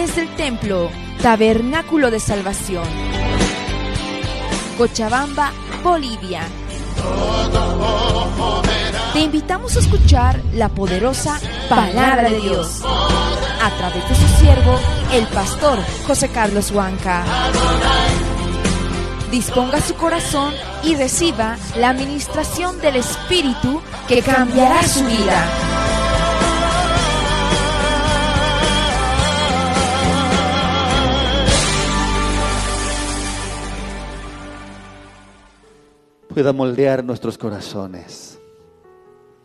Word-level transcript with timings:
desde 0.00 0.22
el 0.22 0.36
templo 0.36 0.90
Tabernáculo 1.20 2.12
de 2.12 2.20
Salvación. 2.20 2.84
Cochabamba, 4.76 5.50
Bolivia. 5.82 6.42
Te 9.12 9.18
invitamos 9.18 9.74
a 9.74 9.80
escuchar 9.80 10.40
la 10.54 10.68
poderosa 10.68 11.40
palabra 11.68 12.30
de 12.30 12.40
Dios 12.40 12.80
a 12.84 13.70
través 13.76 14.08
de 14.08 14.14
su 14.14 14.28
siervo, 14.40 14.78
el 15.14 15.26
pastor 15.26 15.80
José 16.06 16.28
Carlos 16.28 16.70
Huanca. 16.70 17.24
Disponga 19.32 19.80
su 19.80 19.94
corazón 19.94 20.54
y 20.84 20.94
reciba 20.94 21.56
la 21.76 21.88
administración 21.88 22.80
del 22.80 22.96
Espíritu 22.96 23.82
que 24.06 24.22
cambiará 24.22 24.80
su 24.86 25.04
vida. 25.04 25.67
Pueda 36.38 36.52
moldear 36.52 37.02
nuestros 37.02 37.36
corazones, 37.36 38.38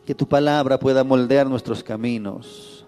que 0.06 0.14
tu 0.14 0.28
palabra 0.28 0.78
pueda 0.78 1.04
moldear 1.04 1.48
nuestros 1.48 1.84
caminos, 1.84 2.86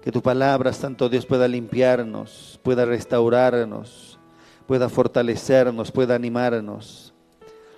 que 0.00 0.10
tu 0.10 0.22
palabra, 0.22 0.72
Santo 0.72 1.10
Dios, 1.10 1.26
pueda 1.26 1.46
limpiarnos, 1.46 2.58
pueda 2.62 2.86
restaurarnos, 2.86 4.18
pueda 4.66 4.88
fortalecernos, 4.88 5.92
pueda 5.92 6.14
animarnos, 6.14 7.12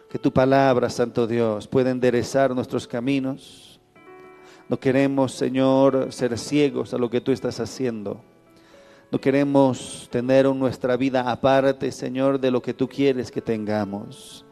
que 0.09 0.21
tu 0.21 0.33
palabra, 0.33 0.89
Santo 0.89 1.27
Dios, 1.27 1.67
pueda 1.67 1.91
enderezar 1.91 2.55
nuestros 2.55 2.87
caminos. 2.87 3.81
No 4.69 4.79
queremos, 4.79 5.33
Señor, 5.33 6.13
ser 6.13 6.39
ciegos 6.39 6.95
a 6.95 6.99
lo 6.99 7.11
que 7.11 7.21
tú 7.21 7.33
estás 7.33 7.59
haciendo. 7.59 8.21
No 9.11 9.21
queremos 9.21 10.07
tener 10.13 10.47
nuestra 10.47 10.97
vida 10.97 11.29
aparte, 11.29 11.91
Señor, 11.91 12.39
de 12.39 12.53
lo 12.53 12.63
que 12.63 12.73
tú 12.73 12.89
quieres 12.89 13.33
que 13.33 13.43
tengamos. 13.43 14.45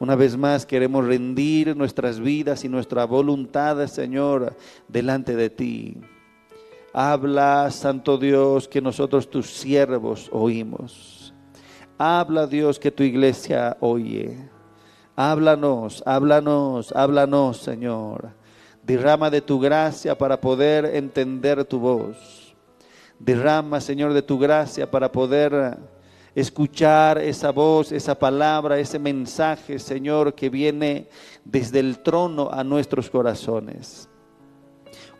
Una 0.00 0.16
vez 0.16 0.36
más 0.36 0.66
queremos 0.66 1.06
rendir 1.06 1.76
nuestras 1.76 2.18
vidas 2.18 2.64
y 2.64 2.68
nuestra 2.68 3.04
voluntad, 3.04 3.86
Señor, 3.86 4.56
delante 4.88 5.36
de 5.36 5.50
ti. 5.50 5.96
Habla, 6.92 7.70
Santo 7.70 8.18
Dios, 8.18 8.68
que 8.68 8.80
nosotros 8.80 9.30
tus 9.30 9.50
siervos 9.50 10.28
oímos. 10.32 11.34
Habla, 11.98 12.46
Dios, 12.46 12.78
que 12.78 12.90
tu 12.90 13.02
iglesia 13.02 13.76
oye. 13.80 14.50
Háblanos, 15.16 16.02
háblanos, 16.06 16.92
háblanos, 16.92 17.58
Señor. 17.58 18.30
Derrama 18.82 19.30
de 19.30 19.40
tu 19.40 19.60
gracia 19.60 20.18
para 20.18 20.40
poder 20.40 20.84
entender 20.96 21.64
tu 21.64 21.78
voz. 21.78 22.54
Derrama, 23.18 23.80
Señor, 23.80 24.12
de 24.12 24.22
tu 24.22 24.38
gracia 24.38 24.90
para 24.90 25.10
poder 25.10 25.78
escuchar 26.34 27.18
esa 27.18 27.50
voz, 27.52 27.92
esa 27.92 28.18
palabra, 28.18 28.78
ese 28.78 28.98
mensaje, 28.98 29.78
Señor, 29.78 30.34
que 30.34 30.50
viene 30.50 31.08
desde 31.44 31.80
el 31.80 32.00
trono 32.00 32.50
a 32.52 32.64
nuestros 32.64 33.10
corazones. 33.10 34.08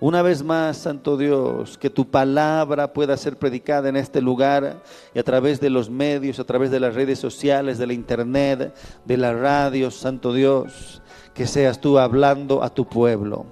Una 0.00 0.22
vez 0.22 0.42
más, 0.42 0.76
Santo 0.76 1.16
Dios, 1.16 1.78
que 1.78 1.88
tu 1.88 2.10
palabra 2.10 2.92
pueda 2.92 3.16
ser 3.16 3.38
predicada 3.38 3.88
en 3.88 3.96
este 3.96 4.20
lugar 4.20 4.82
y 5.14 5.18
a 5.18 5.22
través 5.22 5.60
de 5.60 5.70
los 5.70 5.88
medios, 5.88 6.40
a 6.40 6.44
través 6.44 6.70
de 6.70 6.80
las 6.80 6.94
redes 6.94 7.18
sociales, 7.18 7.78
de 7.78 7.86
la 7.86 7.92
internet, 7.92 8.74
de 9.04 9.16
la 9.16 9.32
radio, 9.32 9.90
Santo 9.90 10.32
Dios, 10.32 11.00
que 11.32 11.46
seas 11.46 11.80
tú 11.80 11.98
hablando 11.98 12.62
a 12.62 12.70
tu 12.70 12.86
pueblo. 12.86 13.46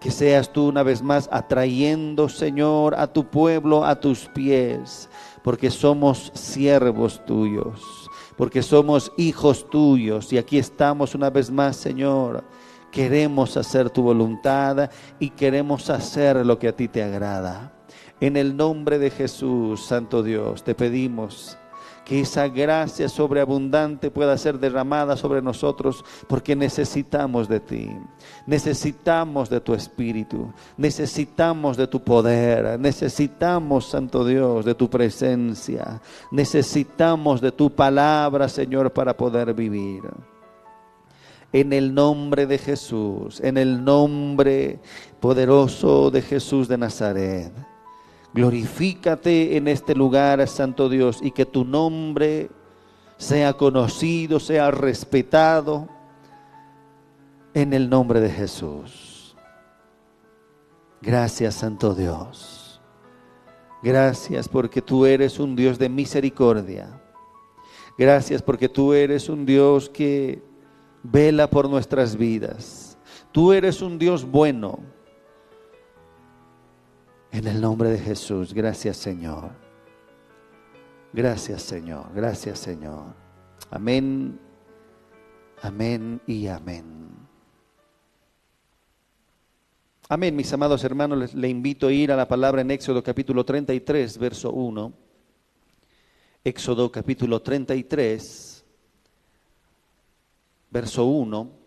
Que 0.00 0.10
seas 0.10 0.52
tú 0.52 0.66
una 0.66 0.82
vez 0.82 1.02
más 1.02 1.28
atrayendo, 1.30 2.28
Señor, 2.28 2.96
a 2.96 3.06
tu 3.06 3.30
pueblo 3.30 3.84
a 3.84 4.00
tus 4.00 4.26
pies 4.34 5.08
porque 5.42 5.70
somos 5.70 6.30
siervos 6.34 7.24
tuyos, 7.24 8.10
porque 8.36 8.62
somos 8.62 9.12
hijos 9.16 9.68
tuyos. 9.68 10.32
Y 10.32 10.38
aquí 10.38 10.58
estamos 10.58 11.14
una 11.14 11.30
vez 11.30 11.50
más, 11.50 11.76
Señor. 11.76 12.44
Queremos 12.90 13.56
hacer 13.56 13.90
tu 13.90 14.02
voluntad 14.02 14.90
y 15.18 15.30
queremos 15.30 15.88
hacer 15.90 16.44
lo 16.44 16.58
que 16.58 16.68
a 16.68 16.76
ti 16.76 16.88
te 16.88 17.02
agrada. 17.02 17.72
En 18.20 18.36
el 18.36 18.56
nombre 18.56 18.98
de 18.98 19.10
Jesús, 19.10 19.84
Santo 19.84 20.22
Dios, 20.22 20.62
te 20.62 20.74
pedimos 20.74 21.58
que 22.04 22.20
esa 22.20 22.48
gracia 22.48 23.08
sobreabundante 23.08 24.10
pueda 24.10 24.36
ser 24.36 24.58
derramada 24.58 25.16
sobre 25.16 25.40
nosotros 25.40 26.04
porque 26.28 26.56
necesitamos 26.56 27.48
de 27.48 27.60
ti, 27.60 27.90
necesitamos 28.46 29.48
de 29.48 29.60
tu 29.60 29.74
espíritu, 29.74 30.52
necesitamos 30.76 31.76
de 31.76 31.86
tu 31.86 32.02
poder, 32.02 32.78
necesitamos, 32.78 33.86
Santo 33.86 34.24
Dios, 34.24 34.64
de 34.64 34.74
tu 34.74 34.90
presencia, 34.90 36.00
necesitamos 36.30 37.40
de 37.40 37.52
tu 37.52 37.70
palabra, 37.70 38.48
Señor, 38.48 38.92
para 38.92 39.16
poder 39.16 39.54
vivir. 39.54 40.02
En 41.52 41.72
el 41.72 41.92
nombre 41.94 42.46
de 42.46 42.56
Jesús, 42.56 43.40
en 43.40 43.58
el 43.58 43.84
nombre 43.84 44.80
poderoso 45.20 46.10
de 46.10 46.22
Jesús 46.22 46.66
de 46.66 46.78
Nazaret. 46.78 47.71
Glorifícate 48.34 49.56
en 49.56 49.68
este 49.68 49.94
lugar, 49.94 50.46
Santo 50.48 50.88
Dios, 50.88 51.20
y 51.22 51.32
que 51.32 51.44
tu 51.44 51.64
nombre 51.64 52.50
sea 53.18 53.52
conocido, 53.52 54.40
sea 54.40 54.70
respetado 54.70 55.88
en 57.54 57.72
el 57.72 57.90
nombre 57.90 58.20
de 58.20 58.30
Jesús. 58.30 59.36
Gracias, 61.02 61.56
Santo 61.56 61.94
Dios. 61.94 62.80
Gracias 63.82 64.48
porque 64.48 64.80
tú 64.80 65.04
eres 65.04 65.38
un 65.38 65.56
Dios 65.56 65.78
de 65.78 65.88
misericordia. 65.88 67.00
Gracias 67.98 68.40
porque 68.40 68.68
tú 68.68 68.94
eres 68.94 69.28
un 69.28 69.44
Dios 69.44 69.90
que 69.90 70.42
vela 71.02 71.50
por 71.50 71.68
nuestras 71.68 72.16
vidas. 72.16 72.96
Tú 73.32 73.52
eres 73.52 73.82
un 73.82 73.98
Dios 73.98 74.24
bueno. 74.24 74.78
En 77.32 77.46
el 77.46 77.62
nombre 77.62 77.88
de 77.88 77.98
Jesús, 77.98 78.52
gracias 78.52 78.98
Señor. 78.98 79.50
Gracias 81.14 81.62
Señor, 81.62 82.12
gracias 82.14 82.58
Señor. 82.58 83.14
Amén, 83.70 84.38
amén 85.62 86.20
y 86.26 86.46
amén. 86.46 86.84
Amén, 90.10 90.36
mis 90.36 90.52
amados 90.52 90.84
hermanos, 90.84 91.18
les, 91.18 91.34
le 91.34 91.48
invito 91.48 91.86
a 91.86 91.92
ir 91.92 92.12
a 92.12 92.16
la 92.16 92.28
palabra 92.28 92.60
en 92.60 92.70
Éxodo 92.70 93.02
capítulo 93.02 93.46
33, 93.46 94.18
verso 94.18 94.52
1. 94.52 94.92
Éxodo 96.44 96.92
capítulo 96.92 97.40
33, 97.40 98.62
verso 100.70 101.06
1. 101.06 101.61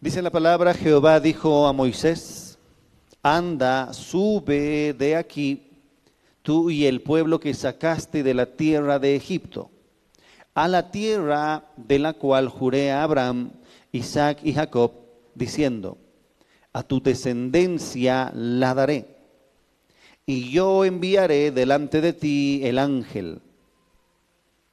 Dice 0.00 0.22
la 0.22 0.30
palabra, 0.30 0.72
Jehová 0.72 1.20
dijo 1.20 1.66
a 1.66 1.74
Moisés, 1.74 2.56
anda, 3.22 3.92
sube 3.92 4.94
de 4.94 5.14
aquí, 5.14 5.66
tú 6.40 6.70
y 6.70 6.86
el 6.86 7.02
pueblo 7.02 7.38
que 7.38 7.52
sacaste 7.52 8.22
de 8.22 8.32
la 8.32 8.46
tierra 8.46 8.98
de 8.98 9.14
Egipto, 9.14 9.70
a 10.54 10.68
la 10.68 10.90
tierra 10.90 11.66
de 11.76 11.98
la 11.98 12.14
cual 12.14 12.48
juré 12.48 12.92
a 12.92 13.02
Abraham, 13.02 13.50
Isaac 13.92 14.38
y 14.42 14.54
Jacob, 14.54 14.92
diciendo, 15.34 15.98
a 16.72 16.82
tu 16.82 17.02
descendencia 17.02 18.32
la 18.34 18.72
daré, 18.72 19.04
y 20.24 20.50
yo 20.50 20.86
enviaré 20.86 21.50
delante 21.50 22.00
de 22.00 22.14
ti 22.14 22.62
el 22.64 22.78
ángel, 22.78 23.42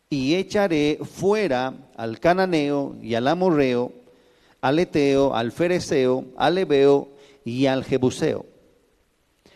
y 0.10 0.36
echaré 0.36 1.00
fuera 1.04 1.74
al 1.98 2.22
cananeo 2.22 2.96
y 3.02 3.16
al 3.16 3.28
amorreo, 3.28 4.07
al 4.62 4.80
Eteo, 4.80 5.34
al 5.36 5.52
Fereceo, 5.52 6.26
al 6.38 6.58
Ebeo 6.58 7.10
y 7.46 7.66
al 7.66 7.84
Jebuseo, 7.84 8.46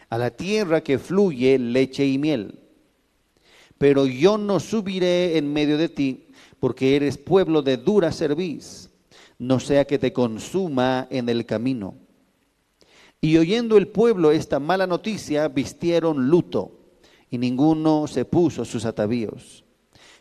a 0.10 0.18
la 0.18 0.32
tierra 0.32 0.82
que 0.82 1.00
fluye 1.00 1.58
leche 1.58 2.06
y 2.06 2.18
miel. 2.18 2.60
Pero 3.78 4.06
yo 4.06 4.38
no 4.38 4.60
subiré 4.60 5.38
en 5.38 5.52
medio 5.52 5.78
de 5.78 5.90
ti, 5.90 6.28
porque 6.60 6.96
eres 6.96 7.18
pueblo 7.18 7.62
de 7.62 7.78
dura 7.78 8.12
cerviz, 8.12 8.90
no 9.40 9.60
sea 9.60 9.86
que 9.86 9.98
te 9.98 10.14
consuma 10.14 11.08
en 11.10 11.28
el 11.30 11.46
camino. 11.46 11.96
Y 13.20 13.38
oyendo 13.38 13.78
el 13.78 13.88
pueblo 13.88 14.32
esta 14.32 14.60
mala 14.60 14.86
noticia, 14.86 15.48
vistieron 15.48 16.30
luto, 16.30 16.72
y 17.30 17.38
ninguno 17.38 18.08
se 18.08 18.26
puso 18.26 18.66
sus 18.66 18.86
atavíos 18.86 19.64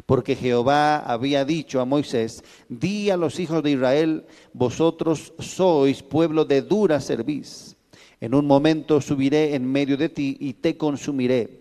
porque 0.06 0.36
Jehová 0.36 0.98
había 0.98 1.44
dicho 1.44 1.80
a 1.80 1.84
Moisés, 1.84 2.42
di 2.68 3.10
a 3.10 3.16
los 3.16 3.38
hijos 3.38 3.62
de 3.62 3.72
Israel, 3.72 4.24
vosotros 4.52 5.32
sois 5.38 6.02
pueblo 6.02 6.44
de 6.44 6.62
dura 6.62 7.00
cerviz. 7.00 7.76
En 8.20 8.34
un 8.34 8.46
momento 8.46 9.00
subiré 9.00 9.54
en 9.54 9.70
medio 9.70 9.96
de 9.96 10.08
ti 10.08 10.36
y 10.40 10.54
te 10.54 10.76
consumiré. 10.76 11.60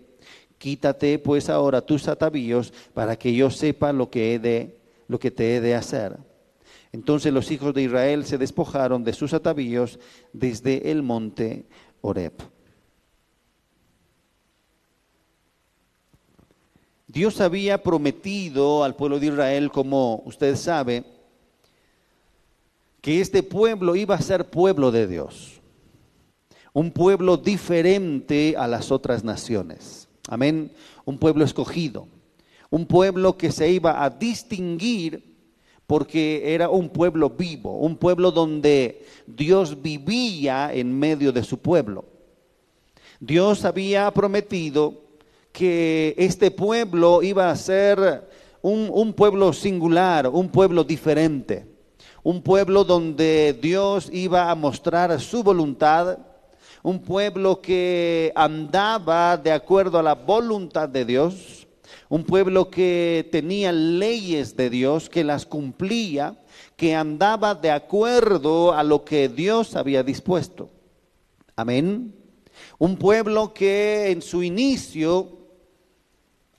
Quítate 0.58 1.18
pues 1.18 1.48
ahora 1.48 1.80
tus 1.80 2.06
atavíos 2.06 2.72
para 2.92 3.16
que 3.16 3.34
yo 3.34 3.50
sepa 3.50 3.92
lo 3.92 4.10
que 4.10 4.34
he 4.34 4.38
de 4.38 4.76
lo 5.08 5.18
que 5.18 5.30
te 5.30 5.56
he 5.56 5.60
de 5.60 5.74
hacer. 5.74 6.18
Entonces 6.92 7.32
los 7.32 7.50
hijos 7.50 7.72
de 7.72 7.82
Israel 7.82 8.24
se 8.24 8.36
despojaron 8.36 9.04
de 9.04 9.12
sus 9.12 9.32
atavíos 9.32 9.98
desde 10.32 10.90
el 10.90 11.02
monte 11.02 11.64
Horeb. 12.02 12.34
Dios 17.12 17.40
había 17.40 17.82
prometido 17.82 18.84
al 18.84 18.94
pueblo 18.94 19.18
de 19.18 19.26
Israel, 19.26 19.72
como 19.72 20.22
usted 20.26 20.54
sabe, 20.54 21.02
que 23.00 23.20
este 23.20 23.42
pueblo 23.42 23.96
iba 23.96 24.14
a 24.14 24.22
ser 24.22 24.48
pueblo 24.48 24.92
de 24.92 25.08
Dios, 25.08 25.60
un 26.72 26.92
pueblo 26.92 27.36
diferente 27.36 28.54
a 28.56 28.68
las 28.68 28.92
otras 28.92 29.24
naciones. 29.24 30.06
Amén, 30.28 30.70
un 31.04 31.18
pueblo 31.18 31.44
escogido, 31.44 32.06
un 32.70 32.86
pueblo 32.86 33.36
que 33.36 33.50
se 33.50 33.68
iba 33.68 34.04
a 34.04 34.10
distinguir 34.10 35.34
porque 35.88 36.54
era 36.54 36.68
un 36.68 36.90
pueblo 36.90 37.30
vivo, 37.30 37.78
un 37.78 37.96
pueblo 37.96 38.30
donde 38.30 39.04
Dios 39.26 39.82
vivía 39.82 40.72
en 40.72 40.96
medio 40.96 41.32
de 41.32 41.42
su 41.42 41.58
pueblo. 41.58 42.04
Dios 43.18 43.64
había 43.64 44.08
prometido 44.12 45.09
que 45.52 46.14
este 46.18 46.50
pueblo 46.50 47.22
iba 47.22 47.50
a 47.50 47.56
ser 47.56 48.28
un, 48.62 48.90
un 48.92 49.12
pueblo 49.12 49.52
singular, 49.52 50.28
un 50.28 50.48
pueblo 50.48 50.84
diferente, 50.84 51.66
un 52.22 52.42
pueblo 52.42 52.84
donde 52.84 53.58
Dios 53.60 54.08
iba 54.12 54.50
a 54.50 54.54
mostrar 54.54 55.20
su 55.20 55.42
voluntad, 55.42 56.18
un 56.82 57.00
pueblo 57.00 57.60
que 57.60 58.32
andaba 58.34 59.36
de 59.36 59.52
acuerdo 59.52 59.98
a 59.98 60.02
la 60.02 60.14
voluntad 60.14 60.88
de 60.88 61.04
Dios 61.04 61.60
un 62.10 62.24
pueblo 62.24 62.70
que 62.70 63.28
tenía 63.30 63.70
leyes 63.70 64.56
de 64.56 64.68
Dios, 64.68 65.08
que 65.08 65.22
las 65.22 65.46
cumplía, 65.46 66.42
que 66.76 66.94
andaba 66.96 67.54
de 67.54 67.70
acuerdo 67.70 68.72
a 68.72 68.82
lo 68.82 69.04
que 69.04 69.28
Dios 69.28 69.76
había 69.76 70.02
dispuesto. 70.02 70.70
Amén. 71.54 72.12
Un 72.78 72.96
pueblo 72.96 73.54
que 73.54 74.10
en 74.10 74.22
su 74.22 74.42
inicio 74.42 75.39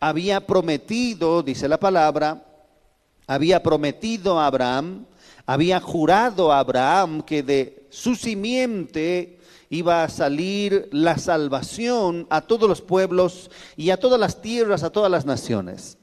había 0.02 0.46
prometido, 0.48 1.44
dice 1.44 1.70
la 1.70 1.80
palabra, 1.80 2.44
había 3.28 3.62
prometido 3.62 4.40
a 4.40 4.48
Abraham, 4.48 5.06
había 5.46 5.80
jurado 5.80 6.52
a 6.52 6.60
Abraham 6.60 7.22
que 7.22 7.44
de 7.44 7.88
su 7.92 8.16
simiente 8.16 9.38
iba 9.70 10.04
a 10.04 10.10
salir 10.10 10.90
la 10.92 11.18
salvación 11.20 12.26
a 12.32 12.42
todos 12.42 12.68
los 12.68 12.82
pueblos 12.82 13.52
y 13.78 13.92
a 13.92 13.98
todas 13.98 14.20
las 14.20 14.42
tierras, 14.42 14.84
a 14.84 14.90
todas 14.90 15.12
las 15.12 15.26
naciones. 15.26 15.98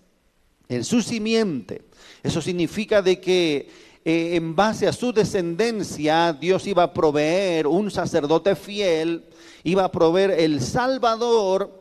En 0.68 0.84
su 0.84 1.02
simiente. 1.02 1.82
Eso 2.22 2.40
significa 2.40 3.02
de 3.02 3.20
que 3.20 3.68
eh, 4.04 4.36
en 4.36 4.54
base 4.54 4.86
a 4.86 4.92
su 4.92 5.12
descendencia 5.12 6.32
Dios 6.32 6.66
iba 6.68 6.84
a 6.84 6.94
proveer 6.94 7.66
un 7.66 7.90
sacerdote 7.90 8.54
fiel, 8.54 9.24
iba 9.64 9.84
a 9.84 9.92
proveer 9.92 10.30
el 10.30 10.60
Salvador 10.60 11.77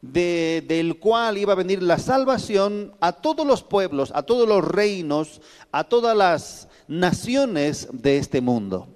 del 0.00 0.98
cual 0.98 1.38
iba 1.38 1.52
a 1.52 1.56
venir 1.56 1.82
la 1.82 1.98
salvación 1.98 2.94
a 3.00 3.12
todos 3.12 3.46
los 3.46 3.62
pueblos, 3.62 4.12
a 4.14 4.22
todos 4.22 4.48
los 4.48 4.64
reinos, 4.64 5.40
a 5.72 5.84
todas 5.84 6.16
las 6.16 6.68
naciones 6.86 7.88
de 7.92 8.18
este 8.18 8.40
mundo. 8.40 8.88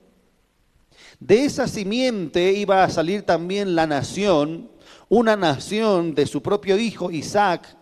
De 1.19 1.44
esa 1.44 1.69
simiente 1.69 2.52
iba 2.52 2.82
a 2.82 2.90
salir 2.90 3.22
también 3.22 3.75
la 3.75 3.87
nación, 3.87 4.70
una 5.08 5.37
nación 5.37 6.14
de 6.14 6.26
su 6.26 6.43
propio 6.43 6.78
hijo 6.78 7.10
Isaac, 7.10 7.76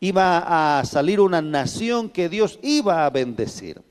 iba 0.00 0.78
a 0.78 0.84
salir 0.84 1.20
una 1.20 1.42
nación 1.42 2.10
que 2.10 2.28
Dios 2.28 2.58
iba 2.62 3.06
a 3.06 3.10
bendecir, 3.10 3.82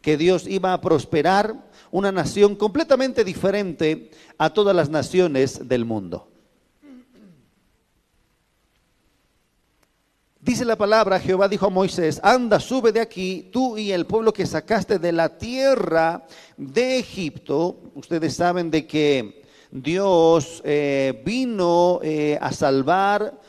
que 0.00 0.16
Dios 0.16 0.46
iba 0.46 0.72
a 0.72 0.80
prosperar, 0.80 1.70
una 1.90 2.10
nación 2.10 2.56
completamente 2.56 3.22
diferente 3.22 4.10
a 4.36 4.50
todas 4.50 4.74
las 4.74 4.90
naciones 4.90 5.68
del 5.68 5.84
mundo. 5.84 6.33
Dice 10.44 10.66
la 10.66 10.76
palabra, 10.76 11.18
Jehová 11.18 11.48
dijo 11.48 11.64
a 11.64 11.70
Moisés, 11.70 12.20
anda, 12.22 12.60
sube 12.60 12.92
de 12.92 13.00
aquí, 13.00 13.48
tú 13.50 13.78
y 13.78 13.92
el 13.92 14.04
pueblo 14.04 14.30
que 14.30 14.44
sacaste 14.44 14.98
de 14.98 15.10
la 15.10 15.38
tierra 15.38 16.26
de 16.58 16.98
Egipto. 16.98 17.78
Ustedes 17.94 18.36
saben 18.36 18.70
de 18.70 18.86
que 18.86 19.42
Dios 19.70 20.60
eh, 20.66 21.22
vino 21.24 21.98
eh, 22.02 22.38
a 22.42 22.52
salvar 22.52 23.40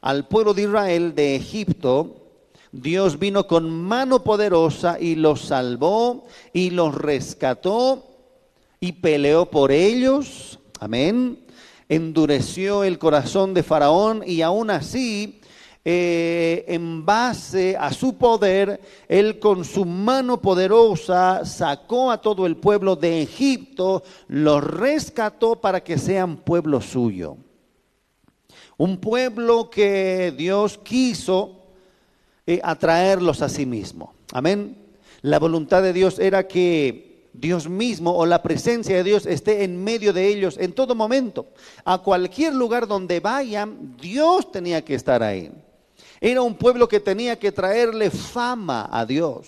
al 0.00 0.28
pueblo 0.28 0.54
de 0.54 0.62
Israel 0.62 1.12
de 1.16 1.34
Egipto. 1.34 2.22
Dios 2.70 3.18
vino 3.18 3.48
con 3.48 3.68
mano 3.68 4.22
poderosa 4.22 4.96
y 5.00 5.16
los 5.16 5.40
salvó 5.46 6.24
y 6.52 6.70
los 6.70 6.94
rescató 6.94 8.04
y 8.78 8.92
peleó 8.92 9.50
por 9.50 9.72
ellos. 9.72 10.60
Amén. 10.78 11.44
Endureció 11.88 12.84
el 12.84 13.00
corazón 13.00 13.54
de 13.54 13.64
Faraón 13.64 14.22
y 14.24 14.42
aún 14.42 14.70
así 14.70 15.40
eh, 15.86 16.64
en 16.68 17.04
base 17.04 17.76
a 17.76 17.92
su 17.92 18.16
poder, 18.16 18.80
él 19.06 19.38
con 19.38 19.66
su 19.66 19.84
mano 19.84 20.40
poderosa 20.40 21.44
sacó 21.44 22.10
a 22.10 22.22
todo 22.22 22.46
el 22.46 22.56
pueblo 22.56 22.96
de 22.96 23.20
Egipto, 23.20 24.02
los 24.28 24.64
rescató 24.64 25.60
para 25.60 25.84
que 25.84 25.98
sean 25.98 26.38
pueblo 26.38 26.80
suyo. 26.80 27.36
Un 28.78 28.96
pueblo 28.96 29.68
que 29.68 30.32
Dios 30.36 30.78
quiso 30.78 31.60
eh, 32.46 32.60
atraerlos 32.62 33.42
a 33.42 33.50
sí 33.50 33.66
mismo. 33.66 34.14
Amén. 34.32 34.78
La 35.20 35.38
voluntad 35.38 35.82
de 35.82 35.92
Dios 35.92 36.18
era 36.18 36.48
que 36.48 37.28
Dios 37.34 37.68
mismo 37.68 38.16
o 38.16 38.24
la 38.24 38.42
presencia 38.42 38.96
de 38.96 39.04
Dios 39.04 39.26
esté 39.26 39.64
en 39.64 39.82
medio 39.82 40.12
de 40.14 40.28
ellos 40.28 40.56
en 40.58 40.72
todo 40.72 40.94
momento. 40.94 41.46
A 41.84 41.98
cualquier 41.98 42.54
lugar 42.54 42.86
donde 42.86 43.20
vayan, 43.20 43.96
Dios 44.00 44.50
tenía 44.50 44.82
que 44.82 44.94
estar 44.94 45.22
ahí. 45.22 45.52
Era 46.24 46.40
un 46.40 46.54
pueblo 46.54 46.88
que 46.88 47.00
tenía 47.00 47.38
que 47.38 47.52
traerle 47.52 48.10
fama 48.10 48.88
a 48.90 49.04
Dios. 49.04 49.46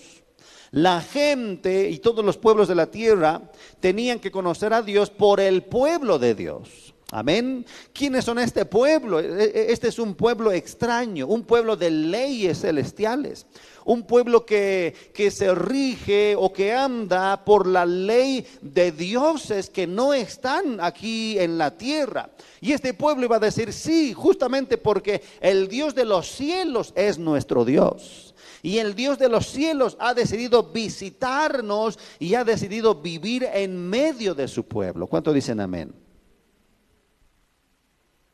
La 0.69 1.01
gente 1.01 1.89
y 1.89 1.97
todos 1.97 2.23
los 2.23 2.37
pueblos 2.37 2.67
de 2.67 2.75
la 2.75 2.91
tierra 2.91 3.41
tenían 3.79 4.19
que 4.19 4.29
conocer 4.29 4.73
a 4.73 4.83
Dios 4.83 5.09
por 5.09 5.39
el 5.39 5.63
pueblo 5.63 6.19
de 6.19 6.35
Dios. 6.35 6.93
Amén. 7.09 7.65
¿Quiénes 7.93 8.25
son 8.25 8.37
este 8.37 8.65
pueblo? 8.65 9.19
E, 9.19 9.25
e, 9.25 9.71
este 9.71 9.87
es 9.87 9.97
un 9.97 10.13
pueblo 10.13 10.51
extraño, 10.51 11.25
un 11.25 11.45
pueblo 11.45 11.75
de 11.75 11.89
leyes 11.89 12.61
celestiales, 12.61 13.47
un 13.87 14.03
pueblo 14.03 14.45
que, 14.45 14.93
que, 15.13 15.31
se 15.31 15.55
rige 15.55 16.35
o 16.35 16.51
que 16.51 16.73
anda 16.73 17.45
por 17.45 17.65
la 17.65 17.85
ley 17.85 18.45
de 18.61 18.91
dioses 18.91 19.69
que 19.69 19.87
no 19.87 20.13
están 20.13 20.79
aquí 20.81 21.39
en 21.39 21.57
la 21.57 21.77
tierra. 21.77 22.29
Y 22.59 22.73
este 22.73 22.93
pueblo 22.93 23.23
iba 23.23 23.37
a 23.37 23.39
decir, 23.39 23.71
sí, 23.71 24.11
justamente 24.13 24.77
porque 24.77 25.23
el 25.39 25.69
Dios 25.69 25.95
de 25.95 26.03
los 26.03 26.27
cielos 26.27 26.91
es 26.97 27.17
nuestro 27.17 27.63
Dios. 27.63 28.35
Y 28.61 28.79
el 28.79 28.93
Dios 28.93 29.17
de 29.19 29.29
los 29.29 29.47
cielos 29.47 29.95
ha 30.01 30.13
decidido 30.13 30.63
visitarnos 30.63 31.97
y 32.19 32.35
ha 32.35 32.43
decidido 32.43 32.95
vivir 32.95 33.47
en 33.53 33.89
medio 33.89 34.35
de 34.35 34.49
su 34.49 34.65
pueblo. 34.65 35.07
¿Cuánto 35.07 35.31
dicen 35.31 35.61
amén? 35.61 35.95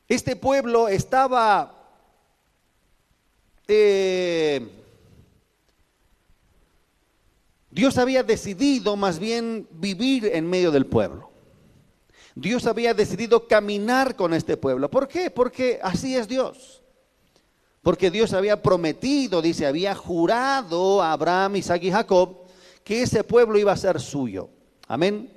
Este 0.08 0.36
pueblo 0.36 0.88
estaba... 0.88 1.80
Eh, 3.68 4.83
Dios 7.74 7.98
había 7.98 8.22
decidido 8.22 8.96
más 8.96 9.18
bien 9.18 9.68
vivir 9.72 10.30
en 10.32 10.48
medio 10.48 10.70
del 10.70 10.86
pueblo. 10.86 11.32
Dios 12.36 12.68
había 12.68 12.94
decidido 12.94 13.48
caminar 13.48 14.16
con 14.16 14.36
este 14.36 14.58
pueblo. 14.58 14.92
¿Por 14.92 15.08
qué? 15.08 15.32
Porque 15.32 15.80
así 15.82 16.16
es 16.16 16.28
Dios. 16.28 16.84
Porque 17.82 18.12
Dios 18.12 18.34
había 18.34 18.62
prometido, 18.62 19.42
dice, 19.42 19.66
había 19.66 19.96
jurado 19.96 21.02
a 21.02 21.14
Abraham, 21.14 21.56
Isaac 21.56 21.82
y 21.84 21.92
Jacob 21.92 22.44
que 22.84 23.02
ese 23.02 23.24
pueblo 23.24 23.58
iba 23.58 23.72
a 23.72 23.78
ser 23.78 24.00
suyo. 24.00 24.50
Amén. 24.88 25.32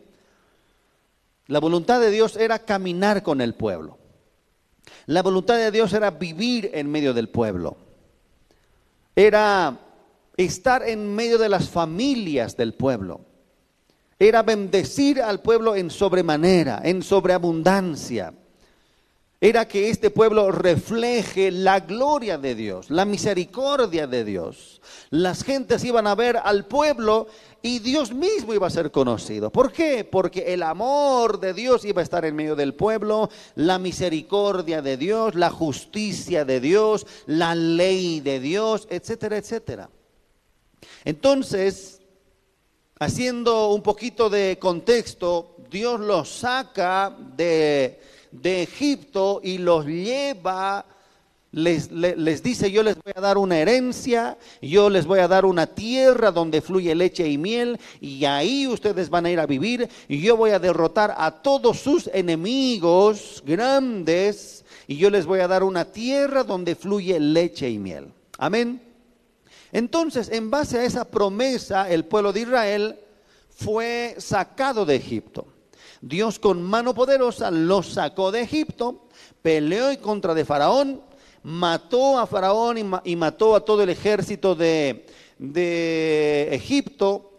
La 1.46 1.58
voluntad 1.58 2.00
de 2.00 2.10
Dios 2.10 2.36
era 2.36 2.58
caminar 2.58 3.22
con 3.22 3.40
el 3.40 3.54
pueblo. 3.54 3.96
La 5.06 5.22
voluntad 5.22 5.56
de 5.56 5.70
Dios 5.70 5.90
era 5.94 6.10
vivir 6.10 6.70
en 6.74 6.90
medio 6.90 7.14
del 7.14 7.30
pueblo. 7.30 7.78
Era 9.14 9.85
estar 10.36 10.88
en 10.88 11.14
medio 11.14 11.38
de 11.38 11.48
las 11.48 11.68
familias 11.68 12.56
del 12.56 12.74
pueblo 12.74 13.20
era 14.18 14.42
bendecir 14.42 15.20
al 15.20 15.40
pueblo 15.40 15.76
en 15.76 15.90
sobremanera, 15.90 16.80
en 16.82 17.02
sobreabundancia. 17.02 18.32
Era 19.38 19.68
que 19.68 19.90
este 19.90 20.08
pueblo 20.08 20.50
refleje 20.50 21.50
la 21.50 21.80
gloria 21.80 22.38
de 22.38 22.54
Dios, 22.54 22.88
la 22.88 23.04
misericordia 23.04 24.06
de 24.06 24.24
Dios. 24.24 24.80
Las 25.10 25.44
gentes 25.44 25.84
iban 25.84 26.06
a 26.06 26.14
ver 26.14 26.38
al 26.42 26.64
pueblo 26.64 27.26
y 27.60 27.80
Dios 27.80 28.14
mismo 28.14 28.54
iba 28.54 28.66
a 28.66 28.70
ser 28.70 28.90
conocido. 28.90 29.52
¿Por 29.52 29.70
qué? 29.72 30.04
Porque 30.04 30.54
el 30.54 30.62
amor 30.62 31.38
de 31.38 31.52
Dios 31.52 31.84
iba 31.84 32.00
a 32.00 32.04
estar 32.04 32.24
en 32.24 32.34
medio 32.34 32.56
del 32.56 32.72
pueblo, 32.72 33.28
la 33.54 33.78
misericordia 33.78 34.80
de 34.80 34.96
Dios, 34.96 35.34
la 35.34 35.50
justicia 35.50 36.46
de 36.46 36.58
Dios, 36.58 37.06
la 37.26 37.54
ley 37.54 38.20
de 38.20 38.40
Dios, 38.40 38.88
etcétera, 38.88 39.36
etcétera. 39.36 39.90
Entonces, 41.04 42.00
haciendo 42.98 43.70
un 43.70 43.82
poquito 43.82 44.30
de 44.30 44.58
contexto, 44.58 45.56
Dios 45.70 46.00
los 46.00 46.28
saca 46.28 47.16
de, 47.36 48.00
Egipto 48.42 49.40
y 49.42 49.58
los 49.58 49.86
lleva 49.86 50.84
les, 51.52 51.90
les, 51.90 52.42
dice, 52.42 52.70
yo 52.70 52.82
les 52.82 52.96
voy 52.96 53.14
a 53.16 53.20
dar 53.20 53.38
una 53.38 53.58
herencia, 53.58 54.36
yo 54.60 54.90
les 54.90 55.06
voy 55.06 55.20
a 55.20 55.28
dar 55.28 55.46
una 55.46 55.66
tierra 55.66 56.30
donde 56.30 56.60
fluye 56.60 56.94
leche 56.94 57.26
y 57.26 57.38
miel, 57.38 57.80
y 57.98 58.26
ahí 58.26 58.66
ustedes 58.66 59.08
van 59.08 59.24
a 59.24 59.30
ir 59.30 59.40
a 59.40 59.46
vivir, 59.46 59.88
y 60.06 60.20
yo 60.20 60.36
voy 60.36 60.50
a 60.50 60.58
derrotar 60.58 61.14
a 61.16 61.30
todos 61.30 61.78
sus 61.80 62.10
enemigos 62.12 63.42
grandes, 63.46 64.66
y 64.86 64.98
yo 64.98 65.08
les 65.08 65.24
voy 65.24 65.40
a 65.40 65.48
dar 65.48 65.62
una 65.62 65.86
tierra 65.86 66.44
donde 66.44 66.74
fluye 66.74 67.18
leche 67.18 67.70
y 67.70 67.78
miel. 67.78 68.12
Amén. 68.36 68.85
Entonces, 69.76 70.30
en 70.30 70.50
base 70.50 70.78
a 70.78 70.84
esa 70.84 71.04
promesa, 71.04 71.90
el 71.90 72.06
pueblo 72.06 72.32
de 72.32 72.40
Israel 72.40 72.98
fue 73.50 74.14
sacado 74.16 74.86
de 74.86 74.96
Egipto. 74.96 75.48
Dios 76.00 76.38
con 76.38 76.62
mano 76.62 76.94
poderosa 76.94 77.50
los 77.50 77.88
sacó 77.88 78.32
de 78.32 78.40
Egipto, 78.40 79.02
peleó 79.42 79.90
en 79.90 79.98
contra 79.98 80.32
de 80.32 80.46
Faraón, 80.46 81.02
mató 81.42 82.18
a 82.18 82.26
Faraón 82.26 83.02
y, 83.04 83.16
mató 83.16 83.54
a 83.54 83.66
todo 83.66 83.82
el 83.82 83.90
ejército 83.90 84.54
de, 84.54 85.04
Egipto 86.52 87.32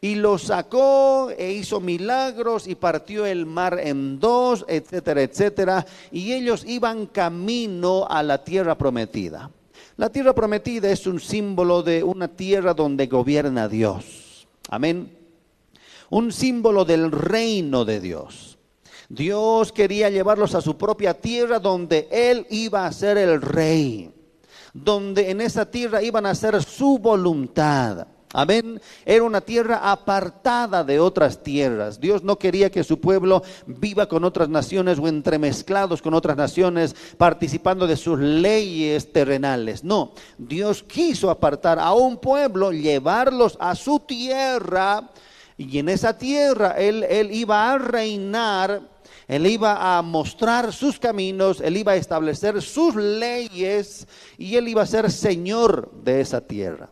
y 0.00 0.14
lo 0.14 0.38
sacó 0.38 1.28
e 1.36 1.52
hizo 1.52 1.78
milagros 1.78 2.68
y 2.68 2.74
partió 2.74 3.26
el 3.26 3.44
mar 3.44 3.78
en 3.78 4.18
dos, 4.18 4.64
etcétera, 4.66 5.20
etcétera. 5.20 5.84
Y 6.10 6.32
ellos 6.32 6.64
iban 6.66 7.04
camino 7.04 8.06
a 8.08 8.22
la 8.22 8.42
tierra 8.44 8.78
prometida. 8.78 9.50
La 9.96 10.10
tierra 10.10 10.34
prometida 10.34 10.90
es 10.90 11.06
un 11.06 11.20
símbolo 11.20 11.82
de 11.82 12.02
una 12.02 12.28
tierra 12.28 12.72
donde 12.72 13.06
gobierna 13.06 13.68
Dios. 13.68 14.46
Amén. 14.68 15.18
Un 16.08 16.32
símbolo 16.32 16.84
del 16.84 17.10
reino 17.10 17.84
de 17.84 18.00
Dios. 18.00 18.58
Dios 19.08 19.72
quería 19.72 20.08
llevarlos 20.08 20.54
a 20.54 20.62
su 20.62 20.78
propia 20.78 21.12
tierra 21.12 21.58
donde 21.58 22.08
Él 22.10 22.46
iba 22.48 22.86
a 22.86 22.92
ser 22.92 23.18
el 23.18 23.42
rey, 23.42 24.10
donde 24.72 25.30
en 25.30 25.42
esa 25.42 25.70
tierra 25.70 26.02
iban 26.02 26.24
a 26.24 26.30
hacer 26.30 26.62
su 26.62 26.98
voluntad. 26.98 28.06
Amén. 28.32 28.80
Era 29.04 29.24
una 29.24 29.40
tierra 29.42 29.90
apartada 29.90 30.84
de 30.84 30.98
otras 30.98 31.42
tierras. 31.42 32.00
Dios 32.00 32.22
no 32.22 32.38
quería 32.38 32.70
que 32.70 32.84
su 32.84 32.98
pueblo 32.98 33.42
viva 33.66 34.06
con 34.06 34.24
otras 34.24 34.48
naciones 34.48 34.98
o 34.98 35.08
entremezclados 35.08 36.00
con 36.00 36.14
otras 36.14 36.36
naciones, 36.36 36.96
participando 37.18 37.86
de 37.86 37.96
sus 37.96 38.18
leyes 38.18 39.12
terrenales. 39.12 39.84
No, 39.84 40.12
Dios 40.38 40.82
quiso 40.82 41.30
apartar 41.30 41.78
a 41.78 41.92
un 41.92 42.16
pueblo, 42.16 42.72
llevarlos 42.72 43.56
a 43.60 43.74
su 43.74 44.00
tierra, 44.00 45.10
y 45.58 45.78
en 45.78 45.90
esa 45.90 46.16
tierra 46.16 46.72
Él, 46.78 47.04
él 47.04 47.30
iba 47.32 47.72
a 47.72 47.78
reinar 47.78 48.92
él 49.28 49.46
iba 49.46 49.96
a 49.96 50.02
mostrar 50.02 50.72
sus 50.72 50.98
caminos, 50.98 51.60
Él 51.60 51.76
iba 51.76 51.92
a 51.92 51.96
establecer 51.96 52.60
sus 52.60 52.94
leyes 52.96 54.06
y 54.36 54.56
Él 54.56 54.68
iba 54.68 54.82
a 54.82 54.86
ser 54.86 55.10
Señor 55.10 55.90
de 56.02 56.20
esa 56.20 56.40
tierra. 56.40 56.90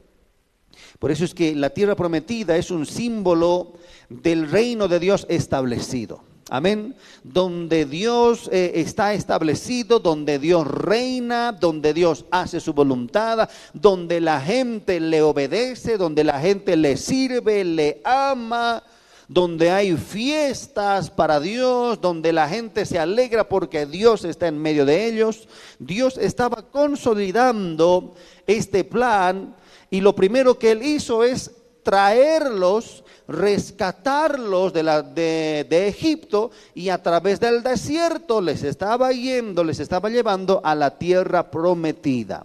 Por 1.01 1.11
eso 1.11 1.25
es 1.25 1.35
que 1.35 1.55
la 1.57 1.71
tierra 1.71 1.97
prometida 1.97 2.59
es 2.59 2.71
un 2.71 2.85
símbolo 2.85 3.73
del 4.11 4.51
reino 4.51 4.87
de 4.87 5.01
Dios 5.01 5.27
establecido. 5.31 6.23
Amén. 6.51 6.95
Donde 7.25 7.87
Dios 7.87 8.51
eh, 8.53 8.73
está 8.75 9.15
establecido, 9.15 9.99
donde 10.01 10.39
Dios 10.39 10.67
reina, 10.67 11.53
donde 11.53 11.95
Dios 11.95 12.27
hace 12.31 12.61
su 12.61 12.75
voluntad, 12.75 13.49
donde 13.73 14.21
la 14.21 14.43
gente 14.43 15.01
le 15.01 15.23
obedece, 15.23 15.97
donde 15.97 16.23
la 16.23 16.39
gente 16.39 16.77
le 16.77 16.99
sirve, 16.99 17.65
le 17.65 18.03
ama 18.05 18.83
donde 19.31 19.71
hay 19.71 19.97
fiestas 19.97 21.09
para 21.09 21.39
Dios, 21.39 22.01
donde 22.01 22.33
la 22.33 22.49
gente 22.49 22.85
se 22.85 22.99
alegra 22.99 23.49
porque 23.49 23.87
Dios 23.87 24.25
está 24.25 24.49
en 24.49 24.59
medio 24.59 24.85
de 24.85 25.07
ellos. 25.07 25.47
Dios 25.79 26.19
estaba 26.19 26.63
consolidando 26.69 28.17
este 28.49 28.83
plan 28.83 29.55
y 29.89 30.01
lo 30.01 30.17
primero 30.17 30.59
que 30.59 30.73
él 30.73 30.83
hizo 30.83 31.23
es 31.23 31.53
traerlos, 31.85 33.05
rescatarlos 33.29 34.73
de, 34.73 35.87
Egipto 35.87 36.51
y 36.75 36.89
a 36.89 37.01
través 37.01 37.39
del 37.39 37.63
desierto 37.63 38.41
les 38.41 38.65
estaba 38.65 39.13
yendo, 39.13 39.63
les 39.63 39.79
estaba 39.79 40.11
llevando 40.11 40.61
a 40.65 40.75
la 40.75 40.99
tierra 40.99 41.53
prometida, 41.53 42.45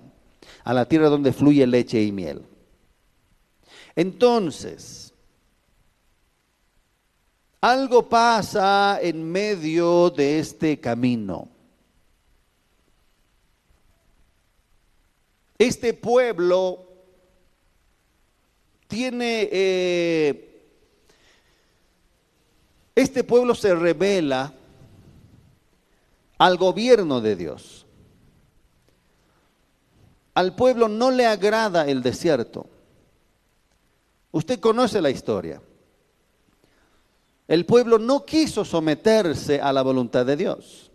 a 0.63 0.71
la 0.71 0.85
tierra 0.85 1.09
donde 1.09 1.33
fluye 1.33 1.65
leche 1.65 2.03
y 2.03 2.11
miel. 2.11 2.43
Entonces, 3.95 5.04
algo 7.65 8.07
pasa 8.07 8.99
en 9.01 9.31
medio 9.31 10.11
de 10.11 10.37
este 10.37 10.79
camino. 10.79 11.49
Este 15.57 15.95
pueblo 15.95 16.87
tiene, 18.87 19.49
eh, 19.51 20.61
este 22.93 23.23
pueblo 23.23 23.55
se 23.55 23.73
revela 23.73 24.53
al 26.37 26.57
gobierno 26.57 27.19
de 27.19 27.35
Dios. 27.35 27.87
Al 30.35 30.55
pueblo 30.55 30.87
no 30.87 31.09
le 31.09 31.25
agrada 31.25 31.87
el 31.87 32.03
desierto. 32.03 32.67
Usted 34.31 34.59
conoce 34.59 35.01
la 35.01 35.09
historia. 35.09 35.59
El 37.47 37.65
pueblo 37.65 37.99
no 37.99 38.25
quiso 38.25 38.65
someterse 38.65 39.61
a 39.61 39.71
la 39.71 39.83
voluntad 39.83 40.25
de 40.25 40.35
Dios. 40.35 40.91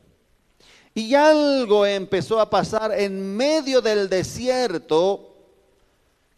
Y 0.95 1.15
algo 1.15 1.87
empezó 1.87 2.41
a 2.41 2.51
pasar 2.51 2.93
en 2.99 3.37
medio 3.37 3.81
del 3.81 4.09
desierto 4.09 5.31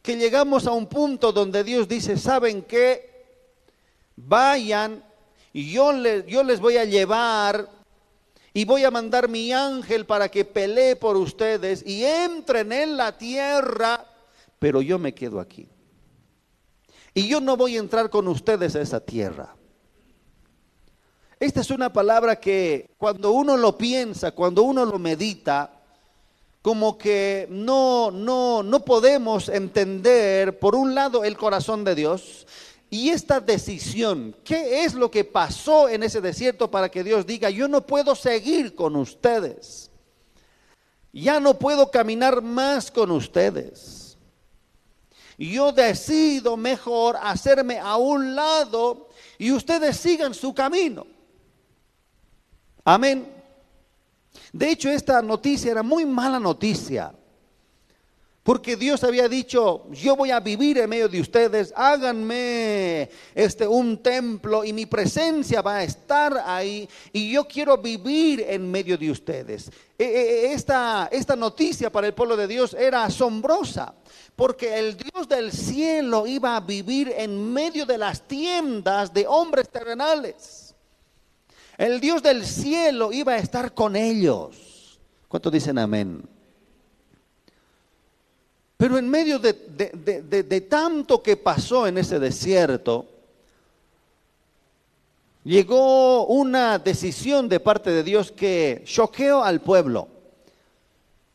que 0.03 0.17
llegamos 0.17 0.67
a 0.67 0.73
un 0.73 0.87
punto 0.87 1.33
donde 1.33 1.65
Dios 1.65 1.89
dice, 1.89 2.19
¿saben 2.19 2.63
qué? 2.63 3.11
Vayan 4.17 5.03
y 5.53 5.73
yo 5.73 5.93
les, 5.93 6.27
yo 6.27 6.43
les 6.43 6.61
voy 6.61 6.77
a 6.77 6.85
llevar 6.85 7.69
y 8.53 8.65
voy 8.67 8.85
a 8.85 8.91
mandar 8.91 9.29
mi 9.29 9.53
ángel 9.53 10.05
para 10.05 10.29
que 10.29 10.45
pelee 10.45 10.97
por 10.97 11.17
ustedes 11.17 11.83
y 11.87 12.05
entren 12.05 12.73
en 12.73 12.97
la 12.99 13.17
tierra, 13.17 14.05
pero 14.59 14.83
yo 14.83 14.99
me 14.99 15.15
quedo 15.15 15.41
aquí. 15.41 15.69
Y 17.15 17.29
yo 17.29 17.41
no 17.41 17.57
voy 17.57 17.77
a 17.77 17.81
entrar 17.81 18.11
con 18.11 18.29
ustedes 18.29 18.77
a 18.77 18.83
esa 18.83 19.01
tierra. 19.01 19.55
Esta 21.43 21.61
es 21.61 21.71
una 21.71 21.93
palabra 21.93 22.37
que 22.37 22.95
cuando 22.97 23.33
uno 23.33 23.57
lo 23.57 23.77
piensa, 23.77 24.31
cuando 24.31 24.63
uno 24.63 24.85
lo 24.85 25.01
medita, 25.01 25.73
como 26.63 26.97
que 26.97 27.49
no, 27.51 28.13
no, 28.13 28.63
no 28.63 28.85
podemos 28.85 29.49
entender, 29.49 30.61
por 30.61 30.77
un 30.77 30.95
lado, 30.95 31.25
el 31.25 31.37
corazón 31.37 31.83
de 31.83 31.97
Dios 31.97 32.47
y 32.91 33.09
esta 33.09 33.41
decisión. 33.41 34.37
¿Qué 34.45 34.85
es 34.85 34.95
lo 34.95 35.11
que 35.11 35.25
pasó 35.25 35.89
en 35.89 36.05
ese 36.05 36.21
desierto 36.21 36.71
para 36.71 36.89
que 36.89 37.03
Dios 37.03 37.27
diga, 37.27 37.51
yo 37.51 37.67
no 37.67 37.85
puedo 37.85 38.15
seguir 38.15 38.77
con 38.77 38.95
ustedes? 38.95 39.91
Ya 41.13 41.41
no 41.41 41.59
puedo 41.59 41.91
caminar 41.91 42.41
más 42.41 42.89
con 42.89 43.11
ustedes. 43.11 44.17
Yo 45.37 45.73
decido 45.73 46.57
mejor 46.57 47.17
hacerme 47.21 47.81
a 47.81 47.97
un 47.97 48.37
lado 48.37 49.09
y 49.39 49.51
ustedes 49.51 49.97
sigan 49.97 50.35
su 50.35 50.55
camino. 50.55 51.05
Amén. 52.85 53.27
De 54.53 54.71
hecho, 54.71 54.91
esta 54.91 55.23
noticia 55.23 55.71
era 55.71 55.83
muy 55.83 56.05
mala 56.05 56.39
noticia. 56.41 57.13
Porque 58.43 58.75
Dios 58.75 59.05
había 59.05 59.29
dicho, 59.29 59.87
yo 59.93 60.17
voy 60.17 60.33
a 60.33 60.41
vivir 60.41 60.77
en 60.79 60.91
medio 60.91 61.09
de 61.09 61.21
ustedes, 61.21 61.73
háganme 61.77 63.09
este 63.37 63.69
un 63.69 64.03
templo 64.03 64.65
y 64.65 64.73
mi 64.73 64.85
presencia 64.85 65.63
va 65.63 65.77
a 65.77 65.85
estar 65.85 66.43
ahí 66.45 66.89
y 67.13 67.31
yo 67.31 67.47
quiero 67.47 67.79
vivir 67.79 68.45
en 68.49 68.69
medio 68.69 68.99
de 68.99 69.13
ustedes. 69.13 69.71
E, 69.97 70.05
e, 70.05 70.47
e, 70.47 70.53
esta, 70.55 71.09
esta 71.13 71.37
noticia 71.37 71.93
para 71.93 72.09
el 72.09 72.15
pueblo 72.15 72.37
de 72.37 72.49
Dios 72.49 72.75
era 72.75 73.05
asombrosa, 73.05 73.95
porque 74.35 74.77
el 74.77 74.97
Dios 74.97 75.29
del 75.29 75.53
cielo 75.53 76.27
iba 76.27 76.57
a 76.57 76.61
vivir 76.61 77.15
en 77.17 77.53
medio 77.53 77.87
de 77.87 77.97
las 77.97 78.27
tiendas 78.27 79.15
de 79.15 79.25
hombres 79.25 79.69
terrenales. 79.69 80.62
El 81.83 81.99
Dios 81.99 82.23
del 82.23 82.47
cielo 82.47 83.13
iba 83.13 83.33
a 83.33 83.39
estar 83.39 83.75
con 83.75 83.97
ellos. 83.97 85.01
¿Cuántos 85.27 85.53
dicen 85.53 85.79
amén? 85.79 86.23
Pero 88.77 88.99
en 88.99 89.11
medio 89.11 89.41
de, 89.41 90.67
tanto 90.71 91.21
que 91.21 91.37
pasó 91.37 91.89
en 91.89 91.99
ese 91.99 92.21
desierto, 92.21 93.05
llegó 95.43 96.27
una 96.27 96.79
decisión 96.79 97.49
de 97.49 97.59
parte 97.59 97.91
de 97.91 98.05
Dios 98.05 98.31
que 98.31 98.85
choqueó 98.87 99.43
al 99.43 99.61
pueblo. 99.61 100.07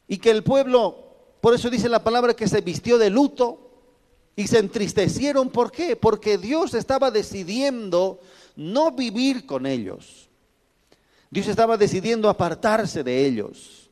Y 0.07 0.17
que 0.17 0.31
el 0.31 0.45
pueblo, 0.45 0.95
por 1.41 1.55
eso 1.55 1.69
dice 1.69 1.89
la 1.89 2.05
palabra 2.05 2.33
que 2.33 2.47
se 2.47 2.61
vistió 2.61 2.97
de 2.97 3.09
luto, 3.09 3.65
Y 4.37 4.47
se 4.47 4.59
entristecieron, 4.59 5.49
¿por 5.49 5.73
qué? 5.73 5.97
Porque 5.97 6.37
Dios 6.37 6.73
estaba 6.73 7.11
decidiendo 7.11 8.21
no 8.55 8.91
vivir 8.91 9.45
con 9.45 9.65
ellos. 9.65 10.26
Dios 11.29 11.47
estaba 11.47 11.77
decidiendo 11.77 12.29
apartarse 12.29 13.03
de 13.03 13.25
ellos, 13.25 13.89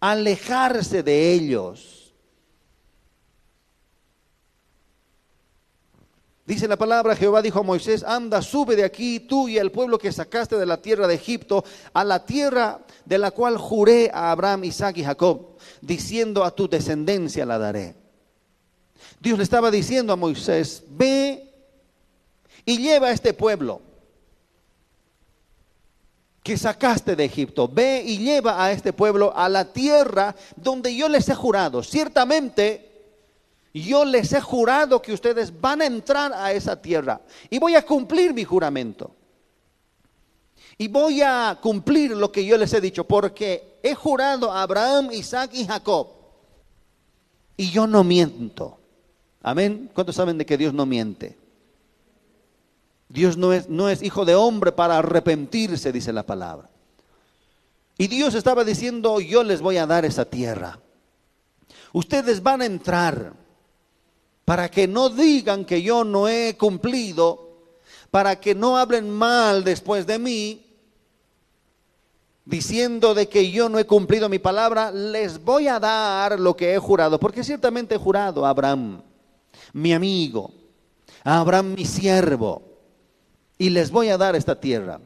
alejarse 0.00 1.02
de 1.02 1.32
ellos. 1.32 2.14
Dice 6.46 6.66
la 6.66 6.78
palabra, 6.78 7.14
Jehová 7.14 7.42
dijo 7.42 7.58
a 7.58 7.62
Moisés, 7.62 8.02
anda, 8.02 8.40
sube 8.40 8.74
de 8.74 8.84
aquí 8.84 9.20
tú 9.20 9.48
y 9.48 9.58
el 9.58 9.70
pueblo 9.70 9.98
que 9.98 10.12
sacaste 10.12 10.56
de 10.56 10.64
la 10.64 10.80
tierra 10.80 11.06
de 11.06 11.14
Egipto, 11.14 11.62
a 11.92 12.04
la 12.04 12.24
tierra 12.24 12.80
de 13.04 13.18
la 13.18 13.32
cual 13.32 13.58
juré 13.58 14.10
a 14.14 14.30
Abraham, 14.30 14.64
Isaac 14.64 14.96
y 14.96 15.04
Jacob, 15.04 15.58
diciendo 15.82 16.44
a 16.44 16.52
tu 16.52 16.66
descendencia 16.66 17.44
la 17.44 17.58
daré. 17.58 17.96
Dios 19.20 19.36
le 19.36 19.44
estaba 19.44 19.70
diciendo 19.70 20.12
a 20.12 20.16
Moisés, 20.16 20.84
ve 20.88 21.52
y 22.64 22.78
lleva 22.78 23.08
a 23.08 23.12
este 23.12 23.34
pueblo 23.34 23.82
que 26.48 26.56
sacaste 26.56 27.14
de 27.14 27.26
Egipto, 27.26 27.68
ve 27.68 28.02
y 28.06 28.16
lleva 28.16 28.64
a 28.64 28.72
este 28.72 28.94
pueblo 28.94 29.36
a 29.36 29.50
la 29.50 29.70
tierra 29.70 30.34
donde 30.56 30.96
yo 30.96 31.06
les 31.06 31.28
he 31.28 31.34
jurado. 31.34 31.82
Ciertamente 31.82 32.90
yo 33.74 34.02
les 34.02 34.32
he 34.32 34.40
jurado 34.40 35.02
que 35.02 35.12
ustedes 35.12 35.52
van 35.60 35.82
a 35.82 35.84
entrar 35.84 36.32
a 36.32 36.50
esa 36.54 36.80
tierra 36.80 37.20
y 37.50 37.58
voy 37.58 37.74
a 37.74 37.84
cumplir 37.84 38.32
mi 38.32 38.44
juramento. 38.44 39.14
Y 40.78 40.88
voy 40.88 41.20
a 41.20 41.58
cumplir 41.60 42.12
lo 42.12 42.32
que 42.32 42.42
yo 42.46 42.56
les 42.56 42.72
he 42.72 42.80
dicho, 42.80 43.04
porque 43.04 43.78
he 43.82 43.94
jurado 43.94 44.50
a 44.50 44.62
Abraham, 44.62 45.10
Isaac 45.12 45.50
y 45.52 45.66
Jacob. 45.66 46.08
Y 47.58 47.70
yo 47.70 47.86
no 47.86 48.02
miento. 48.02 48.78
Amén. 49.42 49.90
¿Cuántos 49.92 50.16
saben 50.16 50.38
de 50.38 50.46
que 50.46 50.56
Dios 50.56 50.72
no 50.72 50.86
miente? 50.86 51.36
Dios 53.08 53.36
no 53.36 53.52
es, 53.52 53.68
no 53.68 53.88
es 53.88 54.02
hijo 54.02 54.24
de 54.24 54.34
hombre 54.34 54.72
para 54.72 54.98
arrepentirse, 54.98 55.92
dice 55.92 56.12
la 56.12 56.24
palabra. 56.24 56.68
Y 57.96 58.06
Dios 58.06 58.34
estaba 58.34 58.64
diciendo, 58.64 59.20
yo 59.20 59.42
les 59.42 59.60
voy 59.60 59.76
a 59.76 59.86
dar 59.86 60.04
esa 60.04 60.24
tierra. 60.24 60.78
Ustedes 61.92 62.42
van 62.42 62.62
a 62.62 62.66
entrar 62.66 63.32
para 64.44 64.70
que 64.70 64.86
no 64.86 65.08
digan 65.08 65.64
que 65.64 65.82
yo 65.82 66.04
no 66.04 66.28
he 66.28 66.56
cumplido, 66.56 67.48
para 68.10 68.38
que 68.38 68.54
no 68.54 68.76
hablen 68.76 69.10
mal 69.10 69.64
después 69.64 70.06
de 70.06 70.18
mí, 70.18 70.64
diciendo 72.44 73.14
de 73.14 73.28
que 73.28 73.50
yo 73.50 73.68
no 73.68 73.78
he 73.78 73.86
cumplido 73.86 74.28
mi 74.28 74.38
palabra, 74.38 74.90
les 74.90 75.42
voy 75.42 75.68
a 75.68 75.78
dar 75.78 76.38
lo 76.38 76.56
que 76.56 76.74
he 76.74 76.78
jurado, 76.78 77.18
porque 77.18 77.44
ciertamente 77.44 77.96
he 77.96 77.98
jurado 77.98 78.46
a 78.46 78.50
Abraham, 78.50 79.02
mi 79.72 79.92
amigo, 79.92 80.50
a 81.24 81.40
Abraham 81.40 81.74
mi 81.74 81.84
siervo, 81.84 82.67
y 83.58 83.70
les 83.70 83.90
voy 83.90 84.08
a 84.08 84.16
dar 84.16 84.36
esta 84.36 84.58
tierra. 84.58 85.00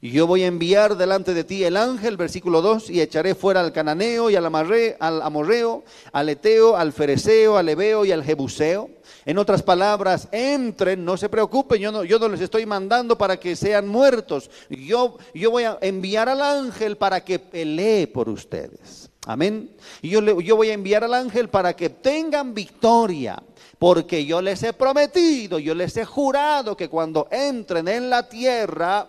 Y 0.00 0.10
yo 0.10 0.26
voy 0.26 0.42
a 0.42 0.46
enviar 0.46 0.96
delante 0.96 1.34
de 1.34 1.44
ti 1.44 1.64
el 1.64 1.76
ángel, 1.76 2.16
versículo 2.16 2.62
2, 2.62 2.90
y 2.90 3.00
echaré 3.00 3.34
fuera 3.34 3.60
al 3.60 3.72
cananeo 3.72 4.30
y 4.30 4.36
al, 4.36 4.46
al 4.46 5.22
amorreo, 5.22 5.84
al 6.12 6.28
eteo, 6.28 6.76
al 6.76 6.92
fereceo, 6.92 7.56
al 7.56 7.68
ebeo 7.68 8.04
y 8.04 8.12
al 8.12 8.24
jebuseo. 8.24 8.90
En 9.24 9.38
otras 9.38 9.62
palabras, 9.62 10.28
entren, 10.32 11.04
no 11.04 11.16
se 11.16 11.28
preocupen, 11.28 11.80
yo 11.80 11.92
no, 11.92 12.04
yo 12.04 12.18
no 12.18 12.28
les 12.28 12.40
estoy 12.40 12.66
mandando 12.66 13.16
para 13.16 13.38
que 13.38 13.54
sean 13.54 13.86
muertos. 13.88 14.50
Yo 14.68 15.18
voy 15.50 15.64
a 15.64 15.78
enviar 15.80 16.28
al 16.28 16.42
ángel 16.42 16.96
para 16.96 17.24
que 17.24 17.38
pelee 17.38 18.06
por 18.06 18.28
ustedes. 18.28 19.01
Amén. 19.26 19.70
Y 20.00 20.10
yo, 20.10 20.40
yo 20.40 20.56
voy 20.56 20.70
a 20.70 20.74
enviar 20.74 21.04
al 21.04 21.14
ángel 21.14 21.48
para 21.48 21.74
que 21.74 21.88
tengan 21.90 22.54
victoria 22.54 23.42
porque 23.82 24.24
yo 24.24 24.40
les 24.40 24.62
he 24.62 24.72
prometido, 24.72 25.58
yo 25.58 25.74
les 25.74 25.96
he 25.96 26.04
jurado 26.04 26.76
que 26.76 26.88
cuando 26.88 27.26
entren 27.32 27.88
en 27.88 28.08
la 28.08 28.28
tierra, 28.28 29.08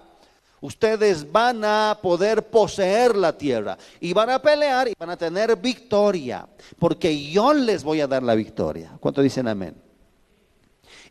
ustedes 0.61 1.31
van 1.31 1.63
a 1.63 1.99
poder 2.01 2.49
poseer 2.49 3.15
la 3.15 3.37
tierra 3.37 3.77
y 3.99 4.13
van 4.13 4.31
a 4.31 4.41
pelear 4.41 4.87
y 4.87 4.95
van 4.97 5.11
a 5.11 5.15
tener 5.15 5.55
victoria, 5.57 6.47
porque 6.79 7.29
yo 7.29 7.53
les 7.53 7.83
voy 7.83 8.01
a 8.01 8.07
dar 8.07 8.23
la 8.23 8.33
victoria. 8.33 8.97
¿Cuánto 8.99 9.21
dicen 9.21 9.47
amén? 9.47 9.75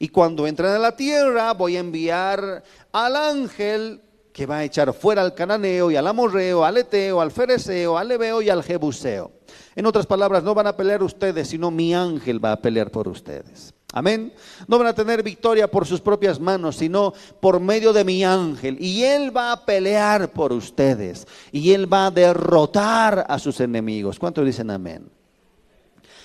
Y 0.01 0.09
cuando 0.09 0.49
entren 0.49 0.71
a 0.71 0.79
la 0.81 0.97
tierra, 0.97 1.53
voy 1.53 1.77
a 1.77 1.81
enviar 1.81 2.65
al 2.91 3.15
ángel 3.15 4.01
que 4.33 4.47
va 4.47 4.59
a 4.59 4.65
echar 4.65 4.93
fuera 4.93 5.23
al 5.23 5.35
cananeo 5.35 5.91
y 5.91 5.97
al 5.97 6.07
amorreo, 6.07 6.65
al 6.65 6.79
eteo, 6.79 7.21
al 7.21 7.31
fereceo, 7.31 7.99
al 7.99 8.09
leveo 8.09 8.41
y 8.41 8.49
al 8.49 8.63
jebuseo. 8.63 9.31
En 9.77 9.87
otras 9.87 10.07
palabras, 10.07 10.43
no 10.43 10.55
van 10.55 10.67
a 10.67 10.77
pelear 10.77 11.03
ustedes, 11.03 11.49
sino 11.49 11.71
mi 11.71 11.95
ángel 11.95 12.43
va 12.43 12.53
a 12.53 12.61
pelear 12.61 12.91
por 12.91 13.09
ustedes. 13.09 13.75
Amén. 13.93 14.33
No 14.67 14.79
van 14.79 14.87
a 14.87 14.95
tener 14.95 15.23
victoria 15.23 15.71
por 15.71 15.87
sus 15.87 16.01
propias 16.01 16.41
manos, 16.41 16.77
sino 16.77 17.13
por 17.41 17.61
medio 17.61 17.93
de 17.93 18.05
mi 18.05 18.25
ángel. 18.25 18.79
Y 18.81 19.05
Él 19.05 19.37
va 19.37 19.53
a 19.53 19.67
pelear 19.67 20.33
por 20.33 20.53
ustedes. 20.53 21.27
Y 21.51 21.73
Él 21.73 21.93
va 21.93 22.07
a 22.07 22.11
derrotar 22.11 23.27
a 23.29 23.39
sus 23.39 23.61
enemigos. 23.61 24.19
¿Cuántos 24.19 24.47
dicen 24.47 24.71
amén? 24.71 25.11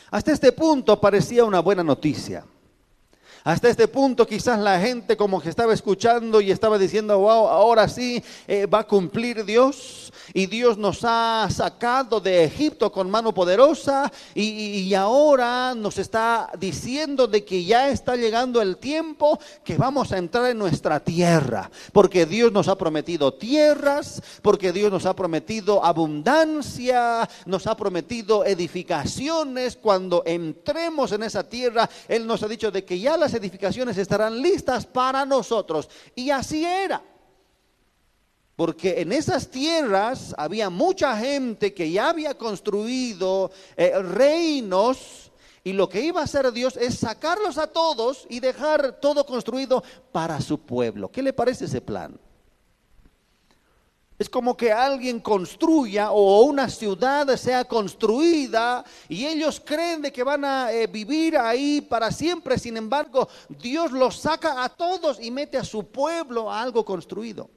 Hasta 0.09 0.31
este 0.31 0.53
punto 0.53 0.99
parecía 1.01 1.43
una 1.43 1.59
buena 1.59 1.83
noticia. 1.83 2.45
Hasta 3.47 3.69
este 3.69 3.87
punto 3.87 4.27
quizás 4.27 4.59
la 4.59 4.77
gente 4.77 5.15
como 5.15 5.39
que 5.39 5.47
estaba 5.47 5.73
escuchando 5.73 6.41
y 6.41 6.51
estaba 6.51 6.77
diciendo, 6.77 7.17
wow, 7.17 7.47
ahora 7.47 7.87
sí 7.87 8.21
eh, 8.45 8.65
va 8.65 8.79
a 8.79 8.83
cumplir 8.83 9.45
Dios 9.45 10.11
y 10.33 10.47
Dios 10.47 10.77
nos 10.77 10.99
ha 11.03 11.47
sacado 11.49 12.19
de 12.19 12.43
Egipto 12.43 12.91
con 12.91 13.09
mano 13.09 13.33
poderosa 13.33 14.11
y, 14.35 14.93
ahora 14.93 15.75
nos 15.75 15.97
está 15.97 16.49
diciendo 16.59 17.27
de 17.27 17.45
que 17.45 17.63
ya 17.63 17.89
está 17.89 18.15
llegando 18.15 18.61
el 18.61 18.77
tiempo 18.77 19.39
que 19.63 19.77
vamos 19.77 20.11
a 20.11 20.17
entrar 20.17 20.49
en 20.49 20.57
nuestra 20.57 20.99
tierra, 20.99 21.69
porque 21.93 22.25
Dios 22.25 22.51
nos 22.51 22.67
ha 22.67 22.77
prometido 22.77 23.33
tierras, 23.33 24.21
porque 24.41 24.71
Dios 24.71 24.91
nos 24.91 25.05
ha 25.05 25.15
prometido 25.15 25.85
abundancia, 25.85 27.29
nos 27.45 27.67
ha 27.67 27.77
prometido 27.77 28.43
edificaciones. 28.43 29.75
Cuando 29.75 30.23
entremos 30.25 31.11
en 31.11 31.23
esa 31.23 31.47
tierra, 31.47 31.89
Él 32.07 32.25
nos 32.25 32.41
ha 32.41 32.47
dicho 32.47 32.71
de 32.71 32.83
que 32.83 32.99
ya 32.99 33.17
las 33.17 33.33
edificaciones 33.37 33.97
estarán 33.97 34.41
listas 34.41 34.85
para 34.85 35.25
nosotros. 35.25 35.89
Y 36.15 36.29
así 36.29 36.65
era. 36.65 37.01
Porque 38.55 39.01
en 39.01 39.11
esas 39.11 39.49
tierras 39.49 40.33
había 40.37 40.69
mucha 40.69 41.15
gente 41.15 41.73
que 41.73 41.91
ya 41.91 42.09
había 42.09 42.35
construido 42.35 43.51
eh, 43.75 43.97
reinos 44.01 45.31
y 45.63 45.73
lo 45.73 45.89
que 45.89 46.01
iba 46.01 46.21
a 46.21 46.23
hacer 46.23 46.51
Dios 46.53 46.77
es 46.77 46.97
sacarlos 46.97 47.57
a 47.57 47.67
todos 47.67 48.25
y 48.29 48.39
dejar 48.39 49.01
todo 49.01 49.25
construido 49.25 49.83
para 50.11 50.39
su 50.39 50.59
pueblo. 50.59 51.11
¿Qué 51.11 51.21
le 51.21 51.33
parece 51.33 51.65
ese 51.65 51.81
plan? 51.81 52.17
Es 54.19 54.29
como 54.29 54.57
que 54.57 54.71
alguien 54.71 55.19
construya 55.19 56.11
o 56.11 56.41
una 56.41 56.69
ciudad 56.69 57.35
sea 57.37 57.65
construida 57.65 58.83
y 59.07 59.27
ellos 59.27 59.61
creen 59.63 60.01
de 60.01 60.11
que 60.11 60.23
van 60.23 60.43
a 60.43 60.71
eh, 60.71 60.87
vivir 60.87 61.37
ahí 61.37 61.81
para 61.81 62.11
siempre. 62.11 62.57
Sin 62.57 62.77
embargo, 62.77 63.29
Dios 63.47 63.91
los 63.91 64.17
saca 64.17 64.63
a 64.63 64.69
todos 64.69 65.19
y 65.21 65.29
mete 65.29 65.57
a 65.57 65.63
su 65.63 65.85
pueblo 65.85 66.51
a 66.51 66.63
algo 66.63 66.83
construido. 66.83 67.47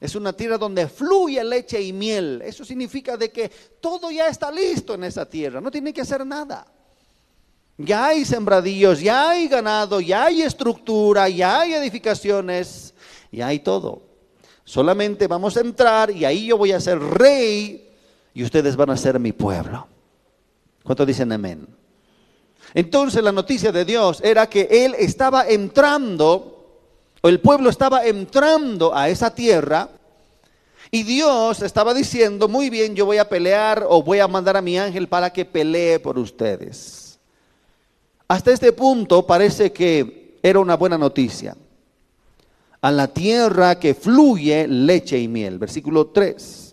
Es 0.00 0.14
una 0.14 0.32
tierra 0.32 0.56
donde 0.56 0.86
fluye 0.86 1.42
leche 1.42 1.82
y 1.82 1.92
miel. 1.92 2.40
Eso 2.44 2.64
significa 2.64 3.16
de 3.16 3.32
que 3.32 3.48
todo 3.80 4.12
ya 4.12 4.28
está 4.28 4.52
listo 4.52 4.94
en 4.94 5.02
esa 5.02 5.28
tierra. 5.28 5.60
No 5.60 5.70
tiene 5.70 5.92
que 5.92 6.02
hacer 6.02 6.24
nada. 6.24 6.64
Ya 7.76 8.06
hay 8.06 8.24
sembradillos, 8.24 9.00
ya 9.00 9.30
hay 9.30 9.48
ganado, 9.48 10.00
ya 10.00 10.26
hay 10.26 10.42
estructura, 10.42 11.28
ya 11.28 11.62
hay 11.62 11.74
edificaciones, 11.74 12.94
ya 13.32 13.48
hay 13.48 13.58
todo. 13.58 14.03
Solamente 14.64 15.26
vamos 15.26 15.56
a 15.56 15.60
entrar 15.60 16.10
y 16.10 16.24
ahí 16.24 16.46
yo 16.46 16.58
voy 16.58 16.72
a 16.72 16.80
ser 16.80 16.98
rey 16.98 17.90
y 18.32 18.42
ustedes 18.42 18.76
van 18.76 18.90
a 18.90 18.96
ser 18.96 19.18
mi 19.20 19.32
pueblo. 19.32 19.86
¿Cuántos 20.82 21.06
dicen 21.06 21.32
amén? 21.32 21.66
Entonces 22.72 23.22
la 23.22 23.32
noticia 23.32 23.70
de 23.70 23.84
Dios 23.84 24.20
era 24.24 24.48
que 24.48 24.68
Él 24.70 24.94
estaba 24.98 25.46
entrando 25.46 26.54
el 27.28 27.40
pueblo 27.40 27.70
estaba 27.70 28.04
entrando 28.04 28.94
a 28.94 29.08
esa 29.08 29.34
tierra 29.34 29.88
y 30.90 31.04
Dios 31.04 31.62
estaba 31.62 31.94
diciendo, 31.94 32.48
muy 32.48 32.68
bien, 32.68 32.94
yo 32.94 33.06
voy 33.06 33.16
a 33.16 33.28
pelear 33.28 33.86
o 33.88 34.02
voy 34.02 34.18
a 34.18 34.28
mandar 34.28 34.58
a 34.58 34.60
mi 34.60 34.78
ángel 34.78 35.08
para 35.08 35.32
que 35.32 35.46
pelee 35.46 35.98
por 35.98 36.18
ustedes. 36.18 37.18
Hasta 38.28 38.52
este 38.52 38.72
punto 38.72 39.26
parece 39.26 39.72
que 39.72 40.38
era 40.42 40.60
una 40.60 40.76
buena 40.76 40.98
noticia. 40.98 41.56
A 42.84 42.90
la 42.90 43.08
tierra 43.08 43.78
que 43.78 43.94
fluye 43.94 44.68
leche 44.68 45.18
y 45.18 45.26
miel. 45.26 45.58
Versículo 45.58 46.08
3 46.08 46.64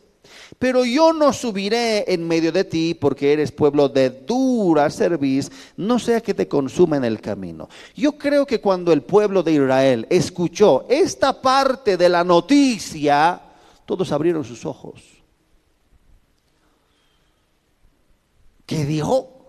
pero 0.61 0.85
yo 0.85 1.11
no 1.11 1.33
subiré 1.33 2.05
en 2.13 2.27
medio 2.27 2.51
de 2.51 2.63
ti 2.63 2.93
porque 2.93 3.33
eres 3.33 3.51
pueblo 3.51 3.89
de 3.89 4.11
dura 4.11 4.91
cerviz, 4.91 5.51
no 5.75 5.97
sea 5.97 6.21
que 6.21 6.35
te 6.35 6.47
consuma 6.47 6.97
en 6.97 7.03
el 7.03 7.19
camino. 7.19 7.67
Yo 7.95 8.15
creo 8.15 8.45
que 8.45 8.61
cuando 8.61 8.93
el 8.93 9.01
pueblo 9.01 9.41
de 9.41 9.53
Israel 9.53 10.05
escuchó 10.11 10.85
esta 10.87 11.41
parte 11.41 11.97
de 11.97 12.09
la 12.09 12.23
noticia, 12.23 13.41
todos 13.87 14.11
abrieron 14.11 14.43
sus 14.43 14.63
ojos. 14.63 15.01
¿Qué 18.67 18.85
dijo? 18.85 19.47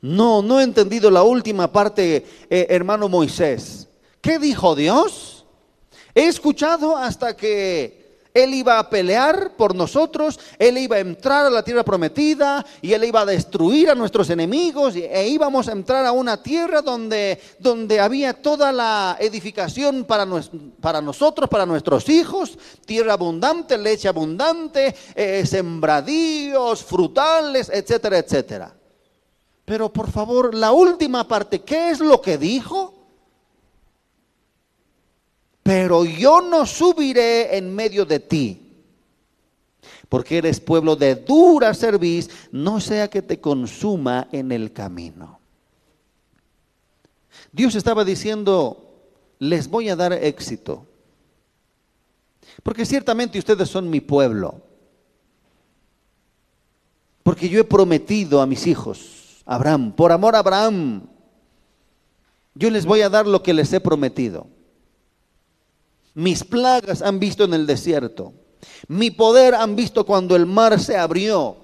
No, 0.00 0.40
no 0.40 0.60
he 0.60 0.64
entendido 0.64 1.10
la 1.10 1.22
última 1.22 1.70
parte, 1.70 2.24
eh, 2.48 2.66
hermano 2.70 3.06
Moisés. 3.10 3.85
¿Qué 4.26 4.40
dijo 4.40 4.74
Dios? 4.74 5.44
He 6.12 6.26
escuchado 6.26 6.96
hasta 6.96 7.36
que 7.36 8.18
él 8.34 8.54
iba 8.54 8.76
a 8.80 8.90
pelear 8.90 9.52
por 9.56 9.76
nosotros, 9.76 10.40
Él 10.58 10.78
iba 10.78 10.96
a 10.96 10.98
entrar 10.98 11.46
a 11.46 11.50
la 11.50 11.62
tierra 11.62 11.84
prometida 11.84 12.66
y 12.82 12.92
Él 12.92 13.04
iba 13.04 13.20
a 13.20 13.24
destruir 13.24 13.88
a 13.88 13.94
nuestros 13.94 14.28
enemigos 14.28 14.96
e 14.96 15.28
íbamos 15.28 15.68
a 15.68 15.72
entrar 15.72 16.04
a 16.04 16.10
una 16.10 16.42
tierra 16.42 16.82
donde, 16.82 17.40
donde 17.60 18.00
había 18.00 18.34
toda 18.34 18.72
la 18.72 19.16
edificación 19.20 20.04
para, 20.04 20.26
para 20.80 21.00
nosotros, 21.00 21.48
para 21.48 21.64
nuestros 21.64 22.08
hijos, 22.08 22.58
tierra 22.84 23.12
abundante, 23.12 23.78
leche 23.78 24.08
abundante, 24.08 24.92
eh, 25.14 25.46
sembradíos, 25.46 26.82
frutales, 26.82 27.70
etcétera, 27.72 28.18
etcétera. 28.18 28.74
Pero 29.64 29.92
por 29.92 30.10
favor, 30.10 30.52
la 30.52 30.72
última 30.72 31.28
parte, 31.28 31.62
¿qué 31.62 31.90
es 31.90 32.00
lo 32.00 32.20
que 32.20 32.36
dijo? 32.38 32.95
Pero 35.66 36.04
yo 36.04 36.40
no 36.42 36.64
subiré 36.64 37.56
en 37.56 37.74
medio 37.74 38.04
de 38.04 38.20
ti, 38.20 38.72
porque 40.08 40.38
eres 40.38 40.60
pueblo 40.60 40.94
de 40.94 41.16
dura 41.16 41.74
cerviz, 41.74 42.30
no 42.52 42.78
sea 42.80 43.10
que 43.10 43.20
te 43.20 43.40
consuma 43.40 44.28
en 44.30 44.52
el 44.52 44.72
camino. 44.72 45.40
Dios 47.50 47.74
estaba 47.74 48.04
diciendo, 48.04 48.94
les 49.40 49.68
voy 49.68 49.88
a 49.88 49.96
dar 49.96 50.12
éxito, 50.12 50.86
porque 52.62 52.86
ciertamente 52.86 53.36
ustedes 53.36 53.68
son 53.68 53.90
mi 53.90 54.00
pueblo, 54.00 54.62
porque 57.24 57.48
yo 57.48 57.58
he 57.58 57.64
prometido 57.64 58.40
a 58.40 58.46
mis 58.46 58.68
hijos, 58.68 59.42
Abraham, 59.44 59.90
por 59.96 60.12
amor 60.12 60.36
a 60.36 60.38
Abraham, 60.38 61.08
yo 62.54 62.70
les 62.70 62.86
voy 62.86 63.00
a 63.00 63.10
dar 63.10 63.26
lo 63.26 63.42
que 63.42 63.52
les 63.52 63.72
he 63.72 63.80
prometido. 63.80 64.54
Mis 66.16 66.44
plagas 66.44 67.02
han 67.02 67.18
visto 67.18 67.44
en 67.44 67.52
el 67.52 67.66
desierto. 67.66 68.32
Mi 68.88 69.10
poder 69.10 69.54
han 69.54 69.76
visto 69.76 70.06
cuando 70.06 70.34
el 70.34 70.46
mar 70.46 70.80
se 70.80 70.96
abrió. 70.96 71.58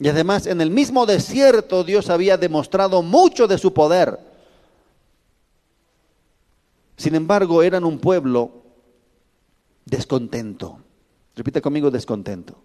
Y 0.00 0.08
además 0.08 0.48
en 0.48 0.60
el 0.60 0.72
mismo 0.72 1.06
desierto 1.06 1.84
Dios 1.84 2.10
había 2.10 2.36
demostrado 2.36 3.00
mucho 3.02 3.46
de 3.46 3.58
su 3.58 3.72
poder. 3.72 4.18
Sin 6.96 7.14
embargo, 7.14 7.62
eran 7.62 7.84
un 7.84 8.00
pueblo 8.00 8.50
descontento. 9.84 10.80
Repite 11.36 11.62
conmigo, 11.62 11.92
descontento. 11.92 12.60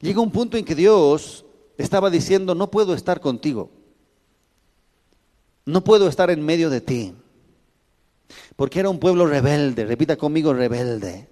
Llega 0.00 0.22
un 0.22 0.30
punto 0.30 0.56
en 0.56 0.64
que 0.64 0.74
Dios 0.74 1.44
estaba 1.78 2.10
diciendo, 2.10 2.54
no 2.54 2.70
puedo 2.70 2.92
estar 2.94 3.20
contigo, 3.20 3.70
no 5.64 5.82
puedo 5.84 6.08
estar 6.08 6.30
en 6.30 6.44
medio 6.44 6.68
de 6.68 6.80
ti, 6.80 7.14
porque 8.56 8.80
era 8.80 8.90
un 8.90 8.98
pueblo 8.98 9.26
rebelde, 9.26 9.86
repita 9.86 10.16
conmigo, 10.16 10.52
rebelde. 10.52 11.28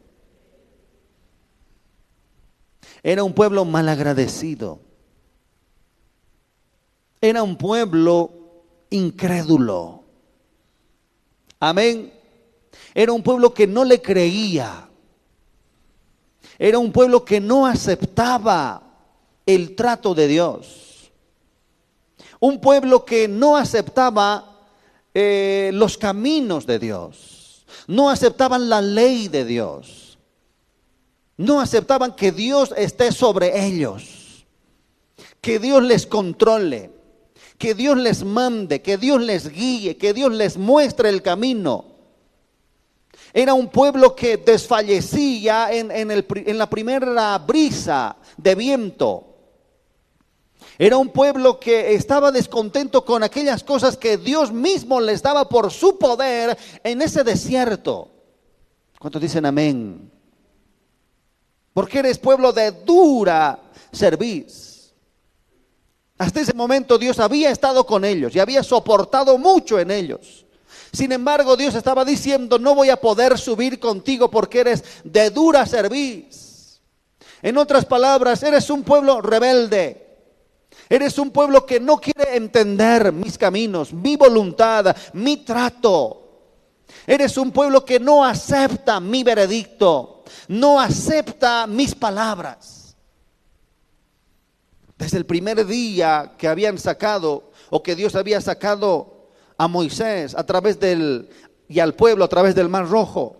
Era 3.03 3.23
un 3.23 3.35
pueblo 3.35 3.65
malagradecido. 3.65 4.81
Era 7.21 7.43
un 7.43 7.57
pueblo 7.57 8.65
incrédulo. 8.91 10.03
Amén. 11.61 12.13
Era 12.95 13.13
un 13.13 13.23
pueblo 13.23 13.55
que 13.55 13.67
no 13.67 13.85
le 13.85 14.03
creía. 14.03 14.89
Era 16.59 16.79
un 16.79 16.93
pueblo 16.93 17.25
que 17.25 17.41
no 17.41 17.67
aceptaba 17.67 18.86
el 19.47 19.77
trato 19.77 20.15
de 20.15 20.27
Dios. 20.27 21.13
Un 22.41 22.61
pueblo 22.61 23.05
que 23.05 23.29
no 23.29 23.57
aceptaba 23.57 24.57
eh, 25.15 25.71
los 25.73 25.97
caminos 25.97 26.67
de 26.67 26.79
Dios, 26.79 27.65
no 27.87 28.11
aceptaban 28.11 28.69
la 28.69 28.83
ley 28.83 29.29
de 29.29 29.45
Dios, 29.45 30.19
no 31.39 31.61
aceptaban 31.61 32.15
que 32.15 32.33
Dios 32.33 32.75
esté 32.77 33.13
sobre 33.13 33.67
ellos, 33.67 34.47
que 35.41 35.59
Dios 35.59 35.83
les 35.83 36.07
controle, 36.07 36.91
que 37.57 37.75
Dios 37.75 37.97
les 37.97 38.25
mande, 38.25 38.83
que 38.83 38.99
Dios 38.99 39.23
les 39.23 39.49
guíe, 39.49 39.97
que 39.97 40.13
Dios 40.13 40.33
les 40.33 40.57
muestre 40.59 41.09
el 41.09 41.23
camino. 41.23 41.97
Era 43.33 43.55
un 43.55 43.69
pueblo 43.69 44.15
que 44.15 44.39
desfallecía 44.39 45.69
en, 45.71 45.91
en 45.91 46.59
la 46.59 46.69
primera 46.69 47.39
brisa 47.39 48.17
de 48.37 48.55
viento. 48.55 49.36
Era 50.79 50.99
un 50.99 51.09
pueblo 51.09 51.59
que 51.59 51.95
estaba 51.95 52.31
descontento 52.31 53.05
con 53.05 53.23
aquellas 53.23 53.63
cosas 53.63 53.97
que 53.97 54.19
Dios 54.19 54.53
mismo 54.53 55.01
les 55.01 55.23
daba 55.23 55.49
por 55.49 55.73
su 55.73 55.99
poder 55.99 56.57
en 56.85 57.01
ese 57.01 57.25
desierto. 57.25 58.11
¿Cuántos 58.99 59.23
dicen 59.23 59.47
amén? 59.47 60.11
Porque 61.73 62.01
eres 62.01 62.19
pueblo 62.19 62.53
de 62.53 62.73
dura 62.73 63.59
serviz. 63.93 64.95
Hasta 66.19 66.41
ese 66.41 66.55
momento 66.55 66.99
Dios 66.99 67.19
había 67.21 67.51
estado 67.51 67.85
con 67.87 68.05
ellos 68.05 68.35
y 68.35 68.39
había 68.39 68.63
soportado 68.63 69.39
mucho 69.39 69.79
en 69.79 69.91
ellos. 69.91 70.47
Sin 70.93 71.13
embargo, 71.13 71.57
Dios 71.57 71.75
estaba 71.75 72.05
diciendo, 72.05 72.59
no 72.59 72.75
voy 72.75 72.89
a 72.89 72.97
poder 72.97 73.37
subir 73.39 73.79
contigo 73.79 74.31
porque 74.31 74.61
eres 74.61 74.85
de 75.05 75.31
dura 75.31 75.67
serviz. 75.67 76.81
En 77.43 77.59
otras 77.59 77.85
palabras, 77.85 78.43
eres 78.43 78.71
un 78.71 78.83
pueblo 78.83 79.21
rebelde. 79.21 80.06
Eres 80.89 81.19
un 81.19 81.31
pueblo 81.31 81.67
que 81.67 81.81
no 81.81 81.97
quiere 81.99 82.37
entender 82.37 83.13
mis 83.13 83.37
caminos, 83.37 83.93
mi 83.93 84.17
voluntad, 84.17 84.97
mi 85.15 85.39
trato. 85.39 86.23
Eres 87.07 87.37
un 87.37 87.51
pueblo 87.51 87.85
que 87.85 87.99
no 87.99 88.25
acepta 88.25 89.01
mi 89.01 89.25
veredicto, 89.25 90.25
no 90.49 90.81
acepta 90.81 91.67
mis 91.67 91.95
palabras. 91.95 92.97
Desde 94.97 95.19
el 95.19 95.27
primer 95.27 95.67
día 95.67 96.35
que 96.39 96.49
habían 96.49 96.79
sacado 96.79 97.51
o 97.71 97.83
que 97.83 97.97
Dios 97.97 98.15
había 98.15 98.41
sacado 98.41 99.31
a 99.59 99.69
Moisés 99.69 100.35
a 100.35 100.45
través 100.47 100.79
del 100.79 101.29
y 101.69 101.81
al 101.81 101.95
pueblo 101.95 102.25
a 102.25 102.29
través 102.29 102.55
del 102.55 102.69
Mar 102.69 102.89
Rojo, 102.89 103.37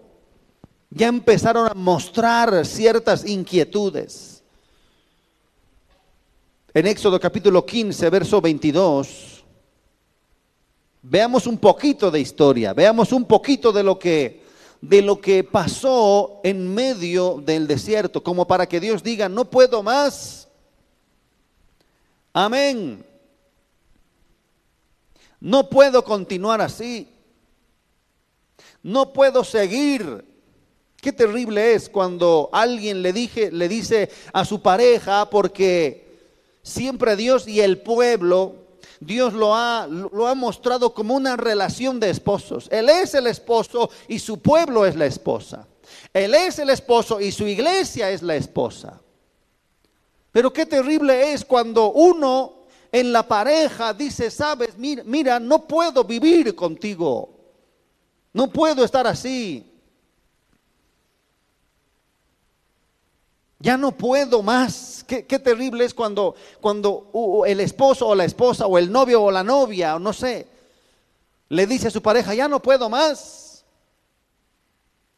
ya 0.91 1.07
empezaron 1.07 1.69
a 1.69 1.75
mostrar 1.75 2.65
ciertas 2.67 3.25
inquietudes. 3.25 4.36
En 6.77 6.87
Éxodo 6.87 7.19
capítulo 7.19 7.65
15, 7.65 8.11
verso 8.11 8.39
22, 8.39 9.43
veamos 11.01 11.47
un 11.47 11.57
poquito 11.57 12.11
de 12.11 12.21
historia, 12.21 12.75
veamos 12.75 13.13
un 13.13 13.25
poquito 13.25 13.73
de 13.73 13.83
lo 13.83 13.99
que 13.99 14.45
de 14.83 15.01
lo 15.01 15.19
que 15.19 15.43
pasó 15.43 16.43
en 16.45 16.75
medio 16.75 17.43
del 17.43 17.67
desierto, 17.67 18.23
como 18.23 18.47
para 18.47 18.69
que 18.69 18.79
Dios 18.79 19.03
diga, 19.03 19.27
no 19.27 19.47
puedo 19.47 19.83
más. 19.83 20.49
Amén. 22.35 23.03
No 25.41 25.71
puedo 25.71 26.05
continuar 26.05 26.61
así. 26.61 27.09
No 28.83 29.15
puedo 29.15 29.45
seguir. 29.45 30.27
Qué 31.01 31.11
terrible 31.11 31.73
es 31.73 31.89
cuando 31.89 32.51
alguien 32.53 33.01
le, 33.01 33.15
dije, 33.15 33.51
le 33.51 33.67
dice 33.67 34.11
a 34.35 34.45
su 34.45 34.61
pareja 34.61 35.31
porque 35.31 36.06
siempre 36.67 37.17
Dios 37.17 37.47
y 37.47 37.61
el 37.61 37.79
pueblo, 37.79 38.57
Dios 38.99 39.33
lo 39.33 39.55
ha, 39.55 39.87
lo 39.87 40.27
ha 40.27 40.35
mostrado 40.35 40.93
como 40.93 41.15
una 41.15 41.37
relación 41.37 42.01
de 42.01 42.11
esposos. 42.11 42.69
Él 42.73 42.89
es 42.89 43.15
el 43.15 43.29
esposo 43.29 43.89
y 44.09 44.19
su 44.19 44.41
pueblo 44.41 44.85
es 44.85 44.97
la 44.97 45.07
esposa. 45.07 45.67
Él 46.13 46.35
es 46.35 46.59
el 46.59 46.71
esposo 46.71 47.21
y 47.21 47.31
su 47.31 47.47
iglesia 47.47 48.11
es 48.11 48.23
la 48.23 48.35
esposa. 48.35 49.01
Pero 50.33 50.53
qué 50.53 50.67
terrible 50.67 51.33
es 51.33 51.45
cuando 51.45 51.93
uno 51.93 52.67
en 52.91 53.13
la 53.13 53.27
pareja 53.27 53.95
dice, 53.95 54.31
sabes, 54.31 54.77
mira, 54.77 55.03
mira, 55.05 55.39
no 55.39 55.67
puedo 55.67 56.03
vivir 56.03 56.55
contigo. 56.55 57.31
No 58.33 58.51
puedo 58.51 58.85
estar 58.85 59.07
así. 59.07 59.65
Ya 63.67 63.77
no 63.77 63.91
puedo 63.91 64.45
más. 64.45 65.05
Qué, 65.09 65.25
terrible 65.41 65.85
es 65.85 65.93
cuando, 65.93 66.37
cuando 66.61 67.43
el 67.45 67.59
esposo 67.59 68.07
o 68.07 68.15
la 68.15 68.25
esposa 68.25 68.65
o 68.69 68.79
el 68.79 68.93
novio 68.93 69.25
o 69.25 69.31
la 69.33 69.43
novia 69.43 69.97
o 69.97 69.99
no 69.99 70.13
sé, 70.13 70.47
le 71.49 71.67
dice 71.67 71.89
a 71.89 71.91
su 71.91 72.01
pareja, 72.01 72.33
ya 72.33 72.47
no 72.47 72.63
puedo 72.63 72.89
más. 72.89 73.65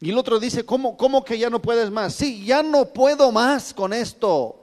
Y 0.00 0.08
el 0.08 0.16
otro 0.16 0.40
dice, 0.40 0.64
¿cómo, 0.64 0.96
¿cómo 0.96 1.22
que 1.26 1.38
ya 1.38 1.50
no 1.50 1.60
puedes 1.60 1.90
más? 1.90 2.14
Sí, 2.14 2.42
ya 2.42 2.62
no 2.62 2.86
puedo 2.86 3.30
más 3.32 3.74
con 3.74 3.92
esto. 3.92 4.58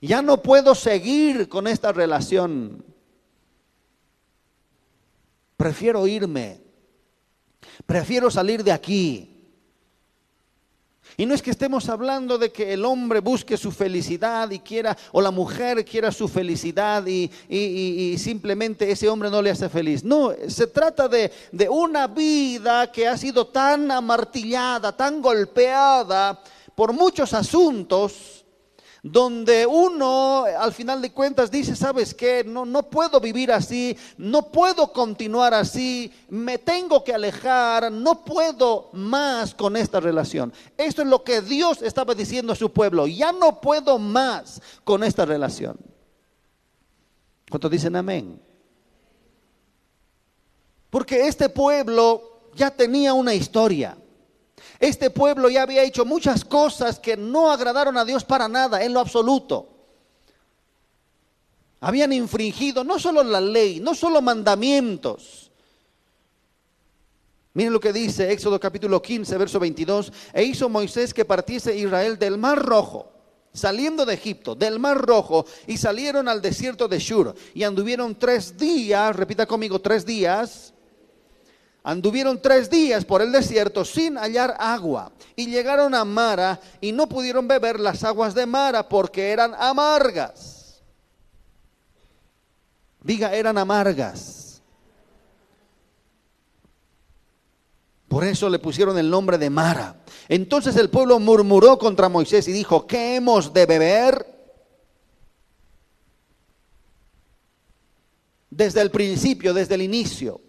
Ya 0.00 0.20
no 0.20 0.42
puedo 0.42 0.74
seguir 0.74 1.48
con 1.48 1.68
esta 1.68 1.92
relación. 1.92 2.84
Prefiero 5.56 6.08
irme. 6.08 6.60
Prefiero 7.86 8.32
salir 8.32 8.64
de 8.64 8.72
aquí. 8.72 9.33
Y 11.16 11.26
no 11.26 11.34
es 11.34 11.42
que 11.42 11.50
estemos 11.50 11.88
hablando 11.88 12.38
de 12.38 12.50
que 12.50 12.72
el 12.72 12.84
hombre 12.84 13.20
busque 13.20 13.56
su 13.56 13.70
felicidad 13.70 14.50
y 14.50 14.58
quiera, 14.58 14.96
o 15.12 15.20
la 15.20 15.30
mujer 15.30 15.84
quiera 15.84 16.10
su 16.10 16.28
felicidad 16.28 17.06
y, 17.06 17.30
simplemente 18.18 18.90
ese 18.90 19.08
hombre 19.08 19.30
no 19.30 19.42
le 19.42 19.50
hace 19.50 19.68
feliz. 19.68 20.04
No, 20.04 20.32
se 20.48 20.66
trata 20.66 21.08
de, 21.08 21.30
de 21.52 21.68
una 21.68 22.06
vida 22.06 22.90
que 22.90 23.06
ha 23.06 23.16
sido 23.16 23.46
tan 23.46 23.90
amartillada, 23.90 24.96
tan 24.96 25.20
golpeada 25.20 26.40
por 26.74 26.92
muchos 26.92 27.32
asuntos 27.32 28.43
donde 29.04 29.66
uno 29.66 30.46
al 30.46 30.72
final 30.72 31.02
de 31.02 31.12
cuentas 31.12 31.50
dice, 31.50 31.76
¿sabes 31.76 32.14
qué? 32.14 32.42
No, 32.42 32.64
no 32.64 32.84
puedo 32.84 33.20
vivir 33.20 33.52
así, 33.52 33.94
no 34.16 34.50
puedo 34.50 34.94
continuar 34.94 35.52
así, 35.52 36.10
me 36.30 36.56
tengo 36.56 37.04
que 37.04 37.12
alejar, 37.12 37.92
no 37.92 38.24
puedo 38.24 38.88
más 38.94 39.54
con 39.54 39.76
esta 39.76 40.00
relación. 40.00 40.54
Esto 40.78 41.02
es 41.02 41.08
lo 41.08 41.22
que 41.22 41.42
Dios 41.42 41.82
estaba 41.82 42.14
diciendo 42.14 42.54
a 42.54 42.56
su 42.56 42.72
pueblo, 42.72 43.06
ya 43.06 43.30
no 43.30 43.60
puedo 43.60 43.98
más 43.98 44.62
con 44.84 45.04
esta 45.04 45.26
relación. 45.26 45.76
¿Cuántos 47.50 47.70
dicen 47.70 47.96
amén? 47.96 48.40
Porque 50.88 51.28
este 51.28 51.50
pueblo 51.50 52.48
ya 52.54 52.70
tenía 52.70 53.12
una 53.12 53.34
historia. 53.34 53.98
Este 54.84 55.08
pueblo 55.08 55.48
ya 55.48 55.62
había 55.62 55.82
hecho 55.82 56.04
muchas 56.04 56.44
cosas 56.44 57.00
que 57.00 57.16
no 57.16 57.50
agradaron 57.50 57.96
a 57.96 58.04
Dios 58.04 58.22
para 58.22 58.48
nada, 58.48 58.84
en 58.84 58.92
lo 58.92 59.00
absoluto. 59.00 59.66
Habían 61.80 62.12
infringido 62.12 62.84
no 62.84 62.98
solo 62.98 63.24
la 63.24 63.40
ley, 63.40 63.80
no 63.80 63.94
solo 63.94 64.20
mandamientos. 64.20 65.50
Miren 67.54 67.72
lo 67.72 67.80
que 67.80 67.94
dice 67.94 68.30
Éxodo 68.30 68.60
capítulo 68.60 69.00
15, 69.00 69.38
verso 69.38 69.58
22. 69.58 70.12
E 70.34 70.44
hizo 70.44 70.68
Moisés 70.68 71.14
que 71.14 71.24
partiese 71.24 71.74
Israel 71.74 72.18
del 72.18 72.36
mar 72.36 72.58
rojo, 72.58 73.10
saliendo 73.54 74.04
de 74.04 74.12
Egipto, 74.12 74.54
del 74.54 74.78
mar 74.78 74.98
rojo, 74.98 75.46
y 75.66 75.78
salieron 75.78 76.28
al 76.28 76.42
desierto 76.42 76.88
de 76.88 76.98
Shur. 76.98 77.34
Y 77.54 77.62
anduvieron 77.62 78.18
tres 78.18 78.58
días, 78.58 79.16
repita 79.16 79.46
conmigo, 79.46 79.80
tres 79.80 80.04
días 80.04 80.73
Anduvieron 81.86 82.40
tres 82.40 82.70
días 82.70 83.04
por 83.04 83.20
el 83.20 83.30
desierto 83.30 83.84
sin 83.84 84.16
hallar 84.16 84.56
agua 84.58 85.12
y 85.36 85.48
llegaron 85.48 85.94
a 85.94 86.02
Mara 86.06 86.58
y 86.80 86.92
no 86.92 87.06
pudieron 87.06 87.46
beber 87.46 87.78
las 87.78 88.02
aguas 88.04 88.34
de 88.34 88.46
Mara 88.46 88.88
porque 88.88 89.30
eran 89.30 89.52
amargas. 89.52 90.82
Diga, 93.02 93.34
eran 93.34 93.58
amargas. 93.58 94.62
Por 98.08 98.24
eso 98.24 98.48
le 98.48 98.58
pusieron 98.58 98.96
el 98.96 99.10
nombre 99.10 99.36
de 99.36 99.50
Mara. 99.50 100.02
Entonces 100.26 100.76
el 100.76 100.88
pueblo 100.88 101.20
murmuró 101.20 101.78
contra 101.78 102.08
Moisés 102.08 102.48
y 102.48 102.52
dijo, 102.52 102.86
¿qué 102.86 103.16
hemos 103.16 103.52
de 103.52 103.66
beber? 103.66 104.26
Desde 108.48 108.80
el 108.80 108.90
principio, 108.90 109.52
desde 109.52 109.74
el 109.74 109.82
inicio 109.82 110.40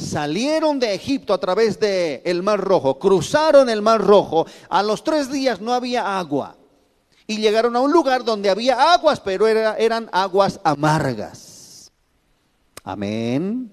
salieron 0.00 0.78
de 0.78 0.94
Egipto 0.94 1.32
a 1.32 1.38
través 1.38 1.78
del 1.78 2.22
el 2.24 2.42
Mar 2.42 2.60
Rojo, 2.60 2.98
cruzaron 2.98 3.68
el 3.68 3.82
Mar 3.82 4.00
Rojo, 4.00 4.46
a 4.68 4.82
los 4.82 5.04
tres 5.04 5.30
días 5.30 5.60
no 5.60 5.72
había 5.72 6.18
agua. 6.18 6.56
Y 7.26 7.36
llegaron 7.36 7.76
a 7.76 7.80
un 7.80 7.92
lugar 7.92 8.24
donde 8.24 8.50
había 8.50 8.92
aguas, 8.92 9.20
pero 9.20 9.46
eran 9.46 10.08
aguas 10.12 10.58
amargas. 10.64 11.92
Amén. 12.82 13.70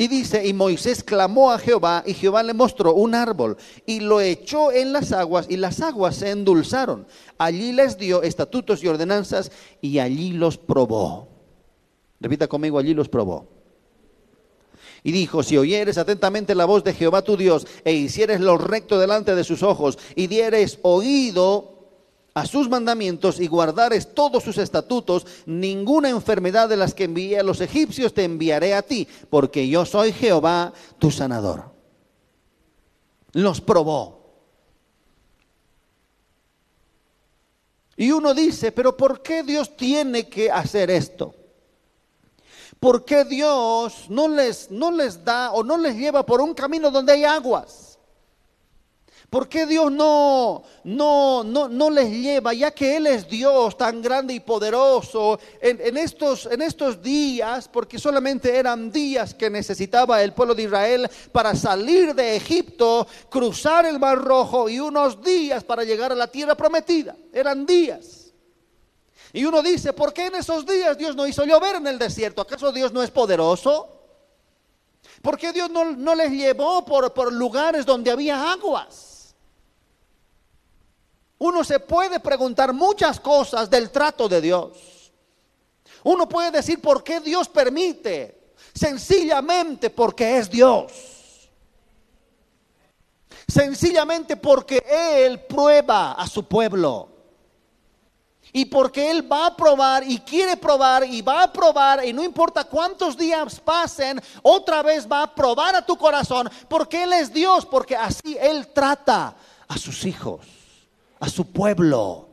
Y 0.00 0.06
dice, 0.06 0.46
y 0.46 0.52
Moisés 0.52 1.02
clamó 1.02 1.50
a 1.50 1.58
Jehová, 1.58 2.04
y 2.06 2.14
Jehová 2.14 2.44
le 2.44 2.54
mostró 2.54 2.94
un 2.94 3.16
árbol, 3.16 3.56
y 3.84 3.98
lo 3.98 4.20
echó 4.20 4.70
en 4.70 4.92
las 4.92 5.10
aguas, 5.10 5.46
y 5.48 5.56
las 5.56 5.80
aguas 5.80 6.14
se 6.14 6.30
endulzaron. 6.30 7.08
Allí 7.36 7.72
les 7.72 7.98
dio 7.98 8.22
estatutos 8.22 8.84
y 8.84 8.86
ordenanzas, 8.86 9.50
y 9.80 9.98
allí 9.98 10.30
los 10.30 10.56
probó. 10.56 11.27
Repita 12.20 12.48
conmigo, 12.48 12.78
allí 12.78 12.94
los 12.94 13.08
probó. 13.08 13.46
Y 15.02 15.12
dijo, 15.12 15.42
si 15.42 15.56
oyeres 15.56 15.98
atentamente 15.98 16.54
la 16.54 16.64
voz 16.64 16.82
de 16.82 16.92
Jehová 16.92 17.22
tu 17.22 17.36
Dios 17.36 17.66
e 17.84 17.92
hicieres 17.92 18.40
lo 18.40 18.58
recto 18.58 18.98
delante 18.98 19.34
de 19.34 19.44
sus 19.44 19.62
ojos 19.62 19.98
y 20.16 20.26
dieres 20.26 20.80
oído 20.82 21.78
a 22.34 22.46
sus 22.46 22.68
mandamientos 22.68 23.40
y 23.40 23.46
guardares 23.46 24.14
todos 24.14 24.42
sus 24.42 24.58
estatutos, 24.58 25.26
ninguna 25.46 26.08
enfermedad 26.08 26.68
de 26.68 26.76
las 26.76 26.94
que 26.94 27.04
envié 27.04 27.38
a 27.38 27.42
los 27.42 27.60
egipcios 27.60 28.14
te 28.14 28.24
enviaré 28.24 28.74
a 28.74 28.82
ti, 28.82 29.08
porque 29.30 29.68
yo 29.68 29.84
soy 29.84 30.12
Jehová 30.12 30.72
tu 30.98 31.10
sanador. 31.10 31.72
Los 33.32 33.60
probó. 33.60 34.18
Y 37.96 38.12
uno 38.12 38.34
dice, 38.34 38.70
pero 38.70 38.96
¿por 38.96 39.22
qué 39.22 39.42
Dios 39.42 39.76
tiene 39.76 40.28
que 40.28 40.50
hacer 40.50 40.90
esto? 40.90 41.34
¿Por 42.80 43.04
qué 43.04 43.24
Dios 43.24 44.08
no 44.08 44.28
les, 44.28 44.70
no 44.70 44.90
les 44.90 45.24
da 45.24 45.52
o 45.52 45.64
no 45.64 45.76
les 45.76 45.96
lleva 45.96 46.24
por 46.24 46.40
un 46.40 46.54
camino 46.54 46.90
donde 46.90 47.12
hay 47.12 47.24
aguas? 47.24 47.88
¿Por 49.30 49.46
qué 49.46 49.66
Dios 49.66 49.92
no, 49.92 50.62
no, 50.84 51.44
no, 51.44 51.68
no 51.68 51.90
les 51.90 52.10
lleva, 52.10 52.54
ya 52.54 52.70
que 52.70 52.96
Él 52.96 53.06
es 53.08 53.28
Dios 53.28 53.76
tan 53.76 54.00
grande 54.00 54.32
y 54.32 54.40
poderoso, 54.40 55.38
en, 55.60 55.78
en, 55.82 55.98
estos, 55.98 56.46
en 56.46 56.62
estos 56.62 57.02
días, 57.02 57.68
porque 57.68 57.98
solamente 57.98 58.56
eran 58.56 58.90
días 58.90 59.34
que 59.34 59.50
necesitaba 59.50 60.22
el 60.22 60.32
pueblo 60.32 60.54
de 60.54 60.62
Israel 60.62 61.10
para 61.30 61.54
salir 61.54 62.14
de 62.14 62.36
Egipto, 62.36 63.06
cruzar 63.28 63.84
el 63.84 63.98
Mar 63.98 64.16
Rojo 64.16 64.70
y 64.70 64.80
unos 64.80 65.22
días 65.22 65.62
para 65.62 65.84
llegar 65.84 66.10
a 66.10 66.14
la 66.14 66.28
tierra 66.28 66.54
prometida? 66.54 67.14
Eran 67.30 67.66
días. 67.66 68.17
Y 69.32 69.44
uno 69.44 69.62
dice, 69.62 69.92
¿por 69.92 70.12
qué 70.12 70.26
en 70.26 70.36
esos 70.36 70.64
días 70.64 70.96
Dios 70.96 71.14
no 71.14 71.26
hizo 71.26 71.44
llover 71.44 71.76
en 71.76 71.86
el 71.86 71.98
desierto? 71.98 72.42
¿Acaso 72.42 72.72
Dios 72.72 72.92
no 72.92 73.02
es 73.02 73.10
poderoso? 73.10 73.98
¿Por 75.22 75.36
qué 75.36 75.52
Dios 75.52 75.70
no, 75.70 76.14
les 76.14 76.30
llevó 76.30 76.84
por, 76.84 77.12
por 77.12 77.32
lugares 77.32 77.84
donde 77.84 78.10
había 78.10 78.52
aguas? 78.52 79.34
Uno 81.38 81.62
se 81.62 81.78
puede 81.80 82.20
preguntar 82.20 82.72
muchas 82.72 83.20
cosas 83.20 83.68
del 83.68 83.90
trato 83.90 84.28
de 84.28 84.40
Dios. 84.40 85.12
Uno 86.04 86.28
puede 86.28 86.50
decir 86.50 86.80
por 86.80 87.04
qué 87.04 87.20
Dios 87.20 87.48
permite. 87.48 88.52
Sencillamente 88.74 89.90
porque 89.90 90.38
es 90.38 90.50
Dios. 90.50 90.92
Sencillamente 93.46 94.36
porque 94.36 94.84
Él 94.88 95.40
prueba 95.44 96.12
a 96.12 96.26
su 96.26 96.44
pueblo. 96.44 97.17
Y 98.52 98.64
porque 98.64 99.10
Él 99.10 99.30
va 99.30 99.46
a 99.46 99.56
probar 99.56 100.02
y 100.08 100.18
quiere 100.18 100.56
probar 100.56 101.04
y 101.04 101.22
va 101.22 101.44
a 101.44 101.52
probar 101.52 102.04
y 102.04 102.12
no 102.12 102.22
importa 102.22 102.64
cuántos 102.64 103.16
días 103.16 103.60
pasen, 103.60 104.20
otra 104.42 104.82
vez 104.82 105.06
va 105.10 105.22
a 105.22 105.34
probar 105.34 105.76
a 105.76 105.84
tu 105.84 105.96
corazón 105.96 106.50
porque 106.68 107.02
Él 107.02 107.12
es 107.12 107.32
Dios, 107.32 107.66
porque 107.66 107.96
así 107.96 108.36
Él 108.40 108.68
trata 108.68 109.34
a 109.66 109.76
sus 109.76 110.04
hijos, 110.04 110.40
a 111.20 111.28
su 111.28 111.52
pueblo. 111.52 112.28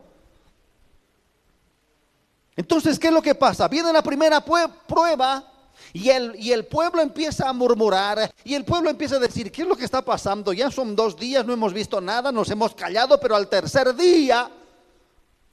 Entonces, 2.55 2.97
¿qué 2.97 3.07
es 3.07 3.13
lo 3.13 3.21
que 3.21 3.35
pasa? 3.35 3.67
Viene 3.67 3.91
la 3.91 4.01
primera 4.01 4.41
prueba 4.41 5.51
y 5.91 6.09
el, 6.09 6.35
y 6.37 6.51
el 6.51 6.65
pueblo 6.65 7.01
empieza 7.01 7.49
a 7.49 7.53
murmurar 7.53 8.31
y 8.43 8.53
el 8.53 8.63
pueblo 8.63 8.89
empieza 8.89 9.17
a 9.17 9.19
decir, 9.19 9.51
¿qué 9.51 9.63
es 9.63 9.67
lo 9.67 9.75
que 9.75 9.85
está 9.85 10.01
pasando? 10.01 10.53
Ya 10.53 10.71
son 10.71 10.95
dos 10.95 11.17
días, 11.17 11.45
no 11.45 11.53
hemos 11.53 11.73
visto 11.73 11.99
nada, 11.99 12.31
nos 12.31 12.49
hemos 12.49 12.73
callado, 12.73 13.19
pero 13.19 13.35
al 13.35 13.49
tercer 13.49 13.93
día 13.95 14.49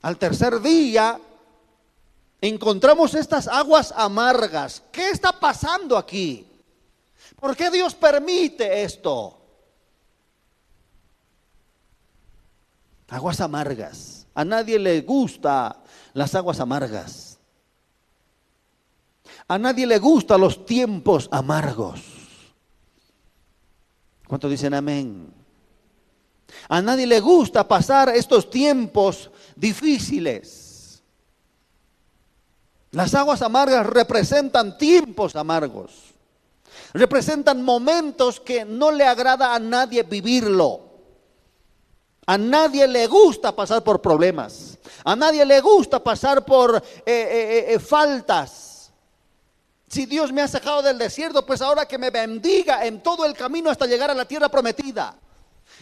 al 0.03 0.17
tercer 0.17 0.61
día 0.61 1.19
encontramos 2.41 3.15
estas 3.15 3.47
aguas 3.47 3.93
amargas. 3.95 4.83
¿Qué 4.91 5.09
está 5.09 5.31
pasando 5.39 5.97
aquí? 5.97 6.45
¿Por 7.39 7.55
qué 7.55 7.71
Dios 7.71 7.95
permite 7.95 8.83
esto? 8.83 9.39
Aguas 13.07 13.39
amargas. 13.39 14.27
A 14.35 14.43
nadie 14.43 14.77
le 14.77 15.01
gusta 15.01 15.81
las 16.13 16.35
aguas 16.35 16.59
amargas. 16.59 17.39
A 19.47 19.57
nadie 19.57 19.87
le 19.87 19.99
gustan 19.99 20.41
los 20.41 20.65
tiempos 20.65 21.29
amargos. 21.31 22.01
¿Cuántos 24.27 24.51
dicen 24.51 24.73
amén? 24.73 25.33
A 26.67 26.81
nadie 26.81 27.07
le 27.07 27.21
gusta 27.21 27.65
pasar 27.65 28.09
estos 28.09 28.49
tiempos 28.49 29.29
difíciles. 29.63 31.01
Las 32.91 33.15
aguas 33.15 33.41
amargas 33.41 33.85
representan 33.85 34.77
tiempos 34.77 35.37
amargos. 35.37 36.13
Representan 36.93 37.63
momentos 37.63 38.41
que 38.41 38.65
no 38.65 38.91
le 38.91 39.05
agrada 39.05 39.55
a 39.55 39.59
nadie 39.59 40.03
vivirlo. 40.03 40.81
A 42.25 42.37
nadie 42.37 42.87
le 42.87 43.07
gusta 43.07 43.55
pasar 43.55 43.81
por 43.83 44.01
problemas. 44.01 44.77
A 45.05 45.15
nadie 45.15 45.45
le 45.45 45.61
gusta 45.61 46.03
pasar 46.03 46.43
por 46.43 46.75
eh, 46.75 46.81
eh, 47.05 47.65
eh, 47.73 47.79
faltas. 47.79 48.91
Si 49.87 50.05
Dios 50.05 50.33
me 50.33 50.41
ha 50.41 50.47
sacado 50.47 50.81
del 50.81 50.97
desierto, 50.97 51.45
pues 51.45 51.61
ahora 51.61 51.87
que 51.87 51.97
me 51.97 52.09
bendiga 52.09 52.85
en 52.85 53.01
todo 53.01 53.25
el 53.25 53.33
camino 53.33 53.69
hasta 53.69 53.85
llegar 53.85 54.11
a 54.11 54.13
la 54.13 54.25
tierra 54.25 54.49
prometida. 54.49 55.15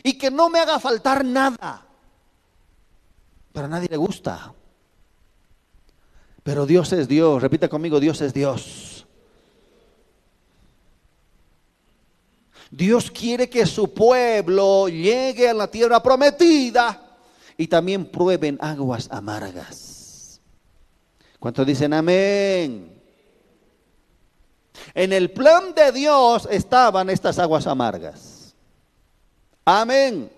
Y 0.03 0.17
que 0.17 0.29
no 0.29 0.49
me 0.49 0.59
haga 0.59 0.79
faltar 0.79 1.25
nada. 1.25 1.90
Pero 3.53 3.65
a 3.65 3.69
nadie 3.69 3.87
le 3.89 3.97
gusta. 3.97 4.53
Pero 6.43 6.65
Dios 6.65 6.91
es 6.93 7.07
Dios. 7.07 7.41
Repita 7.41 7.67
conmigo, 7.67 7.99
Dios 7.99 8.21
es 8.21 8.33
Dios. 8.33 9.05
Dios 12.71 13.11
quiere 13.11 13.49
que 13.49 13.65
su 13.65 13.93
pueblo 13.93 14.87
llegue 14.87 15.49
a 15.49 15.53
la 15.53 15.67
tierra 15.67 16.01
prometida 16.01 17.17
y 17.57 17.67
también 17.67 18.05
prueben 18.05 18.57
aguas 18.61 19.09
amargas. 19.11 20.39
¿Cuántos 21.37 21.67
dicen 21.67 21.93
amén? 21.93 23.01
En 24.93 25.11
el 25.13 25.31
plan 25.31 25.73
de 25.75 25.91
Dios 25.91 26.47
estaban 26.49 27.09
estas 27.09 27.39
aguas 27.39 27.67
amargas. 27.67 28.55
Amén. 29.65 30.31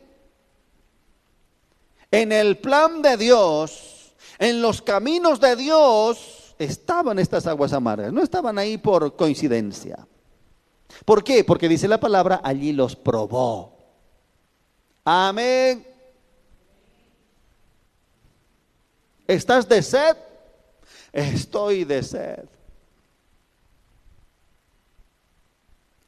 En 2.13 2.31
el 2.31 2.59
plan 2.59 3.01
de 3.01 3.17
Dios, 3.17 4.13
en 4.37 4.61
los 4.61 4.83
caminos 4.83 5.39
de 5.39 5.55
Dios, 5.55 6.53
estaban 6.59 7.17
estas 7.17 7.47
aguas 7.47 7.73
amargas. 7.73 8.13
No 8.13 8.21
estaban 8.21 8.59
ahí 8.59 8.77
por 8.77 9.15
coincidencia. 9.15 10.07
¿Por 11.05 11.23
qué? 11.23 11.43
Porque 11.43 11.67
dice 11.67 11.87
la 11.87 11.99
palabra, 11.99 12.39
allí 12.43 12.71
los 12.71 12.95
probó. 12.95 13.75
Amén. 15.03 15.87
¿Estás 19.25 19.67
de 19.67 19.81
sed? 19.81 20.15
Estoy 21.11 21.83
de 21.83 22.03
sed. 22.03 22.45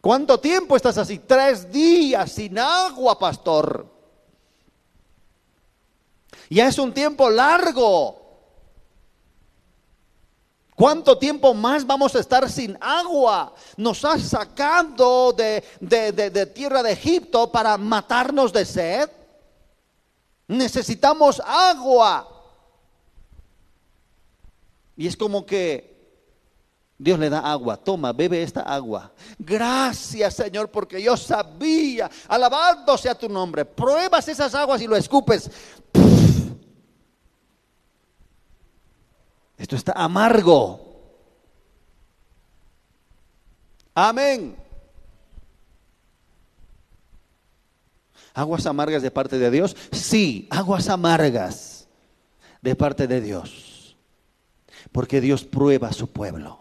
¿Cuánto 0.01 0.39
tiempo 0.39 0.75
estás 0.75 0.99
así? 0.99 1.17
Tres 1.17 1.71
días 1.71 2.31
sin 2.31 2.59
agua, 2.59 3.17
pastor. 3.17 3.94
Ya 6.49 6.67
es 6.67 6.77
un 6.77 6.93
tiempo 6.93 7.29
largo. 7.29 8.25
¿Cuánto 10.75 11.17
tiempo 11.17 11.53
más 11.53 11.87
vamos 11.87 12.13
a 12.15 12.19
estar 12.19 12.49
sin 12.49 12.77
agua? 12.81 13.53
Nos 13.77 14.03
has 14.03 14.23
sacado 14.23 15.31
de, 15.31 15.63
tierra 16.53 16.83
de 16.83 16.91
Egipto 16.91 17.49
para 17.49 17.77
matarnos 17.77 18.51
de 18.51 18.65
sed. 18.65 19.09
Necesitamos 20.47 21.41
agua. 21.45 22.29
Y 24.97 25.07
es 25.07 25.15
como 25.15 25.45
que 25.45 25.95
Dios 26.97 27.19
le 27.19 27.29
da 27.29 27.39
agua, 27.39 27.77
toma, 27.77 28.11
bebe 28.11 28.43
esta 28.43 28.61
agua. 28.61 29.11
Gracias 29.39 30.33
Señor, 30.35 30.69
porque 30.69 31.01
yo 31.01 31.15
sabía, 31.15 32.09
alabado 32.27 32.97
sea 32.97 33.15
tu 33.15 33.29
nombre, 33.29 33.63
pruebas 33.63 34.27
esas 34.27 34.53
aguas 34.53 34.81
y 34.81 34.87
lo 34.87 34.95
escupes. 34.97 35.49
Esto 39.65 39.77
está 39.77 39.93
amargo. 39.93 40.79
Amén. 43.95 44.55
¿Aguas 48.35 48.63
amargas 48.67 49.01
de 49.01 49.09
parte 49.09 49.39
de 49.39 49.49
Dios? 49.49 49.75
Sí, 49.91 50.47
aguas 50.51 50.87
amargas 50.87 51.87
de 52.61 52.75
parte 52.75 53.07
de 53.07 53.21
Dios. 53.21 53.97
Porque 54.91 55.19
Dios 55.19 55.43
prueba 55.43 55.87
a 55.87 55.93
su 55.93 56.11
pueblo. 56.11 56.59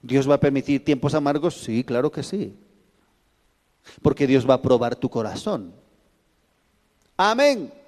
¿Dios 0.00 0.26
va 0.30 0.36
a 0.36 0.40
permitir 0.40 0.82
tiempos 0.82 1.12
amargos? 1.12 1.56
Sí, 1.60 1.84
claro 1.84 2.10
que 2.10 2.22
sí. 2.22 2.58
Porque 4.00 4.26
Dios 4.26 4.48
va 4.48 4.54
a 4.54 4.62
probar 4.62 4.96
tu 4.96 5.10
corazón. 5.10 5.74
Amén. 7.18 7.84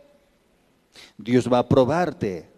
Dios 1.16 1.52
va 1.52 1.60
a 1.60 1.68
probarte. 1.68 2.50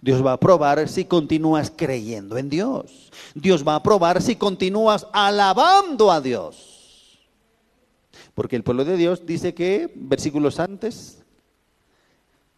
Dios 0.00 0.24
va 0.24 0.32
a 0.32 0.40
probar 0.40 0.88
si 0.88 1.04
continúas 1.04 1.72
creyendo 1.74 2.36
en 2.36 2.48
Dios. 2.48 3.10
Dios 3.34 3.66
va 3.66 3.76
a 3.76 3.82
probar 3.82 4.22
si 4.22 4.36
continúas 4.36 5.06
alabando 5.12 6.10
a 6.10 6.20
Dios. 6.20 7.20
Porque 8.34 8.56
el 8.56 8.64
pueblo 8.64 8.84
de 8.84 8.96
Dios 8.96 9.26
dice 9.26 9.54
que, 9.54 9.92
versículos 9.94 10.58
antes, 10.58 11.22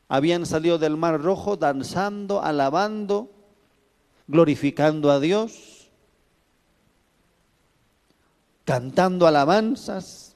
habían 0.08 0.46
salido 0.46 0.78
del 0.78 0.96
mar 0.96 1.20
rojo 1.20 1.56
danzando, 1.56 2.42
alabando, 2.42 3.30
glorificando 4.26 5.10
a 5.10 5.20
Dios, 5.20 5.90
cantando 8.64 9.26
alabanzas 9.26 10.34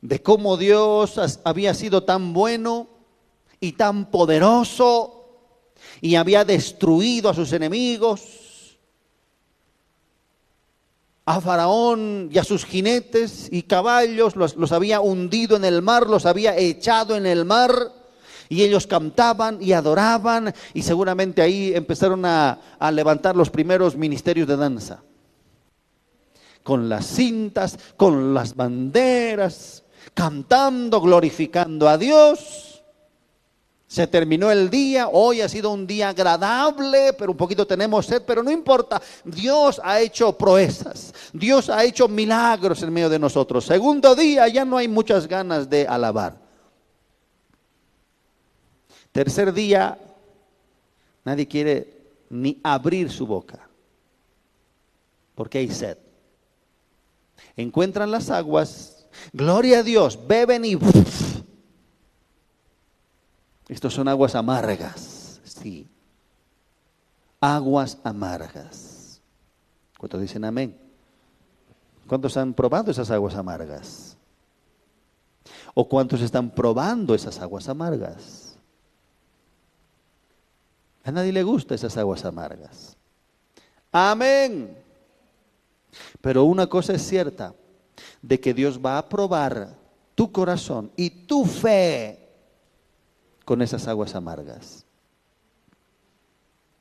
de 0.00 0.20
cómo 0.22 0.56
Dios 0.56 1.40
había 1.44 1.74
sido 1.74 2.04
tan 2.04 2.32
bueno 2.32 2.88
y 3.60 3.72
tan 3.72 4.10
poderoso 4.10 5.14
y 6.00 6.16
había 6.16 6.44
destruido 6.44 7.30
a 7.30 7.34
sus 7.34 7.52
enemigos, 7.52 8.44
a 11.26 11.40
Faraón 11.40 12.28
y 12.30 12.38
a 12.38 12.44
sus 12.44 12.64
jinetes 12.64 13.48
y 13.50 13.62
caballos, 13.62 14.36
los, 14.36 14.72
había 14.72 15.00
hundido 15.00 15.56
en 15.56 15.64
el 15.64 15.80
mar, 15.80 16.06
los 16.06 16.26
había 16.26 16.56
echado 16.56 17.16
en 17.16 17.26
el 17.26 17.44
mar. 17.44 17.92
Y 18.50 18.62
ellos 18.62 18.86
cantaban 18.86 19.56
y 19.62 19.72
adoraban 19.72 20.52
y 20.74 20.82
seguramente 20.82 21.40
ahí 21.40 21.72
empezaron 21.74 22.26
a, 22.26 22.60
a 22.78 22.92
levantar 22.92 23.34
los 23.34 23.48
primeros 23.48 23.96
ministerios 23.96 24.46
de 24.46 24.56
danza. 24.58 25.02
Con 26.62 26.90
las 26.90 27.06
cintas, 27.06 27.78
con 27.96 28.34
las 28.34 28.54
banderas, 28.54 29.82
cantando, 30.12 31.00
glorificando 31.00 31.88
a 31.88 31.96
Dios. 31.96 32.73
Se 33.94 34.08
terminó 34.08 34.50
el 34.50 34.70
día, 34.70 35.06
hoy 35.06 35.40
ha 35.40 35.48
sido 35.48 35.70
un 35.70 35.86
día 35.86 36.08
agradable, 36.08 37.12
pero 37.12 37.30
un 37.30 37.36
poquito 37.36 37.64
tenemos 37.64 38.06
sed, 38.06 38.22
pero 38.26 38.42
no 38.42 38.50
importa. 38.50 39.00
Dios 39.24 39.80
ha 39.84 40.00
hecho 40.00 40.36
proezas, 40.36 41.14
Dios 41.32 41.70
ha 41.70 41.84
hecho 41.84 42.08
milagros 42.08 42.82
en 42.82 42.92
medio 42.92 43.08
de 43.08 43.20
nosotros. 43.20 43.64
Segundo 43.64 44.16
día, 44.16 44.48
ya 44.48 44.64
no 44.64 44.78
hay 44.78 44.88
muchas 44.88 45.28
ganas 45.28 45.70
de 45.70 45.86
alabar. 45.86 46.36
Tercer 49.12 49.52
día, 49.52 49.96
nadie 51.24 51.46
quiere 51.46 51.86
ni 52.30 52.58
abrir 52.64 53.12
su 53.12 53.28
boca, 53.28 53.68
porque 55.36 55.58
hay 55.58 55.70
sed. 55.70 55.98
Encuentran 57.56 58.10
las 58.10 58.28
aguas, 58.28 59.06
gloria 59.32 59.78
a 59.78 59.82
Dios, 59.84 60.18
beben 60.26 60.64
y 60.64 60.74
estos 63.68 63.94
son 63.94 64.08
aguas 64.08 64.34
amargas, 64.34 65.40
sí. 65.44 65.88
Aguas 67.40 67.98
amargas. 68.04 69.20
¿Cuántos 69.98 70.20
dicen 70.20 70.44
amén? 70.44 70.78
¿Cuántos 72.06 72.36
han 72.36 72.52
probado 72.52 72.90
esas 72.90 73.10
aguas 73.10 73.34
amargas? 73.34 74.16
¿O 75.72 75.88
cuántos 75.88 76.20
están 76.20 76.50
probando 76.50 77.14
esas 77.14 77.40
aguas 77.40 77.68
amargas? 77.68 78.56
A 81.02 81.10
nadie 81.10 81.32
le 81.32 81.42
gusta 81.42 81.74
esas 81.74 81.96
aguas 81.96 82.24
amargas. 82.24 82.96
Amén. 83.92 84.76
Pero 86.20 86.44
una 86.44 86.66
cosa 86.66 86.94
es 86.94 87.06
cierta, 87.06 87.54
de 88.20 88.40
que 88.40 88.54
Dios 88.54 88.80
va 88.84 88.98
a 88.98 89.08
probar 89.08 89.76
tu 90.14 90.32
corazón 90.32 90.90
y 90.96 91.10
tu 91.10 91.44
fe 91.44 92.23
con 93.44 93.62
esas 93.62 93.86
aguas 93.88 94.14
amargas. 94.14 94.84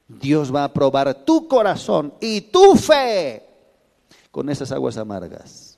Dios 0.08 0.54
va 0.54 0.64
a 0.64 0.74
probar 0.74 1.26
tu 1.26 1.48
corazón 1.48 2.14
y 2.20 2.42
tu 2.42 2.76
fe 2.76 3.44
con 4.32 4.50
esas 4.50 4.72
aguas 4.72 4.98
amargas. 4.98 5.78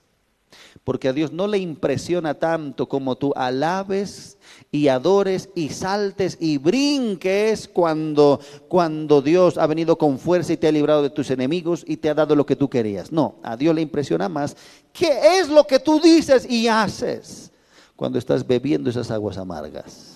Porque 0.83 1.07
a 1.07 1.13
Dios 1.13 1.31
no 1.31 1.47
le 1.47 1.57
impresiona 1.57 2.35
tanto 2.35 2.87
como 2.87 3.15
tú 3.15 3.33
alabes 3.35 4.37
y 4.71 4.87
adores 4.87 5.49
y 5.55 5.69
saltes 5.69 6.37
y 6.39 6.57
brinques 6.57 7.67
cuando, 7.67 8.39
cuando 8.67 9.21
Dios 9.21 9.57
ha 9.57 9.65
venido 9.67 9.97
con 9.97 10.19
fuerza 10.19 10.53
y 10.53 10.57
te 10.57 10.67
ha 10.67 10.71
librado 10.71 11.01
de 11.01 11.09
tus 11.09 11.31
enemigos 11.31 11.83
y 11.87 11.97
te 11.97 12.09
ha 12.09 12.13
dado 12.13 12.35
lo 12.35 12.45
que 12.45 12.55
tú 12.55 12.69
querías. 12.69 13.11
No, 13.11 13.35
a 13.41 13.57
Dios 13.57 13.73
le 13.73 13.81
impresiona 13.81 14.29
más 14.29 14.55
qué 14.93 15.39
es 15.39 15.49
lo 15.49 15.65
que 15.65 15.79
tú 15.79 15.99
dices 15.99 16.49
y 16.49 16.67
haces 16.67 17.51
cuando 17.95 18.19
estás 18.19 18.45
bebiendo 18.45 18.89
esas 18.89 19.09
aguas 19.09 19.37
amargas. 19.37 20.14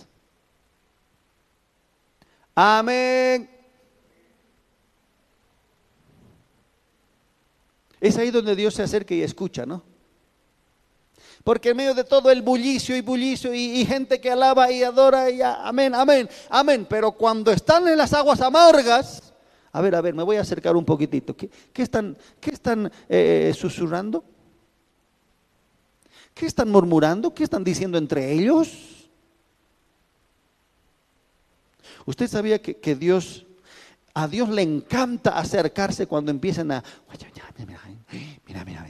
Amén. 2.55 3.49
Es 8.01 8.17
ahí 8.17 8.31
donde 8.31 8.55
Dios 8.55 8.73
se 8.73 8.83
acerca 8.83 9.13
y 9.13 9.21
escucha, 9.21 9.65
¿no? 9.65 9.83
Porque 11.43 11.69
en 11.69 11.77
medio 11.77 11.93
de 11.93 12.03
todo 12.03 12.29
el 12.29 12.41
bullicio 12.41 12.95
y 12.95 13.01
bullicio 13.01 13.53
y, 13.53 13.85
gente 13.85 14.19
que 14.19 14.31
alaba 14.31 14.71
y 14.71 14.83
adora 14.83 15.29
y 15.29 15.41
amén, 15.41 15.95
amén, 15.95 16.29
amén. 16.49 16.85
Pero 16.89 17.11
cuando 17.11 17.51
están 17.51 17.87
en 17.87 17.97
las 17.97 18.13
aguas 18.13 18.41
amargas, 18.41 19.33
a 19.71 19.81
ver, 19.81 19.95
a 19.95 20.01
ver, 20.01 20.13
me 20.13 20.23
voy 20.23 20.37
a 20.37 20.41
acercar 20.41 20.75
un 20.75 20.85
poquitito. 20.85 21.35
¿Qué, 21.35 21.49
están, 21.75 22.17
qué 22.39 22.51
están 22.51 22.91
eh, 23.07 23.53
susurrando? 23.55 24.23
¿Qué 26.33 26.45
están 26.45 26.69
murmurando? 26.69 27.33
¿Qué 27.33 27.43
están 27.43 27.63
diciendo 27.63 27.97
entre 27.97 28.31
ellos? 28.31 28.98
¿Usted 32.05 32.27
sabía 32.27 32.61
que, 32.61 32.77
que 32.77 32.95
Dios, 32.95 33.45
a 34.13 34.27
Dios 34.27 34.49
le 34.49 34.61
encanta 34.61 35.37
acercarse 35.37 36.07
cuando 36.07 36.31
empiezan 36.31 36.71
a... 36.71 36.83
Mira, 38.47 38.65
mira, 38.65 38.87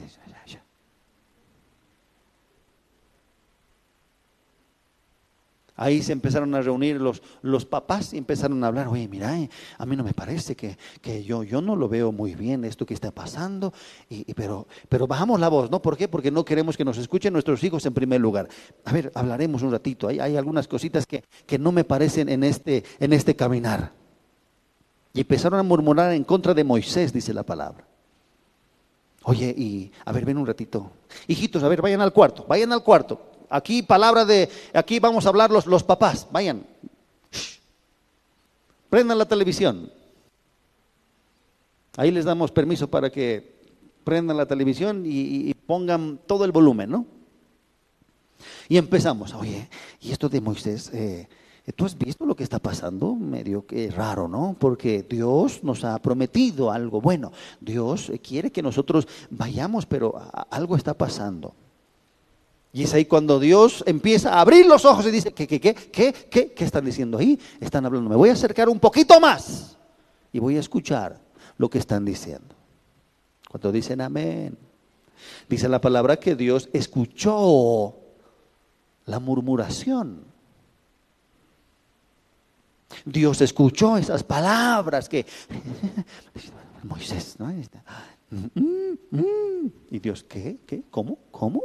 Ahí 5.80 6.02
se 6.02 6.12
empezaron 6.12 6.54
a 6.54 6.60
reunir 6.60 7.00
los, 7.00 7.22
los 7.40 7.64
papás 7.64 8.12
y 8.12 8.18
empezaron 8.18 8.62
a 8.62 8.66
hablar, 8.66 8.88
oye, 8.88 9.08
mira, 9.08 9.38
eh, 9.38 9.48
a 9.78 9.86
mí 9.86 9.96
no 9.96 10.04
me 10.04 10.12
parece 10.12 10.54
que, 10.54 10.76
yo, 11.24 11.42
yo 11.42 11.62
no 11.62 11.74
lo 11.74 11.88
veo 11.88 12.12
muy 12.12 12.34
bien 12.34 12.66
esto 12.66 12.84
que 12.84 12.92
está 12.92 13.12
pasando, 13.12 13.72
y, 14.10 14.34
pero, 14.34 14.68
pero 14.90 15.06
bajamos 15.06 15.40
la 15.40 15.48
voz, 15.48 15.70
¿no? 15.70 15.80
¿Por 15.80 15.96
qué? 15.96 16.06
Porque 16.06 16.30
no 16.30 16.44
queremos 16.44 16.76
que 16.76 16.84
nos 16.84 16.98
escuchen 16.98 17.32
nuestros 17.32 17.64
hijos 17.64 17.86
en 17.86 17.94
primer 17.94 18.20
lugar. 18.20 18.46
A 18.84 18.92
ver, 18.92 19.10
hablaremos 19.14 19.62
un 19.62 19.72
ratito, 19.72 20.06
hay, 20.06 20.20
hay 20.20 20.36
algunas 20.36 20.68
cositas 20.68 21.06
que, 21.06 21.24
que 21.46 21.58
no 21.58 21.72
me 21.72 21.84
parecen 21.84 22.28
en 22.28 22.44
este, 22.44 22.84
en 22.98 23.14
este 23.14 23.34
caminar. 23.34 23.92
Y 25.14 25.20
empezaron 25.20 25.60
a 25.60 25.62
murmurar 25.62 26.12
en 26.12 26.24
contra 26.24 26.52
de 26.52 26.62
Moisés, 26.62 27.10
dice 27.10 27.32
la 27.32 27.42
palabra. 27.42 27.86
Oye, 29.22 29.54
y 29.56 29.90
a 30.04 30.12
ver, 30.12 30.26
ven 30.26 30.36
un 30.36 30.46
ratito. 30.46 30.90
Hijitos, 31.26 31.62
a 31.62 31.68
ver, 31.68 31.80
vayan 31.80 32.02
al 32.02 32.12
cuarto, 32.12 32.44
vayan 32.46 32.70
al 32.70 32.84
cuarto. 32.84 33.29
Aquí 33.50 33.82
palabra 33.82 34.24
de, 34.24 34.48
aquí 34.72 35.00
vamos 35.00 35.26
a 35.26 35.28
hablar 35.28 35.50
los, 35.50 35.66
los 35.66 35.82
papás, 35.82 36.28
vayan. 36.30 36.64
Prendan 38.88 39.18
la 39.18 39.26
televisión. 39.26 39.90
Ahí 41.96 42.10
les 42.10 42.24
damos 42.24 42.52
permiso 42.52 42.88
para 42.88 43.10
que 43.10 43.60
prendan 44.04 44.36
la 44.36 44.46
televisión 44.46 45.02
y, 45.04 45.52
pongan 45.66 46.18
todo 46.26 46.44
el 46.44 46.50
volumen, 46.50 46.90
¿no? 46.90 47.06
Y 48.68 48.76
empezamos, 48.76 49.34
oye, 49.34 49.68
y 50.00 50.10
esto 50.10 50.28
de 50.28 50.40
Moisés, 50.40 50.90
eh, 50.92 51.28
¿tú 51.76 51.84
has 51.84 51.96
visto 51.96 52.26
lo 52.26 52.34
que 52.34 52.42
está 52.42 52.58
pasando? 52.58 53.14
Medio 53.14 53.64
que 53.66 53.88
raro, 53.90 54.26
¿no? 54.26 54.56
Porque 54.58 55.06
Dios 55.08 55.62
nos 55.62 55.84
ha 55.84 55.96
prometido 56.00 56.72
algo 56.72 57.00
bueno. 57.00 57.30
Dios 57.60 58.10
quiere 58.20 58.50
que 58.50 58.62
nosotros 58.62 59.06
vayamos, 59.30 59.86
pero 59.86 60.20
algo 60.50 60.74
está 60.74 60.94
pasando. 60.94 61.54
Y 62.72 62.84
es 62.84 62.94
ahí 62.94 63.04
cuando 63.04 63.40
Dios 63.40 63.82
empieza 63.86 64.34
a 64.34 64.40
abrir 64.40 64.66
los 64.66 64.84
ojos 64.84 65.04
y 65.06 65.10
dice, 65.10 65.32
¿qué, 65.32 65.46
qué, 65.46 65.60
qué, 65.60 65.74
qué, 65.74 66.12
qué, 66.12 66.52
qué 66.52 66.64
están 66.64 66.84
diciendo 66.84 67.18
ahí? 67.18 67.38
Están 67.60 67.84
hablando, 67.84 68.08
me 68.08 68.16
voy 68.16 68.28
a 68.28 68.34
acercar 68.34 68.68
un 68.68 68.78
poquito 68.78 69.18
más 69.18 69.76
y 70.32 70.38
voy 70.38 70.56
a 70.56 70.60
escuchar 70.60 71.18
lo 71.58 71.68
que 71.68 71.78
están 71.78 72.04
diciendo. 72.04 72.54
Cuando 73.50 73.72
dicen 73.72 74.00
amén, 74.00 74.56
dice 75.48 75.68
la 75.68 75.80
palabra 75.80 76.16
que 76.16 76.36
Dios 76.36 76.68
escuchó 76.72 77.96
la 79.06 79.18
murmuración. 79.18 80.30
Dios 83.04 83.40
escuchó 83.40 83.96
esas 83.96 84.22
palabras 84.22 85.08
que 85.08 85.26
Moisés, 86.84 87.36
¿no? 87.38 87.46
Mm, 87.46 88.46
mm, 88.54 88.98
mm. 89.10 89.72
Y 89.90 89.98
Dios, 89.98 90.22
¿qué? 90.22 90.58
¿Qué? 90.66 90.84
¿Cómo? 90.90 91.18
¿Cómo? 91.32 91.62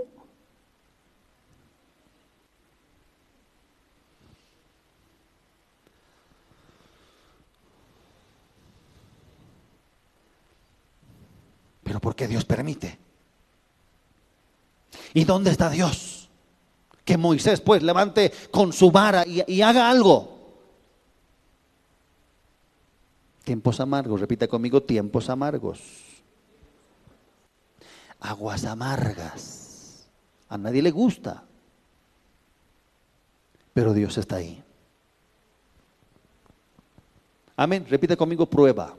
Pero 11.95 12.01
¿por 12.01 12.15
qué 12.17 12.27
Dios 12.27 12.43
permite? 12.43 12.99
¿Y 15.13 15.23
dónde 15.23 15.51
está 15.51 15.69
Dios? 15.69 16.29
Que 17.05 17.15
Moisés 17.15 17.61
pues 17.61 17.81
levante 17.83 18.33
con 18.51 18.73
su 18.73 18.91
vara 18.91 19.23
y, 19.25 19.61
haga 19.61 19.89
algo. 19.89 20.57
Tiempos 23.45 23.79
amargos, 23.79 24.19
repita 24.19 24.45
conmigo, 24.45 24.83
tiempos 24.83 25.29
amargos. 25.29 25.79
Aguas 28.19 28.65
amargas. 28.65 30.05
A 30.49 30.57
nadie 30.57 30.81
le 30.81 30.91
gusta. 30.91 31.45
Pero 33.73 33.93
Dios 33.93 34.17
está 34.17 34.35
ahí. 34.35 34.61
Amén. 37.55 37.85
Repita 37.89 38.17
conmigo 38.17 38.45
prueba. 38.47 38.93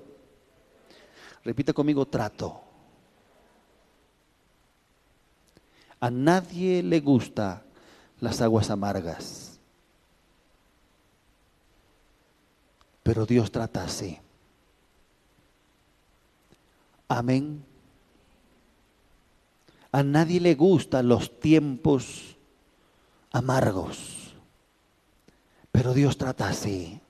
Repita 1.45 1.75
conmigo 1.75 2.07
trato. 2.07 2.63
A 6.01 6.11
nadie 6.11 6.83
le 6.83 7.01
gusta 7.01 7.63
las 8.21 8.41
aguas 8.41 8.71
amargas. 8.71 9.59
Pero 13.03 13.25
Dios 13.25 13.51
trata 13.53 13.85
así. 13.85 14.19
Amén. 17.09 17.65
A 19.93 20.03
nadie 20.03 20.41
le 20.41 20.55
gustan 20.55 21.09
los 21.09 21.41
tiempos 21.41 22.37
amargos. 23.31 24.35
Pero 25.71 25.95
Dios 25.95 26.19
trata 26.19 26.49
así. 26.49 27.01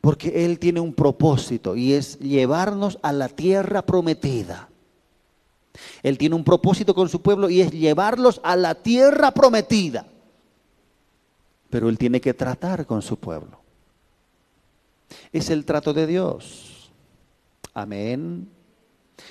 Porque 0.00 0.44
Él 0.44 0.58
tiene 0.58 0.80
un 0.80 0.94
propósito 0.94 1.76
y 1.76 1.92
es 1.92 2.18
llevarnos 2.18 2.98
a 3.02 3.12
la 3.12 3.28
tierra 3.28 3.82
prometida. 3.82 4.68
Él 6.02 6.18
tiene 6.18 6.34
un 6.34 6.44
propósito 6.44 6.94
con 6.94 7.08
su 7.08 7.22
pueblo 7.22 7.48
y 7.48 7.60
es 7.60 7.70
llevarlos 7.70 8.40
a 8.42 8.56
la 8.56 8.74
tierra 8.74 9.32
prometida. 9.32 10.06
Pero 11.70 11.88
Él 11.88 11.98
tiene 11.98 12.20
que 12.20 12.34
tratar 12.34 12.86
con 12.86 13.02
su 13.02 13.18
pueblo. 13.18 13.60
Es 15.32 15.50
el 15.50 15.64
trato 15.64 15.92
de 15.92 16.06
Dios. 16.06 16.90
Amén. 17.74 18.48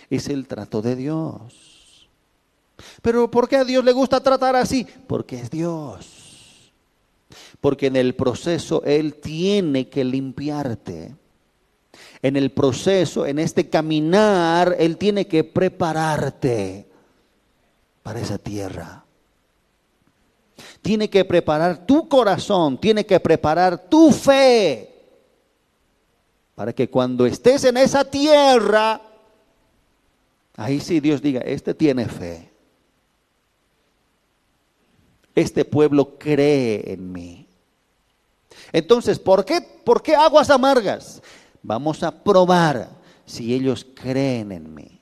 Es 0.09 0.27
el 0.29 0.47
trato 0.47 0.81
de 0.81 0.95
Dios. 0.95 2.09
Pero 3.01 3.29
¿por 3.31 3.47
qué 3.47 3.57
a 3.57 3.63
Dios 3.63 3.83
le 3.83 3.91
gusta 3.91 4.21
tratar 4.21 4.55
así? 4.55 4.85
Porque 5.07 5.39
es 5.39 5.49
Dios. 5.49 6.71
Porque 7.61 7.87
en 7.87 7.95
el 7.95 8.15
proceso 8.15 8.83
Él 8.83 9.15
tiene 9.15 9.89
que 9.89 10.03
limpiarte 10.03 11.15
en 12.26 12.36
el 12.36 12.49
proceso, 12.49 13.28
en 13.28 13.38
este 13.38 13.69
caminar, 13.69 14.76
Él 14.80 14.97
tiene 14.97 15.28
que 15.28 15.43
prepararte 15.43 16.88
para 18.01 18.19
esa 18.19 18.39
tierra. 18.39 19.05
Tiene 20.82 21.07
que 21.07 21.23
preparar 21.23 21.86
tu 21.86 22.09
corazón, 22.09 22.80
tiene 22.80 23.05
que 23.05 23.19
preparar 23.19 23.78
tu 23.78 24.11
fe, 24.11 24.91
para 26.55 26.73
que 26.73 26.89
cuando 26.89 27.28
estés 27.28 27.63
en 27.63 27.78
esa 27.78 28.03
tierra, 28.03 28.99
ahí 30.55 30.80
sí 30.80 30.99
Dios 30.99 31.21
diga, 31.21 31.41
este 31.41 31.76
tiene 31.76 32.07
fe. 32.07 32.51
Este 35.36 35.63
pueblo 35.63 36.17
cree 36.17 36.91
en 36.91 37.11
mí. 37.11 37.47
Entonces, 38.71 39.19
¿por 39.19 39.45
qué, 39.45 39.61
¿por 39.61 40.01
qué 40.01 40.15
aguas 40.15 40.49
amargas? 40.49 41.21
Vamos 41.68 42.03
a 42.03 42.24
probar 42.24 42.91
si 43.26 43.51
ellos 43.51 43.88
creen 43.95 44.51
en 44.51 44.72
mí. 44.72 44.99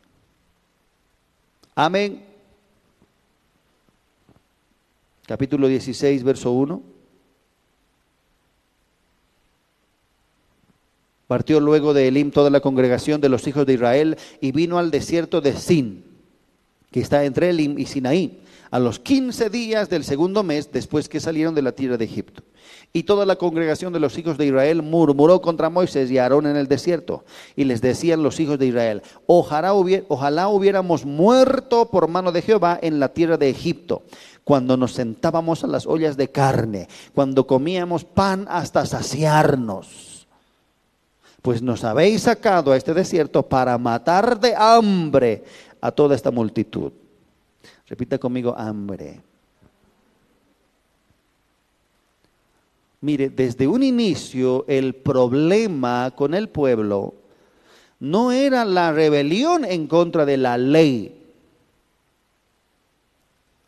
Amén. 1.76 2.24
Capítulo 5.28 5.68
16, 5.68 6.24
verso 6.24 6.54
1. 6.54 6.82
Partió 11.28 11.60
luego 11.60 11.94
de 11.94 12.08
Elim 12.08 12.32
toda 12.32 12.50
la 12.50 12.62
congregación 12.62 13.20
de 13.20 13.28
los 13.28 13.46
hijos 13.46 13.66
de 13.66 13.74
Israel 13.74 14.18
y 14.40 14.54
vino 14.54 14.78
al 14.78 14.90
desierto 14.90 15.42
de 15.42 15.58
Sin, 15.58 16.06
que 16.92 17.02
está 17.02 17.26
entre 17.26 17.50
Elim 17.50 17.78
y 17.78 17.88
Sinaí, 17.88 18.42
a 18.72 18.80
los 18.80 19.00
15 19.00 19.50
días 19.50 19.90
del 19.90 20.06
segundo 20.06 20.44
mes 20.44 20.72
después 20.72 21.10
que 21.10 21.20
salieron 21.20 21.56
de 21.56 21.62
la 21.62 21.74
tierra 21.74 21.98
de 21.98 22.06
Egipto. 22.06 22.42
Y 22.96 23.04
toda 23.04 23.26
la 23.26 23.38
congregación 23.38 23.92
de 23.92 24.00
los 24.00 24.16
hijos 24.20 24.38
de 24.38 24.46
Israel 24.46 24.84
murmuró 24.84 25.42
contra 25.42 25.72
Moisés 25.72 26.12
y 26.12 26.20
Aarón 26.20 26.46
en 26.46 26.56
el 26.56 26.68
desierto. 26.68 27.26
Y 27.56 27.64
les 27.64 27.82
decían 27.82 28.22
los 28.22 28.40
hijos 28.40 28.60
de 28.60 28.68
Israel, 28.68 29.02
ojalá, 29.26 29.74
hubiéramos 29.74 31.04
muerto 31.04 31.90
por 31.90 32.08
mano 32.08 32.32
de 32.32 32.44
Jehová 32.44 32.78
en 32.80 33.00
la 33.00 33.10
tierra 33.10 33.38
de 33.38 33.50
Egipto, 33.50 34.04
cuando 34.44 34.78
nos 34.78 34.94
sentábamos 34.94 35.64
a 35.64 35.68
las 35.68 35.88
ollas 35.88 36.18
de 36.18 36.30
carne, 36.30 36.88
cuando 37.16 37.48
comíamos 37.48 38.06
pan 38.06 38.46
hasta 38.48 38.86
saciarnos. 38.86 40.28
Pues 41.42 41.64
nos 41.64 41.84
habéis 41.84 42.22
sacado 42.22 42.72
a 42.72 42.78
este 42.78 42.94
desierto 42.94 43.42
para 43.42 43.76
matar 43.80 44.40
de 44.40 44.54
hambre 44.56 45.44
a 45.82 45.92
toda 45.92 46.16
esta 46.16 46.30
multitud. 46.30 46.92
Repita 47.88 48.20
conmigo, 48.20 48.54
hambre. 48.56 49.33
Mire, 53.04 53.30
desde 53.30 53.68
un 53.68 53.84
inicio 53.84 54.64
el 54.66 54.96
problema 54.96 56.14
con 56.16 56.34
el 56.34 56.48
pueblo 56.48 57.14
no 58.00 58.32
era 58.32 58.64
la 58.64 58.94
rebelión 58.94 59.66
en 59.66 59.88
contra 59.88 60.26
de 60.26 60.38
la 60.38 60.58
ley, 60.58 61.22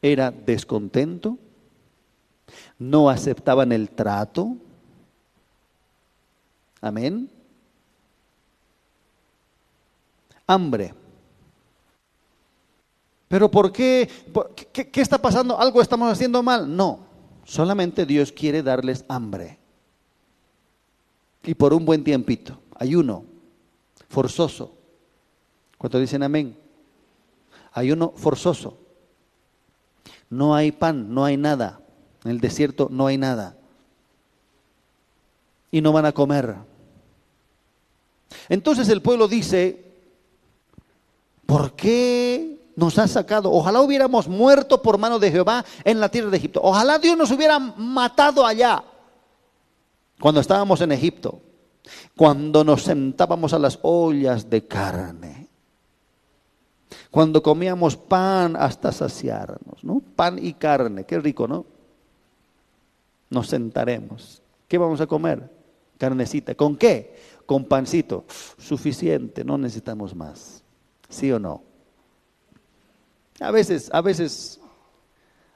era 0.01 0.31
descontento, 0.31 1.37
no 2.79 3.09
aceptaban 3.09 3.73
el 3.73 3.89
trato. 3.89 4.55
Amén. 6.79 7.29
Hambre. 10.47 10.93
Pero 13.27 13.51
¿por 13.51 13.73
qué? 13.73 14.09
qué? 14.71 14.89
¿Qué 14.89 15.01
está 15.01 15.17
pasando? 15.17 15.59
¿Algo 15.59 15.81
estamos 15.81 16.09
haciendo 16.09 16.41
mal? 16.41 16.73
No, 16.73 17.04
solamente 17.45 18.05
Dios 18.05 18.31
quiere 18.31 18.61
darles 18.61 19.05
hambre. 19.07 19.59
Y 21.43 21.53
por 21.53 21.73
un 21.73 21.85
buen 21.85 22.03
tiempito, 22.03 22.59
ayuno, 22.75 23.23
forzoso. 24.09 24.75
¿Cuánto 25.77 25.99
dicen 25.99 26.23
amén? 26.23 26.57
Ayuno 27.71 28.13
forzoso. 28.15 28.77
No 30.29 30.55
hay 30.55 30.71
pan, 30.71 31.13
no 31.13 31.23
hay 31.23 31.37
nada. 31.37 31.79
En 32.23 32.31
el 32.31 32.39
desierto 32.39 32.87
no 32.91 33.07
hay 33.07 33.17
nada. 33.17 33.55
Y 35.71 35.81
no 35.81 35.91
van 35.91 36.05
a 36.05 36.11
comer. 36.11 36.55
Entonces 38.49 38.89
el 38.89 39.01
pueblo 39.01 39.27
dice, 39.27 39.93
¿por 41.45 41.73
qué 41.75 42.54
nos 42.75 42.97
ha 42.99 43.07
sacado? 43.07 43.51
Ojalá 43.51 43.81
hubiéramos 43.81 44.27
muerto 44.27 44.81
por 44.81 44.97
mano 44.97 45.19
de 45.19 45.31
Jehová 45.31 45.63
en 45.83 45.99
la 45.99 46.09
tierra 46.09 46.29
de 46.29 46.37
Egipto. 46.37 46.59
Ojalá 46.63 46.99
Dios 46.99 47.17
nos 47.17 47.31
hubiera 47.31 47.59
matado 47.59 48.45
allá 48.45 48.83
cuando 50.19 50.41
estábamos 50.41 50.81
en 50.81 50.91
Egipto, 50.91 51.41
cuando 52.15 52.63
nos 52.63 52.83
sentábamos 52.83 53.53
a 53.53 53.59
las 53.59 53.79
ollas 53.81 54.49
de 54.49 54.65
carne 54.65 55.45
cuando 57.15 57.41
comíamos 57.41 57.95
pan 57.95 58.57
hasta 58.57 58.91
saciarnos, 58.91 59.85
¿no? 59.85 60.01
Pan 60.17 60.37
y 60.37 60.51
carne, 60.51 61.05
qué 61.05 61.17
rico, 61.17 61.47
¿no? 61.47 61.65
Nos 63.29 63.47
sentaremos. 63.47 64.41
¿Qué 64.67 64.77
vamos 64.77 64.99
a 64.99 65.07
comer? 65.07 65.49
Carnecita. 65.97 66.55
¿Con 66.55 66.75
qué? 66.75 67.15
Con 67.45 67.63
pancito. 67.63 68.25
Suficiente, 68.57 69.45
no 69.45 69.57
necesitamos 69.57 70.13
más. 70.13 70.61
¿Sí 71.07 71.31
o 71.31 71.39
no? 71.39 71.63
A 73.39 73.51
veces, 73.51 73.89
a 73.91 74.01
veces, 74.01 74.59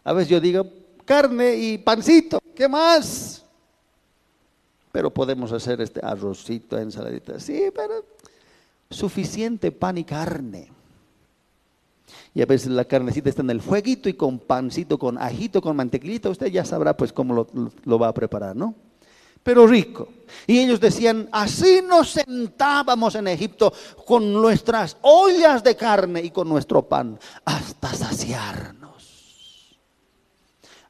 a 0.03 0.13
veces 0.13 0.29
yo 0.29 0.39
digo, 0.39 0.65
carne 1.05 1.55
y 1.55 1.77
pancito, 1.77 2.39
¿qué 2.55 2.67
más? 2.67 3.45
Pero 4.91 5.13
podemos 5.13 5.51
hacer 5.51 5.79
este 5.81 6.01
arrocito, 6.03 6.77
ensaladita. 6.77 7.39
Sí, 7.39 7.65
pero 7.73 8.05
suficiente 8.89 9.71
pan 9.71 9.97
y 9.97 10.03
carne. 10.03 10.71
Y 12.33 12.41
a 12.41 12.45
veces 12.45 12.69
la 12.69 12.85
carnecita 12.85 13.29
está 13.29 13.41
en 13.41 13.51
el 13.51 13.61
fueguito 13.61 14.09
y 14.09 14.13
con 14.13 14.39
pancito, 14.39 14.97
con 14.97 15.17
ajito, 15.17 15.61
con 15.61 15.75
mantequillita. 15.75 16.29
Usted 16.29 16.47
ya 16.47 16.65
sabrá 16.65 16.97
pues 16.97 17.13
cómo 17.13 17.33
lo, 17.33 17.47
lo 17.85 17.99
va 17.99 18.07
a 18.07 18.13
preparar, 18.13 18.55
¿no? 18.55 18.75
Pero 19.43 19.67
rico. 19.67 20.07
Y 20.47 20.59
ellos 20.59 20.79
decían, 20.79 21.29
así 21.31 21.81
nos 21.81 22.11
sentábamos 22.11 23.15
en 23.15 23.27
Egipto 23.27 23.73
con 24.05 24.31
nuestras 24.33 24.97
ollas 25.01 25.63
de 25.63 25.75
carne 25.75 26.21
y 26.21 26.31
con 26.31 26.47
nuestro 26.47 26.87
pan 26.87 27.19
hasta 27.45 27.93
saciarnos. 27.93 28.79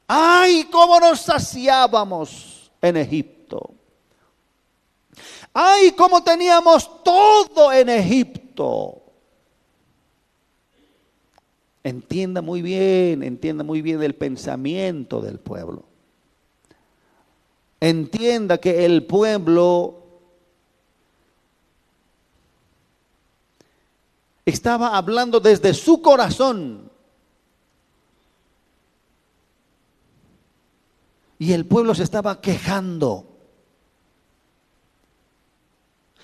¡Ay, 0.06 0.68
cómo 0.70 0.98
nos 0.98 1.20
saciábamos 1.20 2.70
en 2.82 2.96
Egipto! 2.96 3.74
¡Ay, 5.52 5.92
cómo 5.92 6.22
teníamos 6.22 7.02
todo 7.02 7.72
en 7.72 7.88
Egipto! 7.88 9.02
Entienda 11.82 12.42
muy 12.42 12.60
bien, 12.60 13.22
entienda 13.22 13.64
muy 13.64 13.80
bien 13.80 14.02
el 14.02 14.14
pensamiento 14.14 15.20
del 15.20 15.38
pueblo. 15.38 15.89
Entienda 17.80 18.58
que 18.58 18.84
el 18.84 19.06
pueblo 19.06 20.00
estaba 24.44 24.96
hablando 24.96 25.40
desde 25.40 25.72
su 25.72 26.02
corazón. 26.02 26.90
Y 31.38 31.54
el 31.54 31.64
pueblo 31.64 31.94
se 31.94 32.02
estaba 32.02 32.38
quejando. 32.42 33.26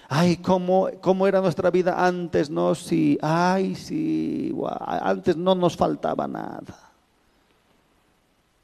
Ay, 0.08 0.36
¿cómo, 0.36 0.88
cómo 1.00 1.26
era 1.26 1.40
nuestra 1.40 1.70
vida 1.70 2.06
antes, 2.06 2.50
¿no? 2.50 2.74
Sí, 2.74 3.18
ay, 3.22 3.74
sí, 3.74 4.54
antes 4.78 5.36
no 5.36 5.54
nos 5.54 5.74
faltaba 5.74 6.28
nada. 6.28 6.92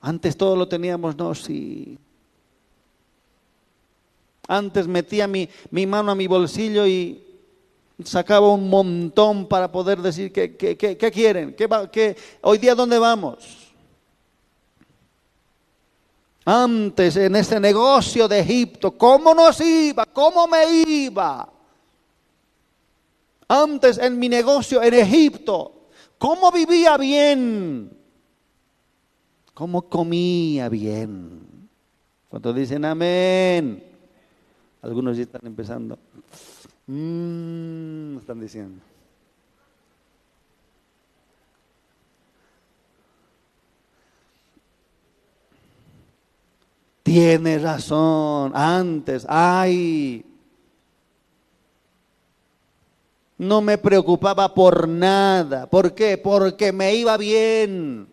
Antes 0.03 0.36
todo 0.36 0.55
lo 0.55 0.68
teníamos, 0.68 1.16
no, 1.16 1.34
sí. 1.34 1.99
Antes 4.49 4.88
metía 4.88 5.26
mi, 5.28 5.49
mano 5.86 6.12
a 6.12 6.14
mi 6.14 6.26
bolsillo 6.26 6.86
y 6.86 7.24
sacaba 8.05 8.49
un 8.49 8.68
montón 8.68 9.47
para 9.47 9.70
poder 9.70 10.01
decir, 10.03 10.32
¿qué, 10.32 10.57
qué, 10.57 10.76
qué, 10.76 11.11
quieren? 11.11 11.55
¿Qué, 11.55 12.16
¿Hoy 12.40 12.59
día 12.59 12.74
dónde 12.74 12.99
vamos? 12.99 13.72
Antes 16.45 17.16
en 17.16 17.36
ese 17.36 17.61
negocio 17.61 18.26
de 18.26 18.40
Egipto, 18.40 18.99
¿cómo 18.99 19.32
nos 19.32 19.61
iba? 19.61 20.05
¿Cómo 20.07 20.49
me 20.49 20.82
iba? 20.88 21.49
Antes 23.47 23.99
en 23.99 24.18
mi 24.18 24.28
negocio 24.28 24.82
en 24.82 24.95
Egipto, 24.95 25.88
¿cómo 26.18 26.51
vivía 26.51 26.97
bien? 26.97 27.97
¿Cómo 29.55 29.82
comía 29.82 30.68
bien? 30.68 31.68
¿Cuántos 32.28 32.57
dicen 32.57 32.84
amén? 32.84 33.91
Algunos 34.83 35.16
ya 35.16 35.22
están 35.22 35.47
empezando. 35.47 35.97
Mmm, 36.89 38.18
están 38.18 38.41
diciendo. 38.41 38.83
Tiene 47.05 47.59
razón, 47.59 48.53
antes, 48.55 49.26
ay, 49.28 50.24
no 53.39 53.61
me 53.61 53.76
preocupaba 53.76 54.55
por 54.55 54.89
nada. 54.89 55.66
¿Por 55.66 55.95
qué? 55.95 56.16
Porque 56.16 56.72
me 56.72 56.95
iba 56.95 57.16
bien. 57.16 58.09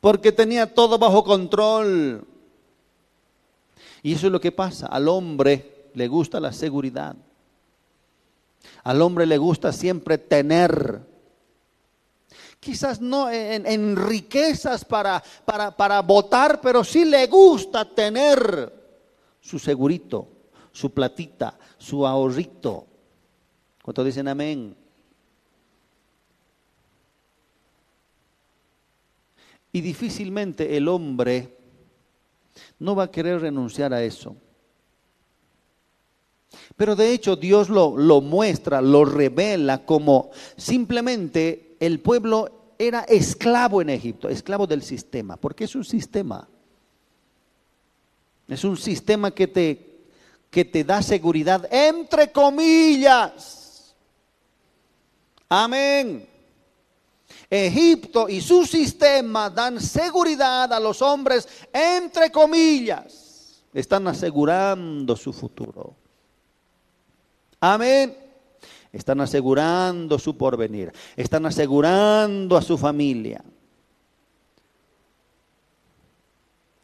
Porque 0.00 0.32
tenía 0.32 0.72
todo 0.72 0.98
bajo 0.98 1.22
control. 1.22 2.26
Y 4.08 4.14
eso 4.14 4.28
es 4.28 4.32
lo 4.32 4.40
que 4.40 4.52
pasa. 4.52 4.86
Al 4.86 5.06
hombre 5.06 5.90
le 5.92 6.08
gusta 6.08 6.40
la 6.40 6.50
seguridad. 6.50 7.14
Al 8.82 9.02
hombre 9.02 9.26
le 9.26 9.36
gusta 9.36 9.70
siempre 9.70 10.16
tener 10.16 11.02
quizás 12.58 13.02
no 13.02 13.30
en, 13.30 13.96
riquezas 13.96 14.82
para, 14.86 15.22
para, 15.44 15.76
para 15.76 16.00
votar, 16.00 16.58
pero 16.62 16.82
sí 16.84 17.04
le 17.04 17.26
gusta 17.26 17.84
tener 17.84 18.72
su 19.42 19.58
segurito, 19.58 20.26
su 20.72 20.90
platita, 20.90 21.58
su 21.76 22.06
ahorrito. 22.06 22.86
¿Cuántos 23.82 24.06
dicen 24.06 24.26
amén? 24.26 24.74
Y 29.70 29.82
difícilmente 29.82 30.78
el 30.78 30.88
hombre 30.88 31.57
no 32.78 32.94
va 32.94 33.04
a 33.04 33.10
querer 33.10 33.40
renunciar 33.40 33.92
a 33.92 34.02
eso. 34.02 34.36
Pero 36.76 36.96
de 36.96 37.12
hecho 37.12 37.36
Dios 37.36 37.68
lo, 37.68 37.96
lo 37.96 38.20
muestra, 38.20 38.80
lo 38.80 39.04
revela 39.04 39.84
como 39.84 40.30
simplemente 40.56 41.76
el 41.80 42.00
pueblo 42.00 42.74
era 42.78 43.00
esclavo 43.00 43.82
en 43.82 43.90
Egipto, 43.90 44.28
esclavo 44.28 44.66
del 44.66 44.82
sistema, 44.82 45.36
porque 45.36 45.64
es 45.64 45.74
un 45.74 45.84
sistema. 45.84 46.48
Es 48.46 48.64
un 48.64 48.76
sistema 48.76 49.30
que 49.32 49.46
te, 49.46 49.98
que 50.50 50.64
te 50.64 50.84
da 50.84 51.02
seguridad, 51.02 51.68
entre 51.72 52.32
comillas. 52.32 53.94
Amén. 55.48 56.26
Egipto 57.50 58.28
y 58.28 58.40
su 58.40 58.66
sistema 58.66 59.48
dan 59.48 59.80
seguridad 59.80 60.72
a 60.72 60.80
los 60.80 61.00
hombres, 61.00 61.48
entre 61.72 62.30
comillas. 62.30 63.64
Están 63.72 64.06
asegurando 64.08 65.16
su 65.16 65.32
futuro. 65.32 65.94
Amén. 67.60 68.16
Están 68.92 69.20
asegurando 69.20 70.18
su 70.18 70.36
porvenir, 70.36 70.92
están 71.14 71.44
asegurando 71.44 72.56
a 72.56 72.62
su 72.62 72.78
familia. 72.78 73.44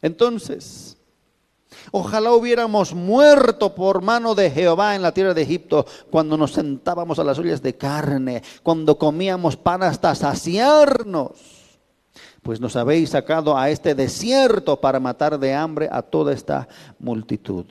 Entonces, 0.03 0.94
ojalá 1.91 2.33
hubiéramos 2.33 2.95
muerto 2.95 3.75
por 3.75 4.03
mano 4.03 4.35
de 4.35 4.51
Jehová 4.51 4.95
en 4.95 5.03
la 5.03 5.13
tierra 5.13 5.35
de 5.35 5.43
Egipto 5.43 5.87
cuando 6.11 6.37
nos 6.37 6.53
sentábamos 6.53 7.19
a 7.19 7.25
las 7.25 7.39
ollas 7.39 7.63
de 7.63 7.77
carne, 7.77 8.43
cuando 8.63 8.99
comíamos 8.99 9.57
pan 9.57 9.83
hasta 9.83 10.15
saciarnos. 10.15 11.33
Pues 12.43 12.61
nos 12.61 12.77
habéis 12.77 13.11
sacado 13.11 13.57
a 13.57 13.71
este 13.71 13.95
desierto 13.95 14.81
para 14.81 15.01
matar 15.01 15.39
de 15.39 15.55
hambre 15.55 15.89
a 15.91 16.03
toda 16.03 16.33
esta 16.33 16.69
multitud. 16.99 17.65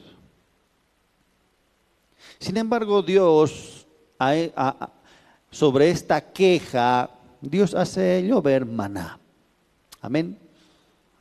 Sin 2.40 2.58
embargo, 2.58 3.02
Dios, 3.02 3.88
sobre 5.52 5.90
esta 5.92 6.20
queja, 6.34 7.10
Dios 7.40 7.76
hace 7.76 8.24
llover 8.28 8.66
maná. 8.66 9.20
Amén. 10.02 10.43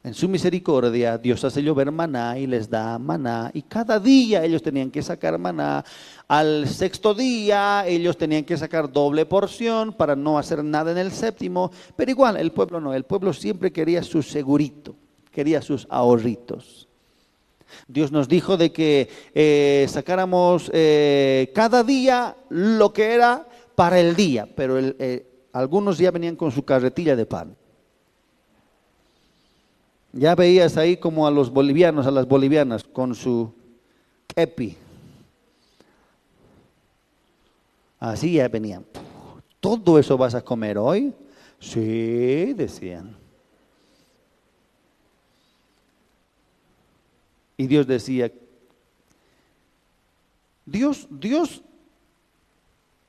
En 0.05 0.15
su 0.15 0.29
misericordia, 0.29 1.17
Dios 1.17 1.45
hace 1.45 1.63
llover 1.63 1.93
maná 1.93 2.37
y 2.37 2.49
les 2.49 2.69
da 2.69 2.99
maná. 2.99 3.53
Y 3.55 3.63
cada 3.63 4.01
día 4.01 4.45
ellos 4.45 4.61
tenían 4.61 4.91
que 4.91 5.01
sacar 5.01 5.39
maná. 5.39 5.85
Al 6.27 6.67
sexto 6.67 7.15
día 7.15 7.87
ellos 7.87 8.17
tenían 8.17 8.43
que 8.45 8.57
sacar 8.57 8.91
doble 8.91 9.27
porción 9.27 9.93
para 9.93 10.17
no 10.17 10.39
hacer 10.39 10.65
nada 10.65 10.91
en 10.91 10.99
el 10.99 11.13
séptimo. 11.13 11.71
Pero 11.95 12.11
igual, 12.11 12.37
el 12.37 12.51
pueblo 12.51 12.81
no. 12.81 12.93
El 12.93 13.05
pueblo 13.05 13.33
siempre 13.33 13.73
quería 13.73 14.03
su 14.03 14.25
segurito, 14.25 14.97
quería 15.31 15.63
sus 15.63 15.87
ahorritos. 15.89 16.89
Dios 17.87 18.11
nos 18.11 18.27
dijo 18.27 18.57
de 18.57 18.73
que 18.73 19.09
eh, 19.33 19.87
sacáramos 19.89 20.69
eh, 20.75 21.53
cada 21.55 21.85
día 21.85 22.37
lo 22.49 22.93
que 22.93 23.13
era 23.13 23.47
para 23.77 24.01
el 24.01 24.17
día. 24.17 24.49
Pero 24.57 24.81
eh, 24.81 25.27
algunos 25.53 25.97
ya 25.97 26.11
venían 26.11 26.35
con 26.35 26.51
su 26.51 26.65
carretilla 26.65 27.15
de 27.15 27.25
pan. 27.25 27.57
Ya 30.13 30.35
veías 30.35 30.77
ahí 30.77 30.97
como 30.97 31.27
a 31.27 31.31
los 31.31 31.51
bolivianos, 31.51 32.07
a 32.07 32.11
las 32.11 32.29
bolivianas, 32.29 32.85
con 32.85 33.15
su 33.15 33.53
epi. 34.37 34.77
Así 37.99 38.35
ya 38.35 38.49
venían. 38.49 38.85
¿Todo 39.61 39.99
eso 39.99 40.19
vas 40.19 40.35
a 40.35 40.43
comer 40.43 40.77
hoy? 40.77 41.15
Sí, 41.61 42.53
decían. 42.53 43.17
Y 47.57 47.67
Dios 47.67 47.87
decía, 47.87 48.31
Dios, 50.67 51.07
Dios 51.11 51.63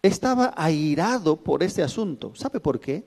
estaba 0.02 0.54
airado 0.56 1.36
por 1.38 1.64
este 1.64 1.82
asunto. 1.82 2.34
¿Sabe 2.36 2.60
por 2.60 2.80
qué? 2.80 3.04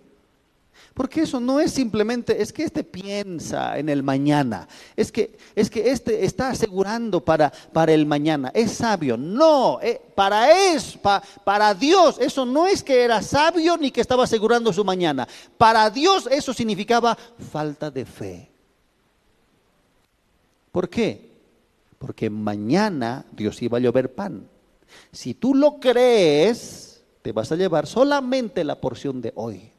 Porque 0.95 1.22
eso 1.22 1.41
no 1.41 1.61
es 1.61 1.72
simplemente, 1.72 2.41
es 2.41 2.53
que 2.53 2.64
este 2.64 2.83
piensa 2.83 3.79
en 3.79 3.91
el 3.91 4.03
mañana, 4.03 4.66
es 4.97 5.12
que, 5.12 5.37
es 5.55 5.68
que 5.68 5.91
este 5.91 6.24
está 6.24 6.49
asegurando 6.49 7.22
para, 7.22 7.51
para 7.51 7.93
el 7.93 8.07
mañana, 8.07 8.51
es 8.55 8.72
sabio. 8.72 9.18
No, 9.18 9.79
eh, 9.83 10.01
para, 10.14 10.51
es, 10.51 10.99
para 11.45 11.74
Dios 11.74 12.16
eso 12.18 12.47
no 12.47 12.66
es 12.66 12.83
que 12.83 13.03
era 13.05 13.20
sabio 13.20 13.77
ni 13.77 13.91
que 13.91 14.01
estaba 14.01 14.24
asegurando 14.24 14.72
su 14.72 14.85
mañana. 14.85 15.29
Para 15.59 15.91
Dios 15.91 16.29
eso 16.31 16.55
significaba 16.55 17.16
falta 17.53 17.91
de 17.91 18.05
fe. 18.07 18.51
¿Por 20.72 20.89
qué? 20.89 21.31
Porque 21.99 22.31
mañana 22.31 23.24
Dios 23.33 23.61
iba 23.62 23.79
a 23.79 23.81
llover 23.81 24.14
pan. 24.14 24.49
Si 25.12 25.35
tú 25.35 25.55
lo 25.55 25.79
crees, 25.79 27.03
te 27.22 27.33
vas 27.33 27.51
a 27.53 27.57
llevar 27.57 27.87
solamente 27.87 28.64
la 28.64 28.81
porción 28.81 29.20
de 29.20 29.33
hoy. 29.35 29.76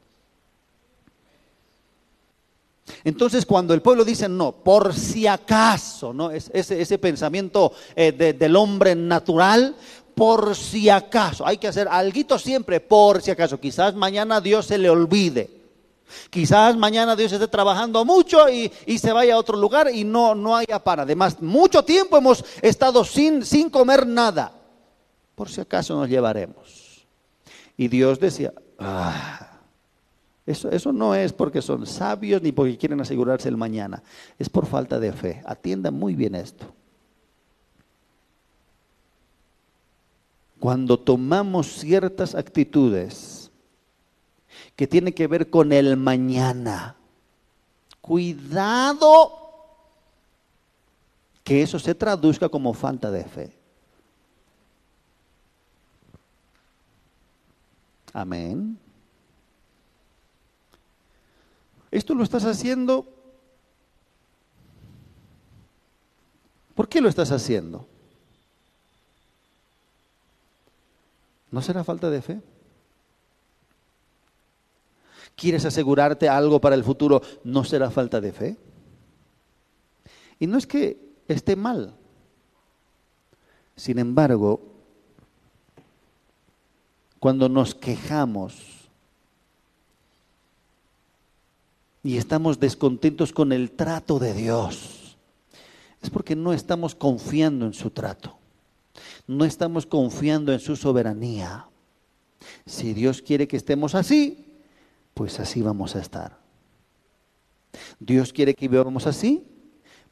Entonces, 3.04 3.46
cuando 3.46 3.74
el 3.74 3.82
pueblo 3.82 4.04
dice 4.04 4.28
no, 4.28 4.52
por 4.52 4.94
si 4.94 5.26
acaso, 5.26 6.12
¿no? 6.12 6.30
Es, 6.30 6.50
ese, 6.52 6.80
ese 6.80 6.98
pensamiento 6.98 7.72
eh, 7.94 8.12
del 8.12 8.56
hombre 8.56 8.94
natural, 8.94 9.74
por 10.14 10.56
si 10.56 10.90
acaso, 10.90 11.46
hay 11.46 11.58
que 11.58 11.68
hacer 11.68 11.86
algo 11.88 12.38
siempre, 12.38 12.80
por 12.80 13.22
si 13.22 13.30
acaso. 13.30 13.60
Quizás 13.60 13.94
mañana 13.94 14.40
Dios 14.40 14.66
se 14.66 14.76
le 14.76 14.90
olvide. 14.90 15.58
Quizás 16.30 16.76
mañana 16.76 17.14
Dios 17.14 17.32
esté 17.32 17.48
trabajando 17.48 18.04
mucho 18.04 18.48
y, 18.48 18.70
se 18.98 19.12
vaya 19.12 19.34
a 19.34 19.38
otro 19.38 19.56
lugar 19.56 19.90
y 19.92 20.04
no, 20.04 20.34
no 20.34 20.56
haya 20.56 20.82
para. 20.82 21.02
Además, 21.02 21.40
mucho 21.40 21.84
tiempo 21.84 22.16
hemos 22.16 22.44
estado 22.62 23.04
sin, 23.04 23.44
sin 23.44 23.70
comer 23.70 24.06
nada. 24.06 24.52
Por 25.34 25.48
si 25.48 25.60
acaso 25.60 25.94
nos 25.94 26.08
llevaremos. 26.08 27.06
Y 27.76 27.88
Dios 27.88 28.18
decía, 28.18 28.52
ah, 28.78 29.47
eso, 30.48 30.92
no 30.94 31.14
es 31.14 31.34
porque 31.34 31.60
son 31.60 31.86
sabios 31.86 32.40
ni 32.40 32.52
porque 32.52 32.78
quieren 32.78 33.00
asegurarse 33.02 33.50
el 33.50 33.58
mañana. 33.58 34.02
Es 34.38 34.48
por 34.48 34.64
falta 34.64 34.98
de 34.98 35.12
fe. 35.12 35.42
Atiendan 35.44 35.92
muy 35.92 36.14
bien 36.14 36.34
esto. 36.34 36.72
Cuando 40.58 40.98
tomamos 40.98 41.66
ciertas 41.66 42.34
actitudes 42.34 43.50
que 44.74 44.86
tienen 44.86 45.12
que 45.12 45.26
ver 45.26 45.50
con 45.50 45.70
el 45.70 45.98
mañana, 45.98 46.96
cuidado 48.00 49.32
que 51.44 51.60
eso 51.60 51.78
se 51.78 51.94
traduzca 51.94 52.48
como 52.48 52.72
falta 52.72 53.10
de 53.10 53.24
fe. 53.24 53.52
Amén. 58.14 58.78
Esto 61.90 62.14
lo 62.14 62.22
estás 62.22 62.44
haciendo. 62.44 63.06
¿Por 66.74 66.88
qué 66.88 67.00
lo 67.00 67.08
estás 67.08 67.32
haciendo? 67.32 67.86
¿No 71.50 71.62
será 71.62 71.82
falta 71.82 72.10
de 72.10 72.22
fe? 72.22 72.40
¿Quieres 75.34 75.64
asegurarte 75.64 76.28
algo 76.28 76.60
para 76.60 76.74
el 76.74 76.84
futuro? 76.84 77.22
¿No 77.44 77.64
será 77.64 77.90
falta 77.90 78.20
de 78.20 78.32
fe? 78.32 78.56
Y 80.38 80.46
no 80.46 80.58
es 80.58 80.66
que 80.66 80.98
esté 81.26 81.56
mal. 81.56 81.94
Sin 83.76 83.98
embargo, 83.98 84.60
cuando 87.18 87.48
nos 87.48 87.74
quejamos 87.74 88.77
y 92.02 92.16
estamos 92.16 92.60
descontentos 92.60 93.32
con 93.32 93.52
el 93.52 93.72
trato 93.72 94.18
de 94.18 94.34
Dios, 94.34 95.16
es 96.02 96.10
porque 96.10 96.36
no 96.36 96.52
estamos 96.52 96.94
confiando 96.94 97.66
en 97.66 97.74
su 97.74 97.90
trato, 97.90 98.38
no 99.26 99.44
estamos 99.44 99.86
confiando 99.86 100.52
en 100.52 100.60
su 100.60 100.76
soberanía. 100.76 101.66
Si 102.66 102.94
Dios 102.94 103.20
quiere 103.20 103.48
que 103.48 103.56
estemos 103.56 103.94
así, 103.94 104.46
pues 105.14 105.40
así 105.40 105.60
vamos 105.60 105.96
a 105.96 106.00
estar. 106.00 106.38
Dios 107.98 108.32
quiere 108.32 108.54
que 108.54 108.68
vivamos 108.68 109.06
así, 109.06 109.44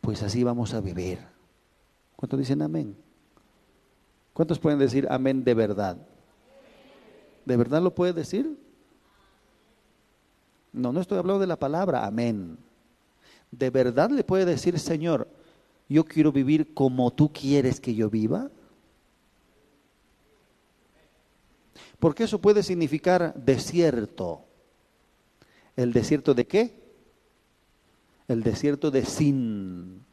pues 0.01 0.23
así 0.23 0.43
vamos 0.43 0.75
a 0.75 0.81
vivir. 0.81 1.19
¿Cuántos 2.17 2.39
dicen 2.41 2.63
amén? 2.63 2.97
¿Cuántos 4.33 4.59
pueden 4.59 4.79
decir 4.79 5.07
amén 5.11 5.45
de 5.45 5.55
verdad? 5.55 5.97
¿De 7.45 7.57
verdad 7.57 7.81
lo 7.81 7.95
puede 7.95 8.13
decir? 8.13 8.59
No, 10.77 10.93
no 10.93 11.01
estoy 11.01 11.17
hablando 11.17 11.41
de 11.41 11.47
la 11.47 11.59
palabra, 11.59 12.05
amén. 12.05 12.59
¿De 13.51 13.71
verdad 13.71 14.11
le 14.11 14.23
puede 14.23 14.45
decir, 14.45 14.79
Señor, 14.79 15.27
yo 15.89 16.05
quiero 16.05 16.31
vivir 16.31 16.75
como 16.75 17.11
tú 17.11 17.33
quieres 17.33 17.81
que 17.81 17.95
yo 17.95 18.11
viva? 18.11 18.51
Porque 21.99 22.25
eso 22.25 22.39
puede 22.43 22.63
significar 22.63 23.33
desierto. 23.35 24.45
¿El 25.77 25.95
desierto 25.95 26.35
de 26.35 26.47
qué? 26.47 26.75
El 28.29 28.43
desierto 28.43 28.91
de 28.91 29.07
sin. 29.07 30.05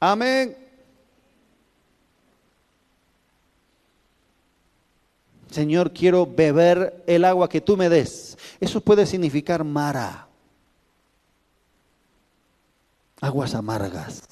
Amén. 0.00 0.63
Señor, 5.54 5.92
quiero 5.92 6.26
beber 6.26 7.04
el 7.06 7.24
agua 7.24 7.48
que 7.48 7.60
tú 7.60 7.76
me 7.76 7.88
des. 7.88 8.36
Eso 8.58 8.80
puede 8.80 9.06
significar 9.06 9.62
mara, 9.62 10.26
aguas 13.20 13.54
amargas. 13.54 14.24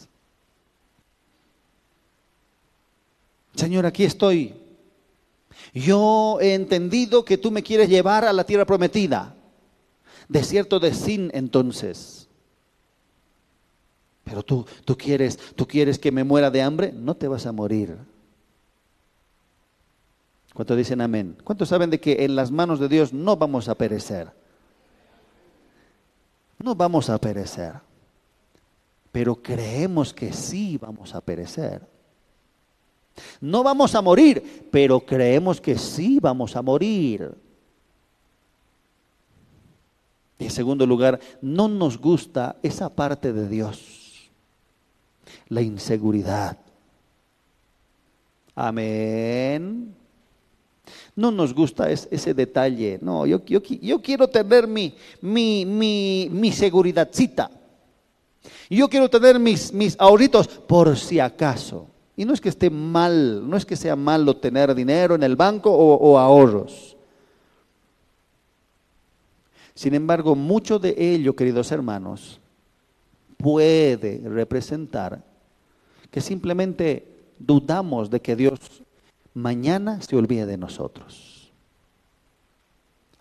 Señor, 3.55 3.87
aquí 3.87 4.03
estoy. 4.03 4.57
Yo 5.73 6.39
he 6.41 6.55
entendido 6.55 7.25
que 7.25 7.39
tú 7.39 7.53
me 7.53 7.63
quieres 7.63 7.89
llevar 7.89 8.25
a 8.25 8.33
la 8.33 8.43
tierra 8.43 8.67
prometida. 8.67 9.37
Desierto 10.29 10.81
de 10.81 10.93
sin 10.93 11.31
entonces. 11.35 12.27
Pero 14.25 14.43
tú, 14.43 14.67
tú 14.85 14.99
quieres, 14.99 15.39
tú 15.55 15.69
quieres 15.69 16.01
que 16.01 16.11
me 16.11 16.25
muera 16.25 16.51
de 16.51 16.63
hambre, 16.63 16.93
no 16.93 17.15
te 17.15 17.29
vas 17.29 17.47
a 17.47 17.53
morir. 17.53 17.97
¿Cuántos 20.55 20.77
dicen 20.77 21.01
amén? 21.01 21.37
¿Cuántos 21.45 21.69
saben 21.69 21.91
de 21.91 22.01
que 22.01 22.25
en 22.25 22.37
las 22.37 22.51
manos 22.51 22.79
de 22.79 22.89
Dios 22.89 23.13
no 23.13 23.37
vamos 23.37 23.69
a 23.69 23.75
perecer? 23.75 24.31
No 26.59 26.75
vamos 26.75 27.09
a 27.09 27.19
perecer. 27.19 27.75
Pero 29.11 29.37
creemos 29.37 30.13
que 30.13 30.33
sí 30.33 30.79
vamos 30.79 31.15
a 31.15 31.21
perecer. 31.21 31.83
No 33.41 33.63
vamos 33.63 33.95
a 33.95 34.03
morir, 34.03 34.69
pero 34.71 35.01
creemos 35.01 35.61
que 35.61 35.79
sí 35.79 36.19
vamos 36.21 36.57
a 36.57 36.63
morir. 36.63 37.35
Y 40.39 40.45
en 40.45 40.51
segundo 40.51 40.87
lugar, 40.87 41.21
no 41.41 41.69
nos 41.69 41.99
gusta 41.99 42.57
esa 42.63 42.89
parte 42.89 43.33
de 43.33 43.49
Dios, 43.49 44.31
la 45.49 45.61
inseguridad. 45.63 46.59
Amén. 48.55 50.02
No 51.15 51.31
nos 51.31 51.55
gusta 51.55 51.91
ese 51.91 52.35
detalle. 52.35 52.99
No, 53.03 53.27
yo, 53.27 53.43
quiero 54.03 54.29
tener 54.29 54.67
mi, 54.67 54.95
mi, 55.21 55.67
mi, 56.31 56.53
seguridadcita. 56.53 57.51
Yo 58.71 58.89
quiero 58.89 59.11
tener 59.11 59.39
mis, 59.39 59.73
mis 59.73 59.95
ahorritos 59.99 60.49
por 60.49 60.97
si 60.97 61.21
acaso. 61.21 61.89
Y 62.17 62.25
no 62.25 62.33
es 62.33 62.41
que 62.41 62.49
esté 62.49 62.71
mal, 62.71 63.49
no 63.49 63.57
es 63.57 63.67
que 63.67 63.77
sea 63.77 63.97
malo 63.97 64.37
tener 64.37 64.75
dinero 64.75 65.15
en 65.15 65.23
el 65.23 65.37
banco 65.37 65.71
o 65.71 66.19
ahorros. 66.19 66.97
Sin 69.75 69.95
embargo, 69.95 70.35
mucho 70.35 70.79
de 70.79 70.95
ello, 70.97 71.35
queridos 71.35 71.73
hermanos, 71.73 72.41
puede 73.37 74.23
representar 74.25 75.23
que 76.11 76.21
simplemente 76.21 77.07
dudamos 77.39 78.11
de 78.11 78.21
que 78.21 78.37
Dios 78.37 78.61
mañana 79.35 80.01
se 80.01 80.17
olvide 80.17 80.47
de 80.47 80.57
nosotros. 80.57 81.53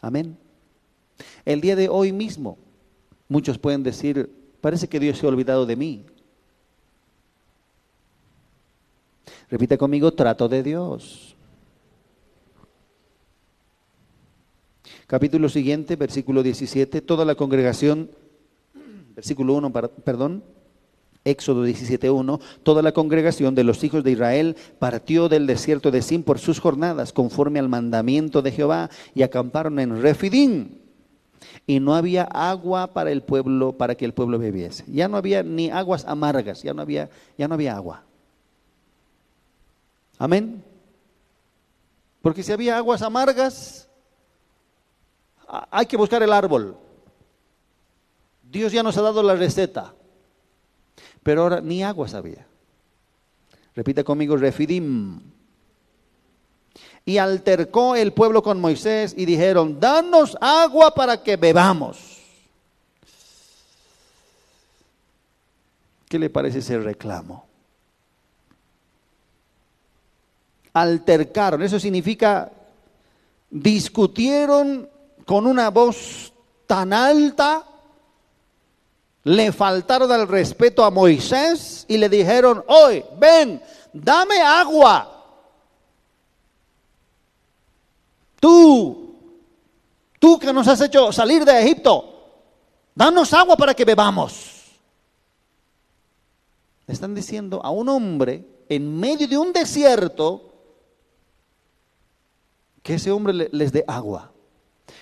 Amén. 0.02 0.38
El 1.46 1.62
día 1.62 1.76
de 1.76 1.90
hoy 1.90 2.12
mismo, 2.12 2.58
muchos 3.30 3.58
pueden 3.58 3.84
decir, 3.84 4.30
parece 4.62 4.88
que 4.88 5.00
Dios 5.00 5.18
se 5.18 5.26
ha 5.26 5.30
olvidado 5.30 5.66
de 5.66 5.76
mí. 5.76 6.06
Repite 9.50 9.78
conmigo, 9.78 10.12
trato 10.14 10.48
de 10.48 10.64
Dios. 10.64 11.36
Capítulo 15.08 15.50
siguiente, 15.50 15.98
versículo 15.98 16.42
17, 16.42 17.02
toda 17.02 17.26
la 17.26 17.36
congregación, 17.36 18.10
versículo 19.14 19.56
1, 19.56 19.72
perdón, 20.06 20.44
Éxodo 21.24 21.68
17.1, 21.68 22.40
toda 22.64 22.82
la 22.82 22.94
congregación 22.94 23.54
de 23.54 23.64
los 23.64 23.84
hijos 23.84 24.04
de 24.04 24.12
Israel 24.12 24.56
partió 24.80 25.30
del 25.30 25.46
desierto 25.46 25.92
de 25.92 26.02
Sin 26.02 26.24
por 26.24 26.40
sus 26.40 26.60
jornadas, 26.60 27.14
conforme 27.14 27.60
al 27.60 27.70
mandamiento 27.70 28.42
de 28.42 28.52
Jehová, 28.52 28.90
y 29.14 29.22
acamparon 29.22 29.80
en 29.80 30.02
Refidim. 30.02 30.80
Y 31.68 31.80
no 31.80 31.94
había 31.94 32.24
agua 32.24 32.88
para 32.88 33.12
el 33.12 33.22
pueblo, 33.22 33.74
para 33.74 33.96
que 33.96 34.06
el 34.06 34.14
pueblo 34.14 34.40
bebiese. 34.40 34.84
Ya 34.88 35.08
no 35.08 35.18
había 35.18 35.44
ni 35.44 35.70
aguas 35.70 36.06
amargas, 36.06 36.64
ya 36.64 36.74
no 36.74 36.82
había, 36.82 37.10
ya 37.38 37.48
no 37.48 37.54
había 37.54 37.76
agua. 37.76 38.04
Amén. 40.18 40.64
Porque 42.22 42.44
si 42.44 42.52
había 42.52 42.78
aguas 42.78 43.02
amargas, 43.02 43.88
hay 45.70 45.86
que 45.86 45.98
buscar 45.98 46.22
el 46.24 46.34
árbol. 46.34 46.78
Dios 48.44 48.72
ya 48.72 48.84
nos 48.84 48.98
ha 48.98 49.02
dado 49.02 49.22
la 49.22 49.36
receta. 49.36 49.94
Pero 51.24 51.44
ahora 51.44 51.62
ni 51.62 51.84
agua 51.84 52.08
sabía. 52.08 52.46
Repite 53.76 54.04
conmigo, 54.04 54.36
refidim. 54.36 55.22
Y 57.06 57.18
altercó 57.18 57.96
el 57.96 58.14
pueblo 58.14 58.44
con 58.44 58.60
Moisés 58.60 59.14
y 59.18 59.26
dijeron, 59.26 59.80
danos 59.80 60.38
agua 60.40 60.94
para 60.94 61.24
que 61.24 61.36
bebamos. 61.36 62.20
¿Qué 66.08 66.20
le 66.20 66.30
parece 66.30 66.60
ese 66.60 66.78
reclamo? 66.78 67.46
Altercaron, 70.74 71.62
eso 71.64 71.80
significa 71.80 72.52
discutieron 73.50 74.90
con 75.26 75.46
una 75.46 75.70
voz 75.70 76.34
tan 76.66 76.94
alta 76.94 77.66
le 79.24 79.52
faltaron 79.52 80.12
al 80.12 80.28
respeto 80.28 80.84
a 80.84 80.90
Moisés 80.90 81.86
y 81.88 81.98
le 81.98 82.10
dijeron, 82.10 82.64
hoy, 82.68 83.04
ven, 83.20 83.62
dame 83.94 84.42
agua. 84.42 85.08
Tú, 88.40 89.16
tú 90.18 90.40
que 90.40 90.52
nos 90.52 90.68
has 90.68 90.82
hecho 90.82 91.12
salir 91.12 91.46
de 91.46 91.62
Egipto, 91.62 92.12
danos 92.96 93.32
agua 93.34 93.56
para 93.56 93.76
que 93.76 93.86
bebamos. 93.86 94.62
Están 96.88 97.14
diciendo 97.14 97.62
a 97.64 97.70
un 97.70 97.88
hombre 97.90 98.44
en 98.68 99.00
medio 99.00 99.28
de 99.28 99.38
un 99.38 99.54
desierto 99.54 100.52
que 102.82 102.96
ese 102.96 103.12
hombre 103.12 103.50
les 103.52 103.72
dé 103.72 103.86
agua. 103.88 104.32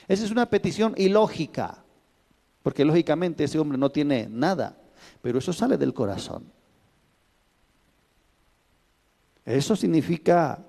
Esa 0.07 0.25
es 0.25 0.31
una 0.31 0.49
petición 0.49 0.93
ilógica. 0.97 1.83
Porque 2.63 2.85
lógicamente 2.85 3.43
ese 3.43 3.59
hombre 3.59 3.77
no 3.77 3.89
tiene 3.89 4.27
nada, 4.29 4.77
pero 5.21 5.39
eso 5.39 5.53
sale 5.53 5.77
del 5.77 5.93
corazón. 5.93 6.43
Eso 9.45 9.75
significa 9.75 10.63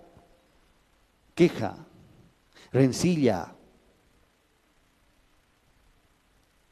queja, 1.34 1.76
rencilla. 2.72 3.53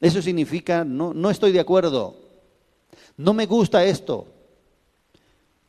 Eso 0.01 0.21
significa 0.21 0.83
no, 0.83 1.13
no 1.13 1.29
estoy 1.29 1.51
de 1.51 1.59
acuerdo, 1.59 2.15
no 3.17 3.33
me 3.33 3.45
gusta 3.45 3.83
esto, 3.83 4.27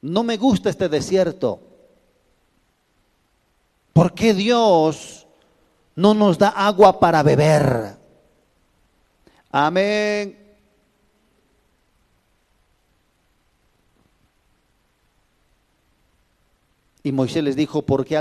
no 0.00 0.22
me 0.22 0.36
gusta 0.36 0.70
este 0.70 0.88
desierto. 0.88 1.60
¿Por 3.92 4.14
qué 4.14 4.32
Dios 4.32 5.26
no 5.96 6.14
nos 6.14 6.38
da 6.38 6.50
agua 6.50 6.98
para 7.00 7.22
beber? 7.22 7.99
Amén. 9.50 10.40
Y 17.02 17.12
Moisés 17.12 17.42
les 17.42 17.56
dijo, 17.56 17.82
¿por 17.82 18.04
qué 18.04 18.16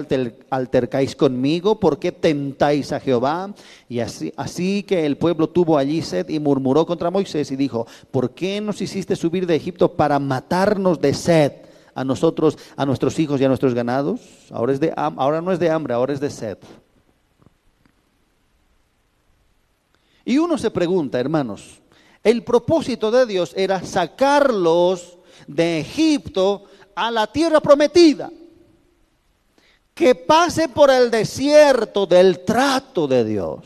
altercáis 0.50 1.16
conmigo? 1.16 1.82
¿Por 1.82 2.00
qué 2.00 2.14
tentáis 2.14 2.94
a 2.94 3.00
Jehová? 3.02 3.54
Y 3.90 4.00
así, 4.00 4.84
que 4.84 5.06
el 5.06 5.18
pueblo 5.18 5.50
tuvo 5.50 5.78
allí 5.78 6.02
sed 6.02 6.30
y 6.30 6.40
murmuró 6.40 6.86
contra 6.86 7.12
Moisés 7.12 7.52
y 7.52 7.58
dijo, 7.58 7.86
¿por 8.10 8.32
qué 8.32 8.62
nos 8.62 8.82
hiciste 8.82 9.18
subir 9.18 9.46
de 9.46 9.56
Egipto 9.56 9.94
para 9.96 10.18
matarnos 10.18 11.02
de 11.02 11.14
sed 11.14 11.52
a 11.94 12.06
nosotros, 12.06 12.58
a 12.78 12.86
nuestros 12.86 13.20
hijos 13.20 13.42
y 13.42 13.44
a 13.44 13.50
nuestros 13.50 13.74
ganados? 13.74 14.22
Ahora, 14.50 14.72
es 14.72 14.80
de, 14.80 14.94
ahora 14.96 15.42
no 15.42 15.52
es 15.52 15.60
de 15.60 15.70
hambre, 15.70 15.94
ahora 15.94 16.14
es 16.14 16.22
de 16.22 16.30
sed. 16.30 16.58
Y 20.26 20.38
uno 20.38 20.58
se 20.58 20.72
pregunta, 20.72 21.20
hermanos, 21.20 21.80
el 22.24 22.44
propósito 22.44 23.12
de 23.12 23.26
Dios 23.26 23.54
era 23.56 23.84
sacarlos 23.84 25.18
de 25.48 25.80
Egipto 25.80 26.66
a 26.96 27.10
la 27.10 27.28
tierra 27.28 27.60
prometida. 27.60 28.32
Que 29.94 30.16
pase 30.16 30.70
por 30.70 30.90
el 30.90 31.12
desierto 31.12 32.06
del 32.06 32.46
trato 32.46 33.08
de 33.08 33.24
Dios. 33.26 33.60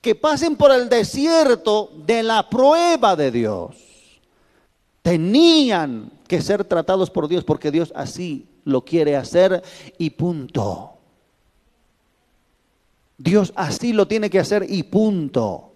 Que 0.00 0.14
pasen 0.14 0.56
por 0.56 0.70
el 0.72 0.88
desierto 0.88 1.90
de 2.06 2.22
la 2.22 2.48
prueba 2.48 3.16
de 3.16 3.30
Dios. 3.30 3.76
Tenían 5.02 6.10
que 6.26 6.40
ser 6.40 6.64
tratados 6.64 7.10
por 7.10 7.28
Dios 7.28 7.44
porque 7.44 7.70
Dios 7.70 7.92
así 7.94 8.46
lo 8.64 8.84
quiere 8.84 9.16
hacer 9.16 9.62
y 9.98 10.10
punto. 10.10 10.95
Dios 13.18 13.52
así 13.56 13.92
lo 13.92 14.06
tiene 14.06 14.30
que 14.30 14.38
hacer 14.38 14.66
y 14.68 14.82
punto. 14.82 15.72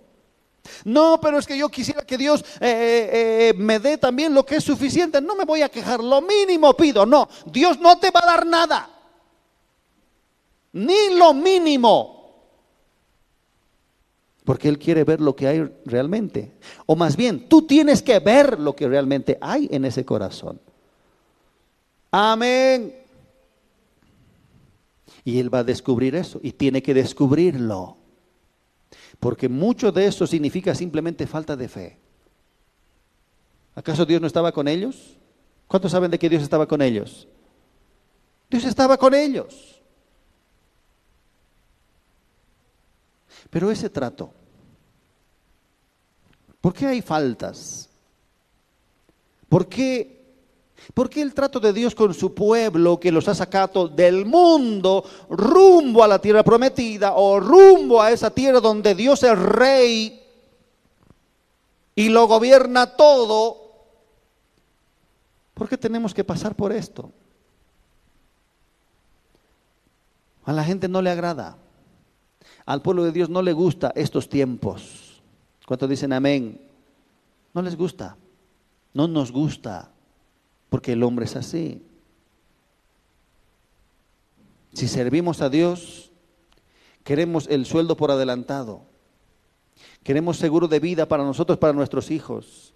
No, 0.85 1.19
pero 1.21 1.39
es 1.39 1.47
que 1.47 1.57
yo 1.57 1.69
quisiera 1.69 2.05
que 2.05 2.19
Dios 2.19 2.43
eh, 2.61 2.69
eh, 2.69 3.49
eh, 3.49 3.55
me 3.57 3.79
dé 3.79 3.99
también 3.99 4.35
lo 4.35 4.45
que 4.45 4.57
es 4.57 4.65
suficiente. 4.65 5.21
No 5.21 5.35
me 5.35 5.45
voy 5.45 5.63
a 5.63 5.69
quejar, 5.69 6.03
lo 6.03 6.21
mínimo 6.21 6.75
pido. 6.75 7.07
No, 7.07 7.29
Dios 7.47 7.81
no 7.81 7.99
te 7.99 8.11
va 8.11 8.21
a 8.23 8.27
dar 8.27 8.47
nada. 8.47 8.91
Ni 10.73 11.15
lo 11.17 11.35
mínimo. 11.35 12.21
Porque 14.45 14.69
Él 14.69 14.79
quiere 14.79 15.05
ver 15.05 15.21
lo 15.21 15.35
que 15.37 15.47
hay 15.47 15.71
realmente. 15.85 16.57
O 16.87 16.97
más 16.97 17.17
bien, 17.17 17.49
tú 17.49 17.63
tienes 17.63 18.03
que 18.03 18.19
ver 18.19 18.59
lo 18.59 18.75
que 18.75 18.89
realmente 18.89 19.39
hay 19.41 19.69
en 19.71 19.85
ese 19.85 20.05
corazón. 20.05 20.61
Amén. 22.11 23.00
Y 25.31 25.39
él 25.39 25.55
va 25.55 25.61
a 25.61 25.65
descubrir 25.65 26.17
eso 26.17 26.41
y 26.43 26.51
tiene 26.51 26.83
que 26.83 26.93
descubrirlo. 26.93 27.97
Porque 29.21 29.49
mucho 29.49 29.93
de 29.93 30.07
eso 30.07 30.27
significa 30.27 30.75
simplemente 30.75 31.25
falta 31.29 31.55
de 31.55 31.69
fe. 31.69 32.01
¿Acaso 33.77 34.05
Dios 34.05 34.21
no 34.21 34.27
estaba 34.27 34.51
con 34.51 34.67
ellos? 34.67 35.17
¿Cuántos 35.69 35.93
saben 35.93 36.11
de 36.11 36.19
que 36.19 36.29
Dios 36.29 36.43
estaba 36.43 36.67
con 36.67 36.83
ellos? 36.83 37.29
Dios 38.51 38.65
estaba 38.65 38.97
con 38.97 39.15
ellos. 39.15 39.81
Pero 43.51 43.71
ese 43.71 43.89
trato, 43.89 44.35
¿por 46.61 46.75
qué 46.75 46.87
hay 46.87 47.03
faltas? 47.03 47.89
¿Por 49.49 49.69
qué 49.69 50.20
¿Por 50.95 51.09
qué 51.09 51.23
el 51.23 51.35
trato 51.35 51.61
de 51.61 51.73
Dios 51.73 51.95
con 51.95 52.15
su 52.15 52.35
pueblo 52.35 52.99
que 52.99 53.13
los 53.13 53.29
ha 53.29 53.35
sacado 53.35 53.89
del 53.89 54.27
mundo 54.27 55.05
rumbo 55.29 56.03
a 56.03 56.09
la 56.09 56.19
tierra 56.19 56.43
prometida 56.43 57.15
o 57.15 57.39
rumbo 57.39 58.03
a 58.03 58.11
esa 58.11 58.31
tierra 58.31 58.61
donde 58.61 58.95
Dios 58.95 59.23
es 59.23 59.39
rey 59.39 60.21
y 61.95 62.09
lo 62.09 62.27
gobierna 62.27 62.97
todo? 62.97 63.57
¿Por 65.55 65.69
qué 65.69 65.77
tenemos 65.77 66.13
que 66.13 66.25
pasar 66.25 66.57
por 66.57 66.73
esto? 66.73 67.13
A 70.45 70.53
la 70.53 70.65
gente 70.65 70.89
no 70.89 71.03
le 71.03 71.11
agrada. 71.11 71.57
Al 72.67 72.83
pueblo 72.83 73.05
de 73.05 73.13
Dios 73.13 73.29
no 73.29 73.43
le 73.43 73.53
gusta 73.53 73.93
estos 73.95 74.29
tiempos. 74.29 75.23
¿Cuántos 75.67 75.89
dicen 75.89 76.13
amén? 76.13 76.61
No 77.55 77.63
les 77.63 77.77
gusta. 77.77 78.17
No 78.93 79.07
nos 79.07 79.31
gusta 79.31 79.91
porque 80.71 80.93
el 80.93 81.03
hombre 81.03 81.27
es 81.27 81.37
así. 81.37 81.83
Si 84.73 84.89
servimos 84.89 85.43
a 85.43 85.51
Dios, 85.51 86.11
queremos 87.05 87.49
el 87.49 87.67
sueldo 87.67 87.97
por 87.97 88.11
adelantado. 88.11 88.85
Queremos 90.03 90.39
seguro 90.39 90.69
de 90.69 90.81
vida 90.81 91.07
para 91.07 91.25
nosotros, 91.25 91.59
para 91.59 91.73
nuestros 91.73 92.11
hijos. 92.11 92.73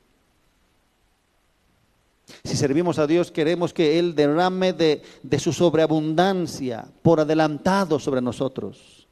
Si 2.43 2.57
servimos 2.57 2.99
a 2.99 3.07
Dios, 3.07 3.31
queremos 3.31 3.73
que 3.73 3.99
Él 3.99 4.15
derrame 4.15 4.73
de, 4.73 5.03
de 5.23 5.39
su 5.39 5.53
sobreabundancia 5.53 6.87
por 7.03 7.21
adelantado 7.21 7.99
sobre 7.99 8.21
nosotros. 8.21 9.07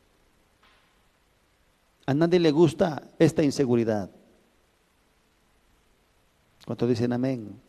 A 2.04 2.14
nadie 2.14 2.40
le 2.40 2.50
gusta 2.50 3.02
esta 3.18 3.44
inseguridad. 3.44 4.10
¿Cuántos 6.66 6.88
dicen 6.88 7.12
amén? 7.12 7.60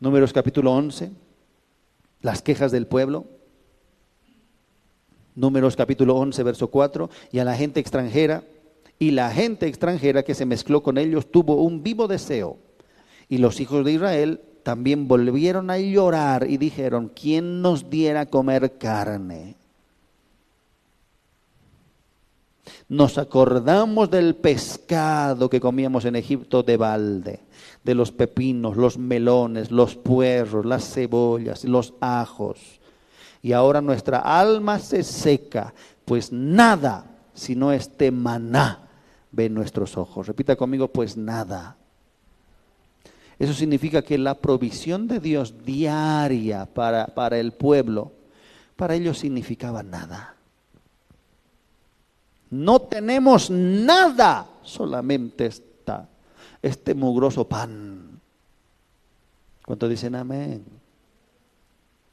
Números 0.00 0.32
capítulo 0.32 0.72
11, 0.74 1.10
las 2.22 2.40
quejas 2.40 2.70
del 2.70 2.86
pueblo. 2.86 3.24
Números 5.34 5.74
capítulo 5.74 6.14
11, 6.16 6.40
verso 6.44 6.68
4, 6.68 7.10
y 7.32 7.40
a 7.40 7.44
la 7.44 7.56
gente 7.56 7.80
extranjera, 7.80 8.44
y 9.00 9.10
la 9.10 9.30
gente 9.30 9.66
extranjera 9.66 10.22
que 10.22 10.34
se 10.34 10.46
mezcló 10.46 10.84
con 10.84 10.98
ellos 10.98 11.30
tuvo 11.30 11.56
un 11.62 11.82
vivo 11.82 12.06
deseo. 12.06 12.58
Y 13.28 13.38
los 13.38 13.58
hijos 13.60 13.84
de 13.84 13.92
Israel 13.92 14.40
también 14.62 15.08
volvieron 15.08 15.68
a 15.70 15.78
llorar 15.78 16.48
y 16.48 16.58
dijeron, 16.58 17.10
¿quién 17.14 17.60
nos 17.60 17.90
diera 17.90 18.26
comer 18.26 18.78
carne? 18.78 19.56
Nos 22.88 23.18
acordamos 23.18 24.10
del 24.10 24.36
pescado 24.36 25.50
que 25.50 25.60
comíamos 25.60 26.04
en 26.04 26.16
Egipto 26.16 26.62
de 26.62 26.76
balde 26.76 27.40
de 27.88 27.94
los 27.94 28.12
pepinos, 28.12 28.76
los 28.76 28.98
melones, 28.98 29.70
los 29.70 29.96
puerros, 29.96 30.66
las 30.66 30.92
cebollas, 30.92 31.64
los 31.64 31.94
ajos. 32.00 32.58
Y 33.40 33.52
ahora 33.52 33.80
nuestra 33.80 34.18
alma 34.18 34.78
se 34.78 35.02
seca, 35.02 35.72
pues 36.04 36.30
nada, 36.30 37.06
sino 37.32 37.72
este 37.72 38.10
maná, 38.10 38.90
ve 39.32 39.48
nuestros 39.48 39.96
ojos. 39.96 40.26
Repita 40.26 40.54
conmigo, 40.54 40.88
pues 40.88 41.16
nada. 41.16 41.78
Eso 43.38 43.54
significa 43.54 44.02
que 44.02 44.18
la 44.18 44.34
provisión 44.34 45.08
de 45.08 45.18
Dios 45.18 45.54
diaria 45.64 46.66
para, 46.66 47.06
para 47.06 47.38
el 47.38 47.52
pueblo, 47.52 48.12
para 48.76 48.96
ellos 48.96 49.18
significaba 49.18 49.82
nada. 49.82 50.36
No 52.50 52.82
tenemos 52.82 53.48
nada, 53.48 54.46
solamente 54.62 55.46
este 56.62 56.94
mugroso 56.94 57.46
pan. 57.46 58.20
¿Cuántos 59.64 59.90
dicen 59.90 60.14
amén? 60.14 60.64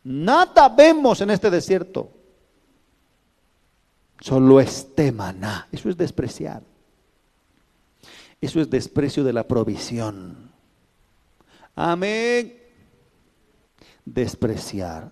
Nada 0.03 0.69
vemos 0.69 1.21
en 1.21 1.31
este 1.31 1.49
desierto. 1.49 2.11
Solo 4.19 4.59
este 4.59 5.11
maná. 5.11 5.67
Eso 5.71 5.89
es 5.89 5.97
despreciar. 5.97 6.61
Eso 8.39 8.61
es 8.61 8.69
desprecio 8.69 9.23
de 9.23 9.33
la 9.33 9.47
provisión. 9.47 10.51
Amén. 11.75 12.61
Despreciar. 14.05 15.11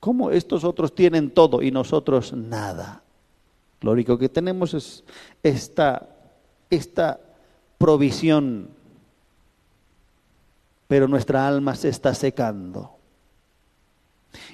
¿Cómo 0.00 0.30
estos 0.30 0.64
otros 0.64 0.94
tienen 0.94 1.30
todo 1.30 1.62
y 1.62 1.70
nosotros 1.70 2.32
nada? 2.32 3.02
Lo 3.80 3.92
único 3.92 4.18
que 4.18 4.28
tenemos 4.28 4.74
es 4.74 5.04
esta, 5.42 6.08
esta 6.70 7.20
provisión, 7.78 8.70
pero 10.88 11.08
nuestra 11.08 11.46
alma 11.46 11.74
se 11.74 11.88
está 11.88 12.14
secando. 12.14 12.92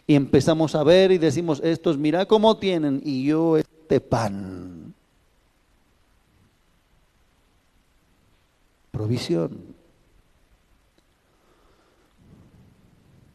Y 0.07 0.15
empezamos 0.15 0.75
a 0.75 0.83
ver 0.83 1.13
y 1.13 1.19
decimos, 1.19 1.61
estos 1.63 1.99
mira 1.99 2.27
cómo 2.27 2.57
tienen 2.57 3.01
y 3.05 3.25
yo 3.25 3.57
este 3.57 4.01
pan. 4.01 4.95
Provisión. 8.91 9.75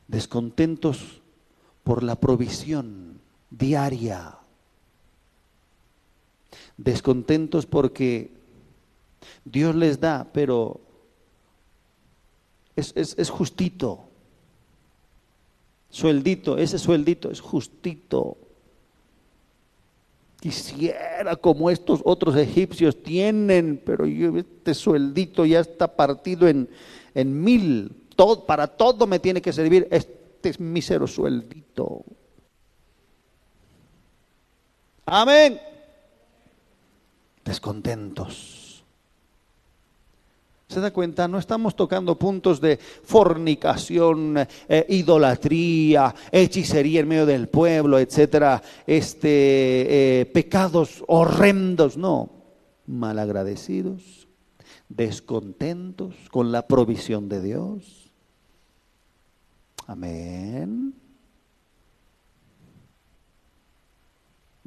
Descontentos 0.07 1.21
por 1.83 2.03
la 2.03 2.15
provisión 2.15 3.19
diaria 3.49 4.37
descontentos 6.77 7.65
porque 7.65 8.31
Dios 9.43 9.75
les 9.75 9.99
da, 9.99 10.27
pero 10.31 10.79
es, 12.75 12.93
es, 12.95 13.29
justito. 13.29 14.03
Sueldito, 15.89 16.57
ese 16.57 16.77
sueldito 16.77 17.31
es 17.31 17.41
justito. 17.41 18.37
Quisiera 20.39 21.35
como 21.35 21.71
estos 21.71 22.01
otros 22.05 22.35
egipcios 22.35 23.01
tienen, 23.01 23.81
pero 23.83 24.05
yo, 24.05 24.37
este 24.37 24.75
sueldito 24.75 25.45
ya 25.45 25.59
está 25.59 25.95
partido 25.95 26.47
en, 26.47 26.69
en 27.15 27.43
mil. 27.43 28.03
Todo, 28.15 28.45
para 28.45 28.67
todo 28.67 29.07
me 29.07 29.19
tiene 29.19 29.41
que 29.41 29.51
servir 29.51 29.87
este 29.89 30.49
es 30.49 30.59
mísero 30.59 31.07
sueldito. 31.07 32.05
Amén 35.05 35.59
descontentos. 37.47 38.83
¿Se 40.67 40.81
da 40.81 40.91
cuenta? 40.91 41.29
No 41.29 41.39
estamos 41.39 41.77
tocando 41.77 42.19
puntos 42.19 42.59
de 42.59 42.77
fornicación, 42.77 44.37
eh, 44.67 44.85
idolatría, 44.89 46.13
hechicería 46.29 46.99
en 46.99 47.07
medio 47.07 47.25
del 47.25 47.47
pueblo, 47.47 47.97
etcétera, 47.99 48.61
este, 48.85 50.21
eh, 50.21 50.25
pecados 50.25 51.05
horrendos, 51.07 51.95
no, 51.95 52.29
malagradecidos, 52.85 54.27
descontentos 54.89 56.13
con 56.31 56.51
la 56.51 56.67
provisión 56.67 57.29
de 57.29 57.41
Dios. 57.41 58.11
Amén. 59.87 61.06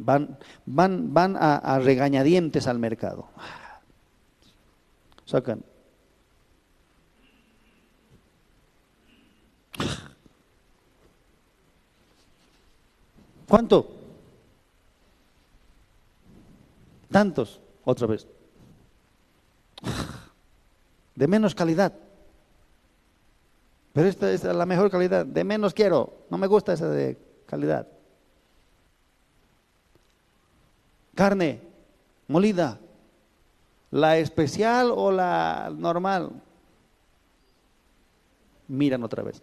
Van, 0.03 0.39
van, 0.65 1.13
van 1.13 1.37
a, 1.39 1.79
regañadientes 1.79 2.67
al 2.67 2.79
mercado. 2.79 3.29
Sacan. 5.27 5.63
¿Cuánto? 13.47 13.97
Tantos, 17.11 17.61
otra 17.85 18.07
vez. 18.07 18.27
De 21.15 21.29
menos 21.29 21.55
calidad. 21.55 21.93
Pero 23.93 24.09
esta 24.09 24.33
es 24.33 24.45
la 24.45 24.65
mejor 24.65 24.91
calidad. 24.91 25.27
De 25.27 25.45
menos 25.45 25.75
quiero. 25.75 26.25
No 26.31 26.39
me 26.39 26.47
gusta 26.47 26.73
esa 26.73 26.89
de 26.89 27.19
calidad. 27.45 27.87
Carne 31.15 31.61
molida, 32.29 32.79
la 33.91 34.19
especial 34.19 34.93
o 34.95 35.11
la 35.11 35.73
normal. 35.77 36.31
Miran 38.69 39.03
otra 39.03 39.23
vez. 39.23 39.43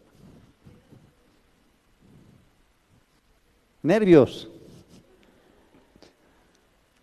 Nervios. 3.84 4.47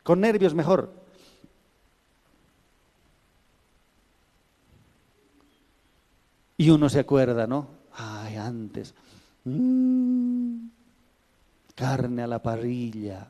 Con 0.03 0.21
nervios 0.21 0.55
mejor. 0.55 0.91
Y 6.57 6.71
uno 6.71 6.89
se 6.89 7.01
acuerda, 7.01 7.47
¿no? 7.47 7.69
Ay, 7.93 8.37
antes. 8.37 8.95
Mm. 9.45 10.69
carne 11.75 12.23
a 12.23 12.27
la 12.27 12.43
parrilla, 12.43 13.29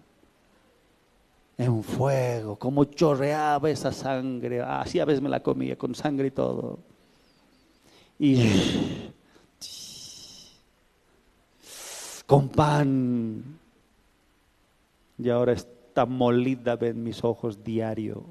en 1.57 1.82
fuego, 1.82 2.57
como 2.57 2.84
chorreaba 2.84 3.70
esa 3.70 3.92
sangre, 3.92 4.61
así 4.61 4.98
a 4.98 5.05
veces 5.05 5.22
me 5.22 5.28
la 5.28 5.40
comía 5.40 5.76
con 5.76 5.94
sangre 5.94 6.28
y 6.28 6.30
todo. 6.30 6.78
Y 8.18 8.50
con 12.26 12.48
pan. 12.48 13.59
Y 15.18 15.28
ahora 15.30 15.52
está 15.52 16.07
molida 16.07 16.76
en 16.80 17.02
mis 17.02 17.22
ojos 17.22 17.62
diario. 17.62 18.24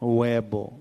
Huevo. 0.00 0.80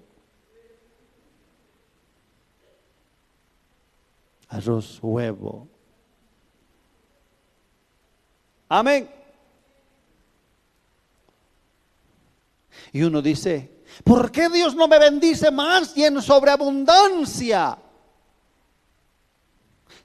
Arroz, 4.49 4.99
huevo. 5.01 5.67
Amén. 8.67 9.18
Y 12.91 13.03
uno 13.03 13.21
dice, 13.21 13.83
¿por 14.03 14.31
qué 14.31 14.49
Dios 14.49 14.75
no 14.75 14.87
me 14.87 14.99
bendice 14.99 15.51
más 15.51 15.95
y 15.95 16.03
en 16.03 16.21
sobreabundancia? 16.21 17.77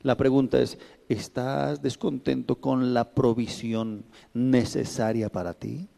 La 0.02 0.16
pregunta 0.16 0.60
es, 0.60 0.78
¿estás 1.08 1.80
descontento 1.80 2.56
con 2.56 2.92
la 2.92 3.14
provisión 3.14 4.04
necesaria 4.34 5.30
para 5.30 5.54
ti? 5.54 5.88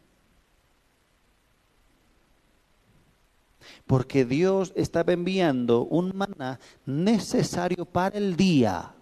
Porque 3.85 4.23
Dios 4.23 4.71
estaba 4.75 5.11
enviando 5.11 5.83
un 5.83 6.15
maná 6.15 6.59
necesario 6.85 7.85
para 7.85 8.17
el 8.17 8.37
día. 8.37 8.93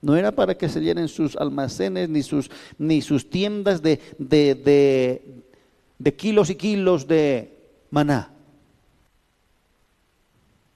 No 0.00 0.16
era 0.16 0.32
para 0.32 0.56
que 0.56 0.70
se 0.70 0.80
llenen 0.80 1.08
sus 1.08 1.36
almacenes 1.36 2.08
ni 2.08 2.22
sus, 2.22 2.50
ni 2.78 3.02
sus 3.02 3.28
tiendas 3.28 3.82
de, 3.82 4.00
de, 4.18 4.54
de 4.54 5.44
kilos 6.16 6.50
y 6.50 6.56
kilos 6.56 7.06
de 7.06 7.56
maná. 7.90 8.32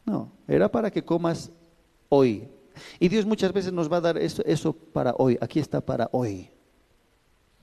No, 0.04 0.30
era 0.46 0.70
para 0.70 0.90
que 0.90 1.04
comas 1.04 1.50
hoy. 2.08 2.48
Y 2.98 3.08
Dios 3.08 3.24
muchas 3.24 3.52
veces 3.52 3.72
nos 3.72 3.90
va 3.90 3.98
a 3.98 4.02
dar 4.02 4.18
eso, 4.18 4.42
eso 4.44 4.72
para 4.72 5.14
hoy. 5.16 5.38
Aquí 5.40 5.60
está 5.60 5.80
para 5.80 6.08
hoy. 6.12 6.50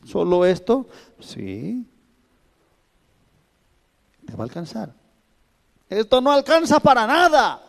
¿Solo 0.03 0.45
esto? 0.45 0.87
Sí. 1.19 1.85
Te 4.25 4.33
va 4.35 4.43
a 4.43 4.47
alcanzar. 4.47 4.93
Esto 5.89 6.21
no 6.21 6.31
alcanza 6.31 6.79
para 6.79 7.05
nada. 7.05 7.61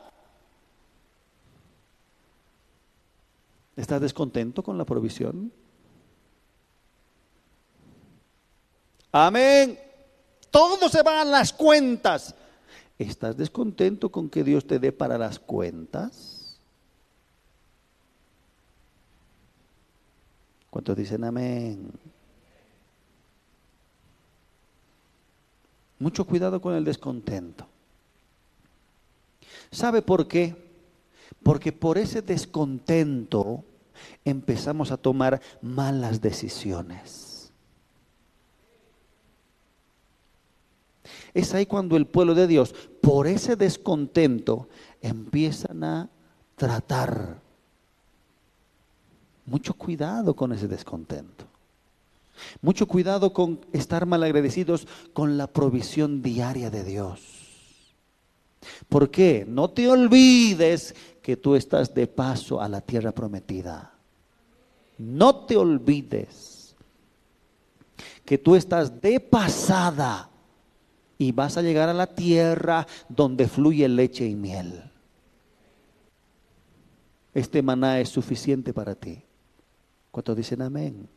¿Estás 3.76 4.00
descontento 4.00 4.62
con 4.62 4.78
la 4.78 4.84
provisión? 4.84 5.52
Amén. 9.12 9.78
Todo 10.50 10.88
se 10.88 11.02
va 11.02 11.20
a 11.20 11.24
las 11.24 11.52
cuentas. 11.52 12.34
¿Estás 12.98 13.36
descontento 13.36 14.10
con 14.10 14.30
que 14.30 14.42
Dios 14.42 14.66
te 14.66 14.78
dé 14.78 14.90
para 14.90 15.18
las 15.18 15.38
cuentas? 15.38 16.58
¿Cuántos 20.70 20.96
dicen 20.96 21.24
amén? 21.24 21.90
Mucho 25.98 26.24
cuidado 26.26 26.60
con 26.60 26.74
el 26.74 26.84
descontento. 26.84 27.66
¿Sabe 29.70 30.00
por 30.00 30.26
qué? 30.26 30.56
Porque 31.42 31.72
por 31.72 31.98
ese 31.98 32.22
descontento 32.22 33.64
empezamos 34.24 34.90
a 34.90 34.96
tomar 34.96 35.40
malas 35.60 36.20
decisiones. 36.20 37.31
Es 41.34 41.54
ahí 41.54 41.66
cuando 41.66 41.96
el 41.96 42.06
pueblo 42.06 42.34
de 42.34 42.46
Dios, 42.46 42.74
por 43.00 43.26
ese 43.26 43.56
descontento, 43.56 44.68
empiezan 45.00 45.84
a 45.84 46.10
tratar 46.56 47.40
mucho 49.46 49.74
cuidado 49.74 50.34
con 50.34 50.52
ese 50.52 50.68
descontento. 50.68 51.44
Mucho 52.60 52.86
cuidado 52.86 53.32
con 53.32 53.60
estar 53.72 54.06
malagradecidos 54.06 54.86
con 55.12 55.36
la 55.36 55.46
provisión 55.46 56.22
diaria 56.22 56.70
de 56.70 56.84
Dios. 56.84 57.20
¿Por 58.88 59.10
qué? 59.10 59.44
No 59.48 59.70
te 59.70 59.88
olvides 59.88 60.94
que 61.20 61.36
tú 61.36 61.54
estás 61.56 61.94
de 61.94 62.06
paso 62.06 62.60
a 62.60 62.68
la 62.68 62.80
tierra 62.80 63.12
prometida. 63.12 63.94
No 64.98 65.44
te 65.46 65.56
olvides 65.56 66.76
que 68.24 68.38
tú 68.38 68.54
estás 68.54 69.00
de 69.00 69.18
pasada 69.20 70.30
y 71.22 71.30
vas 71.30 71.56
a 71.56 71.62
llegar 71.62 71.88
a 71.88 71.94
la 71.94 72.08
tierra 72.08 72.84
donde 73.08 73.46
fluye 73.46 73.88
leche 73.88 74.26
y 74.26 74.34
miel. 74.34 74.82
Este 77.32 77.62
maná 77.62 78.00
es 78.00 78.08
suficiente 78.08 78.74
para 78.74 78.96
ti. 78.96 79.22
¿Cuántos 80.10 80.36
dicen 80.36 80.62
amén? 80.62 81.08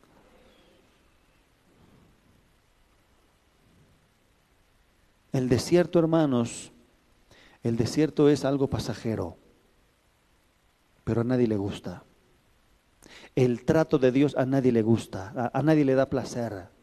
El 5.32 5.48
desierto, 5.48 5.98
hermanos, 5.98 6.70
el 7.64 7.76
desierto 7.76 8.28
es 8.28 8.44
algo 8.44 8.70
pasajero, 8.70 9.36
pero 11.02 11.22
a 11.22 11.24
nadie 11.24 11.48
le 11.48 11.56
gusta. 11.56 12.04
El 13.34 13.64
trato 13.64 13.98
de 13.98 14.12
Dios 14.12 14.36
a 14.36 14.46
nadie 14.46 14.70
le 14.70 14.82
gusta, 14.82 15.50
a, 15.52 15.62
nadie 15.62 15.84
le 15.84 15.96
da 15.96 16.08
placer. 16.08 16.75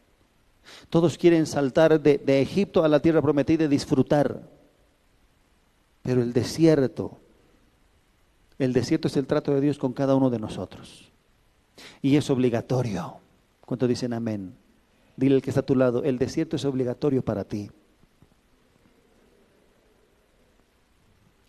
Todos 0.90 1.18
quieren 1.18 1.46
saltar 1.46 2.02
de, 2.02 2.42
Egipto 2.42 2.84
a 2.84 2.88
la 2.88 3.02
tierra 3.02 3.22
prometida 3.22 3.66
y 3.66 3.68
disfrutar. 3.68 4.50
Pero 6.02 6.22
el 6.22 6.34
desierto, 6.34 7.20
el 8.60 8.74
desierto 8.74 9.08
es 9.08 9.18
el 9.18 9.28
trato 9.28 9.54
de 9.54 9.62
Dios 9.62 9.78
con 9.78 9.94
cada 9.94 10.16
uno 10.16 10.30
de 10.30 10.40
nosotros. 10.40 11.12
Y 12.02 12.18
es 12.18 12.30
obligatorio. 12.30 13.18
¿Cuánto 13.62 13.88
dicen 13.88 14.14
amén? 14.14 14.56
Dile 15.16 15.36
al 15.36 15.42
que 15.42 15.52
está 15.52 15.62
a 15.62 15.66
tu 15.66 15.76
lado, 15.76 16.04
el 16.04 16.18
desierto 16.18 16.56
es 16.56 16.66
obligatorio 16.66 17.24
para 17.24 17.44
ti. 17.44 17.70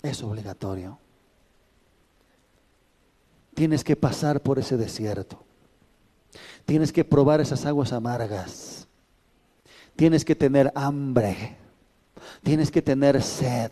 Es 0.03 0.23
obligatorio. 0.23 0.99
Tienes 3.55 3.85
que 3.85 3.97
pasar 3.97 4.43
por 4.43 4.59
ese 4.59 4.77
desierto. 4.77 5.43
Tienes 6.67 6.93
que 6.93 7.05
probar 7.05 7.41
esas 7.41 7.65
aguas 7.65 7.93
amargas. 7.93 8.84
Tienes 9.97 10.25
que 10.25 10.35
tener 10.35 10.73
hambre. 10.75 11.57
Tienes 12.43 12.71
que 12.71 12.83
tener 12.83 13.23
sed. 13.23 13.71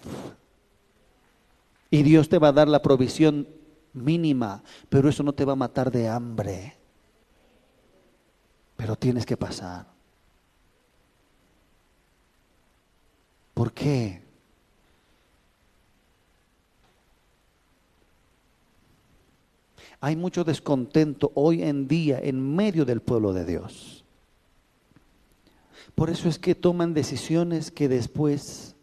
Y 1.90 2.02
Dios 2.02 2.28
te 2.28 2.38
va 2.38 2.48
a 2.48 2.52
dar 2.52 2.68
la 2.68 2.80
provisión 2.80 3.46
mínima, 3.92 4.62
pero 4.88 5.08
eso 5.08 5.22
no 5.22 5.32
te 5.32 5.44
va 5.44 5.52
a 5.52 5.56
matar 5.56 5.90
de 5.90 6.08
hambre. 6.08 6.76
Pero 8.76 8.96
tienes 8.96 9.26
que 9.26 9.36
pasar. 9.36 9.86
¿Por 13.54 13.72
qué? 13.72 14.22
Hay 20.00 20.16
mucho 20.16 20.42
descontento 20.42 21.30
hoy 21.34 21.62
en 21.62 21.86
día 21.86 22.18
en 22.20 22.56
medio 22.56 22.84
del 22.84 23.02
pueblo 23.02 23.32
de 23.32 23.44
Dios. 23.44 24.01
Por 25.94 26.10
eso 26.10 26.28
es 26.28 26.38
que 26.38 26.54
toman 26.54 26.94
decisiones 26.94 27.70
que 27.70 27.88
después 27.88 28.74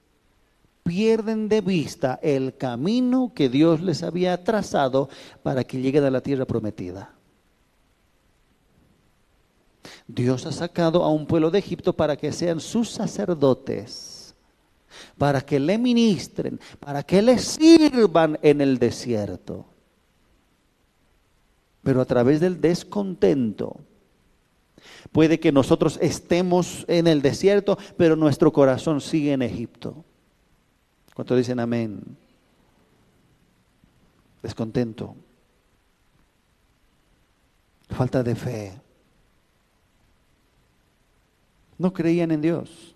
pierden 0.83 1.49
de 1.49 1.61
vista 1.61 2.19
el 2.21 2.57
camino 2.57 3.31
que 3.35 3.49
Dios 3.49 3.81
les 3.81 4.03
había 4.03 4.43
trazado 4.43 5.09
para 5.43 5.63
que 5.63 5.79
lleguen 5.79 6.03
a 6.03 6.09
la 6.09 6.21
tierra 6.21 6.45
prometida. 6.45 7.13
Dios 10.07 10.45
ha 10.47 10.51
sacado 10.51 11.03
a 11.03 11.11
un 11.11 11.27
pueblo 11.27 11.51
de 11.51 11.59
Egipto 11.59 11.93
para 11.93 12.17
que 12.17 12.31
sean 12.31 12.59
sus 12.59 12.89
sacerdotes, 12.89 14.33
para 15.17 15.41
que 15.41 15.59
le 15.59 15.77
ministren, 15.77 16.59
para 16.79 17.03
que 17.03 17.21
le 17.21 17.37
sirvan 17.37 18.39
en 18.41 18.61
el 18.61 18.79
desierto. 18.79 19.65
Pero 21.83 22.01
a 22.01 22.05
través 22.05 22.39
del 22.39 22.59
descontento, 22.59 23.77
puede 25.11 25.39
que 25.39 25.51
nosotros 25.51 25.97
estemos 26.01 26.85
en 26.87 27.07
el 27.07 27.21
desierto, 27.21 27.77
pero 27.97 28.15
nuestro 28.15 28.51
corazón 28.51 29.01
sigue 29.01 29.33
en 29.33 29.41
Egipto. 29.41 30.03
¿Cuántos 31.13 31.37
dicen 31.37 31.59
amén? 31.59 32.01
Descontento. 34.41 35.15
Falta 37.89 38.23
de 38.23 38.35
fe. 38.35 38.81
No 41.77 41.91
creían 41.91 42.31
en 42.31 42.41
Dios. 42.41 42.95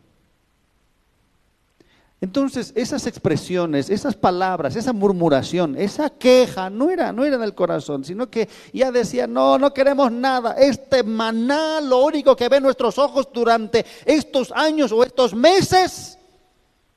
Entonces, 2.24 2.72
esas 2.78 3.06
expresiones, 3.06 3.90
esas 3.90 4.16
palabras, 4.16 4.78
esa 4.78 4.94
murmuración, 4.94 5.76
esa 5.78 6.10
queja, 6.10 6.70
no 6.70 6.90
era, 6.90 7.12
no 7.12 7.26
era 7.26 7.38
del 7.38 7.54
corazón, 7.54 8.06
sino 8.06 8.30
que 8.30 8.48
ya 8.72 8.94
decía, 8.94 9.28
no, 9.28 9.58
no 9.58 9.74
queremos 9.74 10.10
nada. 10.10 10.54
Este 10.54 11.04
maná, 11.04 11.82
lo 11.82 12.02
único 12.06 12.34
que 12.34 12.48
ven 12.48 12.64
nuestros 12.64 12.98
ojos 12.98 13.28
durante 13.34 13.86
estos 14.06 14.54
años 14.54 14.94
o 14.94 15.04
estos 15.04 15.34
meses, 15.36 16.18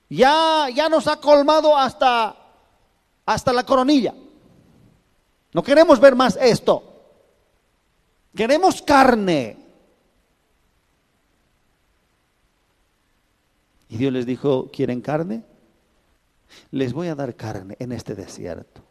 ya, 0.09 0.69
ya 0.73 0.89
nos 0.89 1.09
ha 1.09 1.17
colmado 1.17 1.77
hasta, 1.77 2.37
hasta 3.27 3.53
la 3.53 3.67
coronilla. 3.67 4.15
No 5.53 5.61
queremos 5.61 5.99
ver 5.99 6.15
más 6.15 6.39
esto. 6.41 6.85
Queremos 8.33 8.81
carne. 8.81 9.57
Y 13.97 13.99
Dios 13.99 14.13
les 14.13 14.27
dijo, 14.27 14.71
¿quieren 14.71 15.01
carne? 15.01 15.43
Les 16.71 16.93
voy 16.93 17.09
a 17.09 17.15
dar 17.15 17.35
carne 17.35 17.77
en 17.79 17.93
este 17.93 18.15
desierto. 18.15 18.83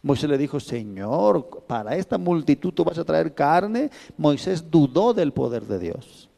Moisés 0.00 0.30
le 0.30 0.38
dijo, 0.38 0.58
Señor, 0.58 1.64
para 1.66 1.96
esta 1.96 2.16
multitud 2.16 2.72
tú 2.72 2.82
vas 2.82 2.96
a 2.96 3.04
traer 3.04 3.34
carne. 3.34 3.90
Moisés 4.16 4.70
dudó 4.70 5.12
del 5.12 5.34
poder 5.34 5.64
de 5.64 5.78
Dios. 5.78 6.30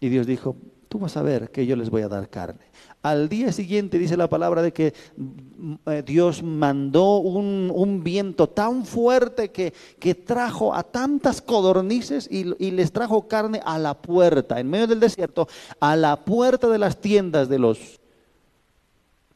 Y 0.00 0.08
Dios 0.08 0.26
dijo, 0.26 0.56
tú 0.88 0.98
vas 0.98 1.16
a 1.16 1.22
ver 1.22 1.52
que 1.52 1.64
yo 1.64 1.76
les 1.76 1.90
voy 1.90 2.02
a 2.02 2.08
dar 2.08 2.28
carne. 2.28 2.64
Al 3.02 3.30
día 3.30 3.50
siguiente 3.50 3.98
dice 3.98 4.16
la 4.16 4.28
palabra 4.28 4.60
de 4.60 4.72
que 4.72 4.92
mm, 5.16 5.74
eh, 5.86 6.02
Dios 6.04 6.42
mandó 6.42 7.16
un, 7.18 8.02
viento 8.04 8.48
tan 8.48 8.84
fuerte 8.84 9.50
que, 9.50 9.72
que, 9.98 10.14
trajo 10.14 10.74
a 10.74 10.82
tantas 10.82 11.40
codornices 11.40 12.28
y, 12.30 12.54
y 12.58 12.70
les 12.72 12.92
trajo 12.92 13.26
carne 13.26 13.60
a 13.64 13.78
la 13.78 13.94
puerta, 13.94 14.60
en 14.60 14.68
medio 14.68 14.86
del 14.86 15.00
desierto, 15.00 15.48
a 15.80 15.96
la 15.96 16.24
puerta 16.24 16.68
de 16.68 16.78
las 16.78 17.00
tiendas 17.00 17.48
de 17.48 17.58
los 17.58 18.00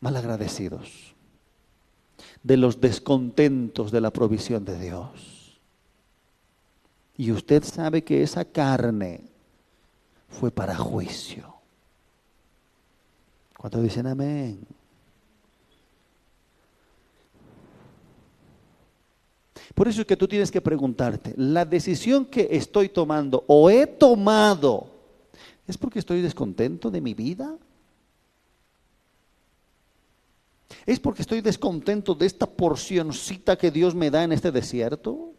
malagradecidos, 0.00 1.14
de 2.42 2.58
los 2.58 2.80
descontentos 2.80 3.90
de 3.90 4.00
la 4.02 4.10
provisión 4.10 4.64
de 4.66 4.78
Dios. 4.78 5.58
Y 7.16 7.32
usted 7.32 7.64
sabe 7.64 8.04
que 8.04 8.22
esa 8.22 8.44
carne 8.44 9.24
fue 10.28 10.50
para 10.50 10.76
juicio. 10.76 11.53
¿Cuántos 13.64 13.82
dicen 13.82 14.06
amén? 14.06 14.60
Por 19.74 19.88
eso 19.88 20.02
es 20.02 20.06
que 20.06 20.18
tú 20.18 20.28
tienes 20.28 20.50
que 20.50 20.60
preguntarte, 20.60 21.32
¿la 21.38 21.64
decisión 21.64 22.26
que 22.26 22.46
estoy 22.50 22.90
tomando 22.90 23.42
o 23.46 23.70
he 23.70 23.86
tomado 23.86 24.88
es 25.66 25.78
porque 25.78 25.98
estoy 25.98 26.20
descontento 26.20 26.90
de 26.90 27.00
mi 27.00 27.14
vida? 27.14 27.56
¿Es 30.84 31.00
porque 31.00 31.22
estoy 31.22 31.40
descontento 31.40 32.14
de 32.14 32.26
esta 32.26 32.44
porcioncita 32.44 33.56
que 33.56 33.70
Dios 33.70 33.94
me 33.94 34.10
da 34.10 34.24
en 34.24 34.32
este 34.32 34.52
desierto? 34.52 35.33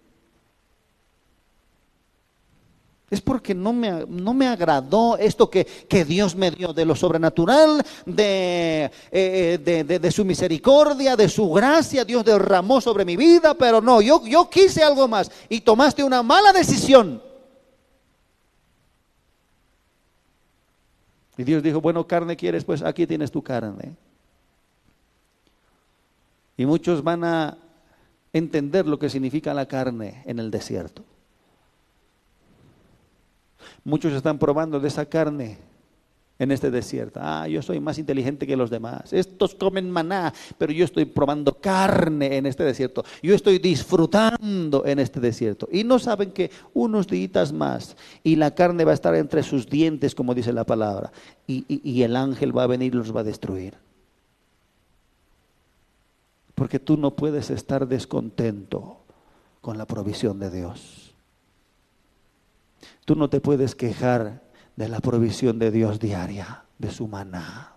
Es 3.10 3.22
porque 3.22 3.53
no 3.53 3.72
me, 3.72 4.06
no 4.08 4.34
me 4.34 4.47
agradó 4.47 5.18
esto 5.18 5.49
que, 5.49 5.66
Dios 6.06 6.36
me 6.36 6.49
dio 6.49 6.74
de 6.74 6.86
lo 6.86 6.95
sobrenatural, 6.95 7.86
eh, 8.18 8.89
de, 9.12 9.84
de, 9.84 10.12
su 10.12 10.26
misericordia, 10.26 11.16
de 11.16 11.30
su 11.30 11.51
gracia. 11.51 12.03
Dios 12.03 12.26
derramó 12.26 12.82
sobre 12.82 13.06
mi 13.06 13.16
vida, 13.16 13.53
pero 13.53 13.80
no, 13.80 14.01
yo, 14.01 14.26
yo 14.26 14.49
quise 14.49 14.84
algo 14.84 15.08
más 15.08 15.32
y 15.49 15.62
tomaste 15.62 16.03
una 16.03 16.24
mala 16.24 16.51
decisión. 16.51 17.22
Y 21.38 21.43
Dios 21.43 21.62
dijo, 21.62 21.82
bueno, 21.82 22.08
carne 22.08 22.36
quieres, 22.36 22.64
pues 22.64 22.82
aquí 22.82 23.06
tienes 23.06 23.30
tu 23.30 23.43
carne. 23.43 23.95
Y 26.58 26.66
muchos 26.66 27.03
van 27.03 27.24
a 27.24 27.58
entender 28.34 28.88
lo 28.88 28.97
que 28.97 29.10
significa 29.10 29.53
la 29.53 29.68
carne 29.68 30.24
en 30.26 30.39
el 30.39 30.49
desierto. 30.49 31.03
Muchos 33.86 34.14
están 34.14 34.40
probando 34.40 34.80
de 34.80 34.88
esa 34.88 35.06
carne 35.06 35.60
en 36.40 36.52
este 36.52 36.72
desierto. 36.72 37.20
Ah, 37.24 37.48
yo 37.48 37.62
soy 37.62 37.80
más 37.80 38.00
inteligente 38.00 38.48
que 38.48 38.58
los 38.58 38.72
demás. 38.72 39.14
Estos 39.14 39.54
comen 39.54 39.90
maná, 39.90 40.34
pero 40.58 40.74
yo 40.74 40.84
estoy 40.84 41.06
probando 41.06 41.54
carne 41.60 42.36
en 42.36 42.48
este 42.48 42.64
desierto. 42.64 43.06
Yo 43.22 43.36
estoy 43.36 43.60
disfrutando 43.60 44.84
en 44.88 44.98
este 44.98 45.20
desierto. 45.20 45.70
Y 45.72 45.84
no 45.84 46.00
saben 46.00 46.32
que 46.32 46.50
unos 46.74 47.08
días 47.08 47.54
más 47.54 47.96
y 48.24 48.36
la 48.36 48.56
carne 48.56 48.86
va 48.86 48.92
a 48.92 48.96
estar 48.96 49.14
entre 49.14 49.44
sus 49.44 49.70
dientes, 49.70 50.16
como 50.16 50.34
dice 50.34 50.52
la 50.52 50.66
palabra. 50.66 51.12
Y, 51.46 51.64
y 51.68 52.02
el 52.02 52.16
ángel 52.16 52.58
va 52.58 52.64
a 52.64 52.68
venir 52.68 52.94
y 52.94 52.98
los 52.98 53.16
va 53.16 53.22
a 53.22 53.24
destruir. 53.24 53.76
Porque 56.56 56.80
tú 56.80 56.98
no 56.98 57.12
puedes 57.12 57.52
estar 57.52 57.88
descontento 57.88 58.98
con 59.62 59.78
la 59.78 59.86
provisión 59.86 60.40
de 60.40 60.50
Dios. 60.50 61.05
Tú 63.06 63.16
no 63.16 63.30
te 63.30 63.40
puedes 63.42 63.76
quejar 63.76 64.42
de 64.76 64.90
la 64.90 65.00
provisión 65.00 65.60
de 65.60 65.72
Dios 65.72 66.00
diaria, 66.00 66.64
de 66.78 66.92
su 66.92 67.08
maná. 67.08 67.76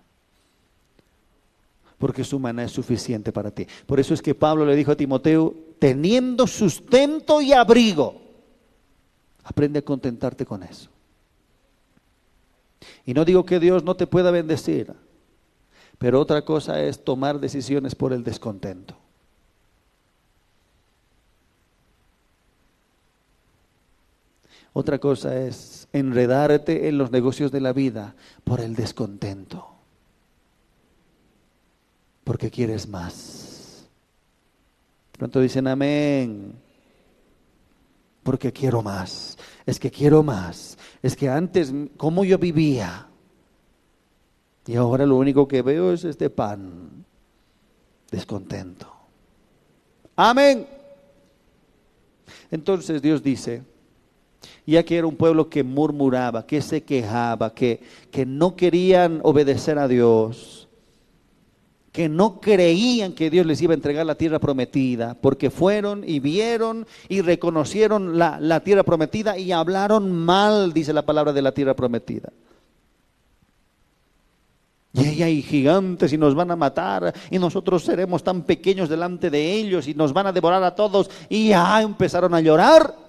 Porque 1.99 2.25
su 2.25 2.39
maná 2.39 2.65
es 2.65 2.73
suficiente 2.73 3.33
para 3.33 3.51
ti. 3.51 3.67
Por 3.87 3.99
eso 4.01 4.15
es 4.15 4.23
que 4.23 4.35
Pablo 4.35 4.65
le 4.65 4.77
dijo 4.77 4.93
a 4.93 4.97
Timoteo, 4.97 5.55
teniendo 5.79 6.47
sustento 6.47 7.43
y 7.43 7.53
abrigo, 7.53 8.21
aprende 9.43 9.81
a 9.81 9.83
contentarte 9.83 10.45
con 10.45 10.63
eso. 10.63 10.91
Y 13.05 13.15
no 13.15 13.25
digo 13.25 13.45
que 13.45 13.59
Dios 13.59 13.83
no 13.83 13.97
te 13.97 14.07
pueda 14.07 14.31
bendecir, 14.31 14.95
pero 15.99 16.21
otra 16.21 16.45
cosa 16.45 16.83
es 16.83 17.05
tomar 17.05 17.41
decisiones 17.41 17.95
por 17.95 18.13
el 18.13 18.23
descontento. 18.23 18.97
Otra 24.79 25.01
cosa 25.01 25.37
es 25.37 25.89
enredarte 25.93 26.87
en 26.87 26.99
los 26.99 27.11
negocios 27.11 27.51
de 27.51 27.61
la 27.61 27.72
vida 27.72 28.14
por 28.45 28.61
el 28.61 28.76
descontento. 28.76 29.66
Porque 32.22 32.49
quieres 32.49 32.87
más. 32.87 33.89
Pronto 35.11 35.41
dicen 35.41 35.66
amén. 35.66 36.53
Porque 38.22 38.53
quiero 38.53 38.81
más. 38.81 39.37
Es 39.66 39.81
que 39.81 39.91
quiero 39.91 40.22
más. 40.22 40.79
Es 41.03 41.16
que 41.16 41.29
antes, 41.29 41.74
¿cómo 41.97 42.24
yo 42.24 42.38
vivía? 42.38 43.09
Y 44.64 44.76
ahora 44.76 45.07
lo 45.07 45.17
único 45.17 45.49
que 45.49 45.61
veo 45.61 45.92
es 45.92 46.05
este 46.05 46.30
pan. 46.30 47.05
Descontento. 48.13 48.87
Amén. 50.14 50.68
Entonces 52.53 53.03
Dios 53.03 53.25
dice, 53.25 53.64
ya 54.67 54.83
que 54.83 54.97
era 54.99 55.07
un 55.07 55.17
pueblo 55.17 55.49
que 55.49 55.63
murmuraba, 55.63 56.47
que 56.47 56.61
se 56.61 56.83
quejaba, 56.83 57.55
que, 57.55 57.81
que 58.11 58.27
no 58.27 58.55
querían 58.55 59.21
obedecer 59.23 59.79
a 59.79 59.89
Dios, 59.89 60.69
que 61.93 62.09
no 62.09 62.41
creían 62.41 63.13
que 63.13 63.31
Dios 63.31 63.47
les 63.47 63.61
iba 63.63 63.73
a 63.73 63.75
entregar 63.75 64.07
la 64.07 64.15
tierra 64.15 64.39
prometida, 64.39 65.17
porque 65.21 65.51
fueron 65.51 66.05
y 66.07 66.21
vieron 66.21 66.87
y 67.09 67.23
reconocieron 67.23 68.19
la, 68.19 68.39
la 68.41 68.61
tierra 68.61 68.83
prometida 68.83 69.39
y 69.39 69.53
hablaron 69.53 70.13
mal, 70.13 70.73
dice 70.73 70.93
la 70.93 71.07
palabra 71.07 71.33
de 71.33 71.43
la 71.43 71.53
tierra 71.53 71.75
prometida. 71.75 72.31
Y 74.93 75.23
hay 75.23 75.43
gigantes 75.43 76.13
y 76.13 76.19
nos 76.19 76.35
van 76.35 76.51
a 76.51 76.57
matar 76.57 77.15
y 77.31 77.39
nosotros 77.39 77.85
seremos 77.85 78.23
tan 78.23 78.43
pequeños 78.43 78.89
delante 78.89 79.31
de 79.31 79.53
ellos 79.53 79.87
y 79.87 79.95
nos 79.95 80.13
van 80.13 80.27
a 80.27 80.33
devorar 80.33 80.63
a 80.63 80.75
todos 80.75 81.11
y 81.29 81.49
ya 81.49 81.83
empezaron 81.83 82.35
a 82.35 82.41
llorar. 82.41 83.08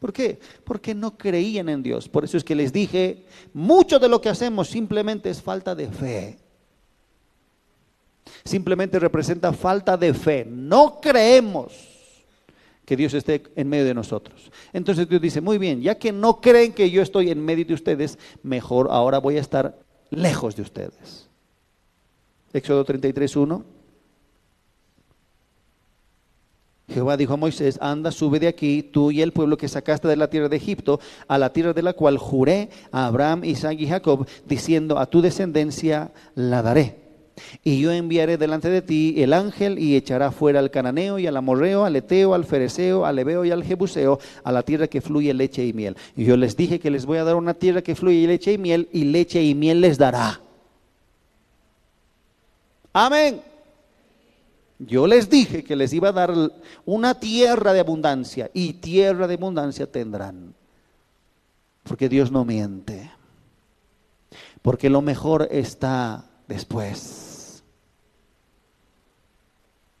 ¿Por 0.00 0.14
qué? 0.14 0.40
Porque 0.64 0.94
no 0.94 1.16
creían 1.16 1.68
en 1.68 1.82
Dios. 1.82 2.08
Por 2.08 2.24
eso 2.24 2.38
es 2.38 2.42
que 2.42 2.54
les 2.54 2.72
dije, 2.72 3.26
mucho 3.52 3.98
de 3.98 4.08
lo 4.08 4.20
que 4.20 4.30
hacemos 4.30 4.68
simplemente 4.68 5.28
es 5.28 5.42
falta 5.42 5.74
de 5.74 5.88
fe. 5.88 6.38
Simplemente 8.42 8.98
representa 8.98 9.52
falta 9.52 9.98
de 9.98 10.14
fe. 10.14 10.46
No 10.48 11.00
creemos 11.00 11.72
que 12.86 12.96
Dios 12.96 13.12
esté 13.12 13.42
en 13.54 13.68
medio 13.68 13.84
de 13.84 13.94
nosotros. 13.94 14.50
Entonces 14.72 15.06
Dios 15.06 15.20
dice, 15.20 15.42
muy 15.42 15.58
bien, 15.58 15.82
ya 15.82 15.96
que 15.96 16.12
no 16.12 16.40
creen 16.40 16.72
que 16.72 16.90
yo 16.90 17.02
estoy 17.02 17.30
en 17.30 17.44
medio 17.44 17.66
de 17.66 17.74
ustedes, 17.74 18.18
mejor 18.42 18.88
ahora 18.90 19.18
voy 19.18 19.36
a 19.36 19.40
estar 19.40 19.78
lejos 20.08 20.56
de 20.56 20.62
ustedes. 20.62 21.28
Éxodo 22.54 22.84
33, 22.84 23.36
1. 23.36 23.79
Jehová 26.92 27.16
dijo 27.16 27.34
a 27.34 27.36
Moisés, 27.36 27.78
anda, 27.80 28.12
sube 28.12 28.40
de 28.40 28.48
aquí, 28.48 28.82
tú 28.82 29.10
y 29.10 29.22
el 29.22 29.32
pueblo 29.32 29.56
que 29.56 29.68
sacaste 29.68 30.08
de 30.08 30.16
la 30.16 30.28
tierra 30.28 30.48
de 30.48 30.56
Egipto, 30.56 31.00
a 31.28 31.38
la 31.38 31.52
tierra 31.52 31.72
de 31.72 31.82
la 31.82 31.92
cual 31.92 32.18
juré 32.18 32.68
a 32.92 33.06
Abraham, 33.06 33.44
Isaac 33.44 33.76
y 33.78 33.86
Jacob, 33.86 34.26
diciendo, 34.46 34.98
a 34.98 35.06
tu 35.06 35.20
descendencia 35.22 36.10
la 36.34 36.62
daré. 36.62 36.96
Y 37.64 37.80
yo 37.80 37.90
enviaré 37.92 38.36
delante 38.36 38.68
de 38.68 38.82
ti 38.82 39.14
el 39.18 39.32
ángel 39.32 39.78
y 39.78 39.96
echará 39.96 40.30
fuera 40.30 40.58
al 40.58 40.70
cananeo 40.70 41.18
y 41.18 41.26
al 41.26 41.36
amorreo, 41.36 41.84
al 41.84 41.96
eteo, 41.96 42.34
al 42.34 42.44
fereceo, 42.44 43.06
al 43.06 43.18
ebeo 43.18 43.44
y 43.44 43.50
al 43.50 43.64
jebuseo, 43.64 44.18
a 44.44 44.52
la 44.52 44.62
tierra 44.62 44.88
que 44.88 45.00
fluye 45.00 45.32
leche 45.32 45.64
y 45.64 45.72
miel. 45.72 45.96
Y 46.16 46.24
yo 46.24 46.36
les 46.36 46.56
dije 46.56 46.78
que 46.78 46.90
les 46.90 47.06
voy 47.06 47.18
a 47.18 47.24
dar 47.24 47.36
una 47.36 47.54
tierra 47.54 47.82
que 47.82 47.94
fluye 47.94 48.26
leche 48.26 48.52
y 48.52 48.58
miel, 48.58 48.88
y 48.92 49.04
leche 49.04 49.42
y 49.42 49.54
miel 49.54 49.80
les 49.80 49.96
dará. 49.96 50.40
Amén. 52.92 53.49
Yo 54.80 55.06
les 55.06 55.28
dije 55.28 55.62
que 55.62 55.76
les 55.76 55.92
iba 55.92 56.08
a 56.08 56.12
dar 56.12 56.32
una 56.86 57.14
tierra 57.20 57.74
de 57.74 57.80
abundancia 57.80 58.50
y 58.54 58.72
tierra 58.74 59.26
de 59.26 59.34
abundancia 59.34 59.86
tendrán. 59.86 60.54
Porque 61.82 62.08
Dios 62.08 62.32
no 62.32 62.46
miente. 62.46 63.10
Porque 64.62 64.88
lo 64.88 65.02
mejor 65.02 65.48
está 65.50 66.24
después. 66.48 67.62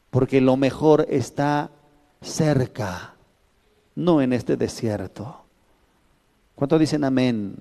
Porque 0.08 0.40
lo 0.40 0.56
mejor 0.56 1.06
está 1.10 1.70
cerca, 2.22 3.14
no 3.94 4.22
en 4.22 4.32
este 4.32 4.56
desierto. 4.56 5.42
¿Cuántos 6.54 6.80
dicen 6.80 7.04
amén? 7.04 7.54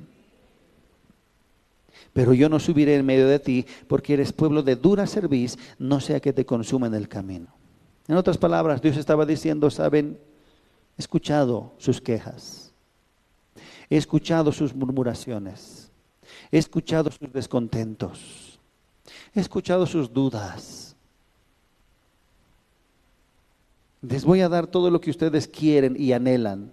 Pero 2.13 2.33
yo 2.33 2.49
no 2.49 2.59
subiré 2.59 2.95
en 2.95 3.05
medio 3.05 3.27
de 3.27 3.39
ti 3.39 3.65
porque 3.87 4.13
eres 4.13 4.33
pueblo 4.33 4.63
de 4.63 4.75
dura 4.75 5.07
cerviz, 5.07 5.57
no 5.77 5.99
sea 5.99 6.19
que 6.19 6.33
te 6.33 6.45
consuma 6.45 6.87
en 6.87 6.95
el 6.95 7.07
camino. 7.07 7.47
En 8.07 8.15
otras 8.15 8.37
palabras, 8.37 8.81
Dios 8.81 8.97
estaba 8.97 9.25
diciendo, 9.25 9.69
saben, 9.69 10.17
he 10.97 11.01
escuchado 11.01 11.73
sus 11.77 12.01
quejas, 12.01 12.73
he 13.89 13.97
escuchado 13.97 14.51
sus 14.51 14.73
murmuraciones, 14.73 15.91
he 16.51 16.57
escuchado 16.57 17.11
sus 17.11 17.31
descontentos, 17.31 18.59
he 19.35 19.39
escuchado 19.39 19.85
sus 19.85 20.11
dudas. 20.11 20.95
Les 24.01 24.23
voy 24.23 24.41
a 24.41 24.49
dar 24.49 24.65
todo 24.65 24.89
lo 24.89 25.01
que 25.01 25.11
ustedes 25.11 25.47
quieren 25.47 25.95
y 25.97 26.13
anhelan. 26.13 26.71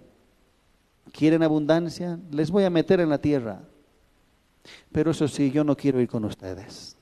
¿Quieren 1.11 1.43
abundancia? 1.43 2.19
Les 2.31 2.49
voy 2.49 2.63
a 2.63 2.69
meter 2.69 2.99
en 2.99 3.09
la 3.09 3.17
tierra. 3.17 3.61
Pero 4.91 5.11
eso 5.11 5.27
sí, 5.27 5.51
yo 5.51 5.63
no 5.63 5.75
quiero 5.75 6.01
ir 6.01 6.07
con 6.07 6.25
ustedes. 6.25 6.95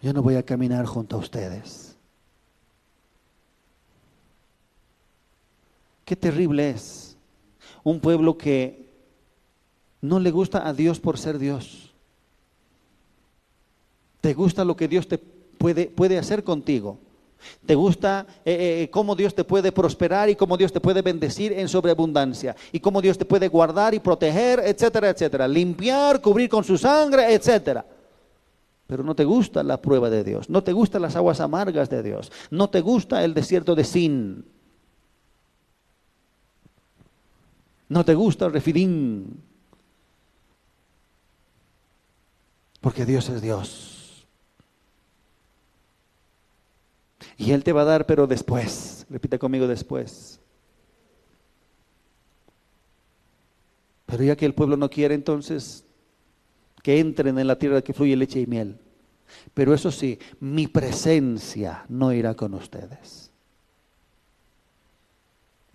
Yo 0.00 0.12
no 0.12 0.22
voy 0.22 0.34
a 0.34 0.42
caminar 0.42 0.84
junto 0.86 1.16
a 1.16 1.20
ustedes. 1.20 1.96
Qué 6.04 6.16
terrible 6.16 6.70
es 6.70 7.16
un 7.84 8.00
pueblo 8.00 8.36
que 8.36 8.90
no 10.00 10.18
le 10.18 10.30
gusta 10.30 10.66
a 10.66 10.74
Dios 10.74 10.98
por 10.98 11.18
ser 11.18 11.38
Dios. 11.38 11.92
Te 14.20 14.34
gusta 14.34 14.64
lo 14.64 14.76
que 14.76 14.88
Dios 14.88 15.06
te 15.06 15.18
puede, 15.18 15.86
puede 15.86 16.18
hacer 16.18 16.42
contigo. 16.44 16.98
¿Te 17.64 17.74
gusta 17.74 18.26
eh, 18.44 18.82
eh, 18.84 18.90
cómo 18.90 19.14
Dios 19.14 19.34
te 19.34 19.44
puede 19.44 19.72
prosperar 19.72 20.28
y 20.28 20.36
cómo 20.36 20.56
Dios 20.56 20.72
te 20.72 20.80
puede 20.80 21.02
bendecir 21.02 21.52
en 21.52 21.68
sobreabundancia? 21.68 22.56
Y 22.72 22.80
cómo 22.80 23.00
Dios 23.00 23.18
te 23.18 23.24
puede 23.24 23.48
guardar 23.48 23.94
y 23.94 24.00
proteger, 24.00 24.60
etcétera, 24.60 25.10
etcétera. 25.10 25.48
Limpiar, 25.48 26.20
cubrir 26.20 26.48
con 26.48 26.64
su 26.64 26.76
sangre, 26.78 27.32
etcétera. 27.34 27.84
Pero 28.86 29.02
no 29.04 29.14
te 29.14 29.24
gusta 29.24 29.62
la 29.62 29.80
prueba 29.80 30.10
de 30.10 30.22
Dios. 30.22 30.50
No 30.50 30.62
te 30.62 30.72
gustan 30.72 31.02
las 31.02 31.16
aguas 31.16 31.40
amargas 31.40 31.88
de 31.88 32.02
Dios. 32.02 32.30
No 32.50 32.68
te 32.68 32.80
gusta 32.80 33.24
el 33.24 33.32
desierto 33.32 33.74
de 33.74 33.84
Sin. 33.84 34.44
No 37.88 38.04
te 38.04 38.14
gusta 38.14 38.46
el 38.46 38.52
refidín. 38.52 39.42
Porque 42.80 43.06
Dios 43.06 43.28
es 43.28 43.40
Dios. 43.40 43.91
Y 47.36 47.52
Él 47.52 47.64
te 47.64 47.72
va 47.72 47.82
a 47.82 47.86
dar, 47.86 48.06
pero 48.06 48.26
después. 48.26 49.06
Repite 49.10 49.38
conmigo 49.38 49.66
después. 49.66 50.40
Pero 54.06 54.24
ya 54.24 54.36
que 54.36 54.44
el 54.44 54.54
pueblo 54.54 54.76
no 54.76 54.90
quiere, 54.90 55.14
entonces 55.14 55.86
que 56.82 56.98
entren 56.98 57.38
en 57.38 57.46
la 57.46 57.58
tierra 57.58 57.82
que 57.82 57.94
fluye 57.94 58.16
leche 58.16 58.40
y 58.40 58.46
miel. 58.46 58.78
Pero 59.54 59.72
eso 59.72 59.90
sí, 59.90 60.18
mi 60.40 60.66
presencia 60.66 61.84
no 61.88 62.12
irá 62.12 62.34
con 62.34 62.54
ustedes. 62.54 63.30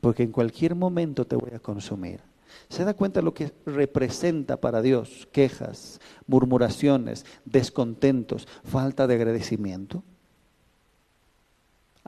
Porque 0.02 0.24
en 0.24 0.32
cualquier 0.32 0.76
momento 0.76 1.26
te 1.26 1.36
voy 1.36 1.52
a 1.56 1.60
consumir. 1.60 2.22
¿Se 2.70 2.84
da 2.84 2.94
cuenta 2.94 3.22
lo 3.22 3.34
que 3.34 3.52
representa 3.66 4.58
para 4.58 4.82
Dios? 4.82 5.28
Quejas, 5.32 6.00
murmuraciones, 6.28 7.26
descontentos, 7.46 8.48
falta 8.64 9.08
de 9.08 9.16
agradecimiento. 9.16 10.04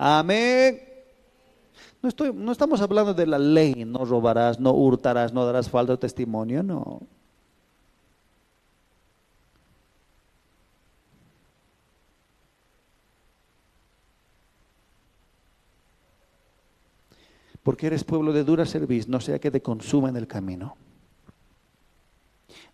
Amén. 0.01 0.79
No, 2.01 2.07
estoy, 2.07 2.31
no 2.33 2.53
estamos 2.53 2.79
hablando 2.79 3.13
de 3.13 3.27
la 3.27 3.37
ley, 3.37 3.83
no 3.83 4.05
robarás, 4.05 4.57
no 4.57 4.71
hurtarás, 4.71 5.33
no 5.33 5.45
darás 5.45 5.69
de 5.69 5.97
testimonio, 5.97 6.63
no. 6.63 7.01
Porque 17.61 17.87
eres 17.87 18.05
pueblo 18.05 18.31
de 18.31 18.45
dura 18.45 18.65
serviz, 18.65 19.09
no 19.09 19.19
sea 19.19 19.37
que 19.39 19.51
te 19.51 19.61
consuma 19.61 20.07
en 20.07 20.15
el 20.15 20.27
camino. 20.27 20.77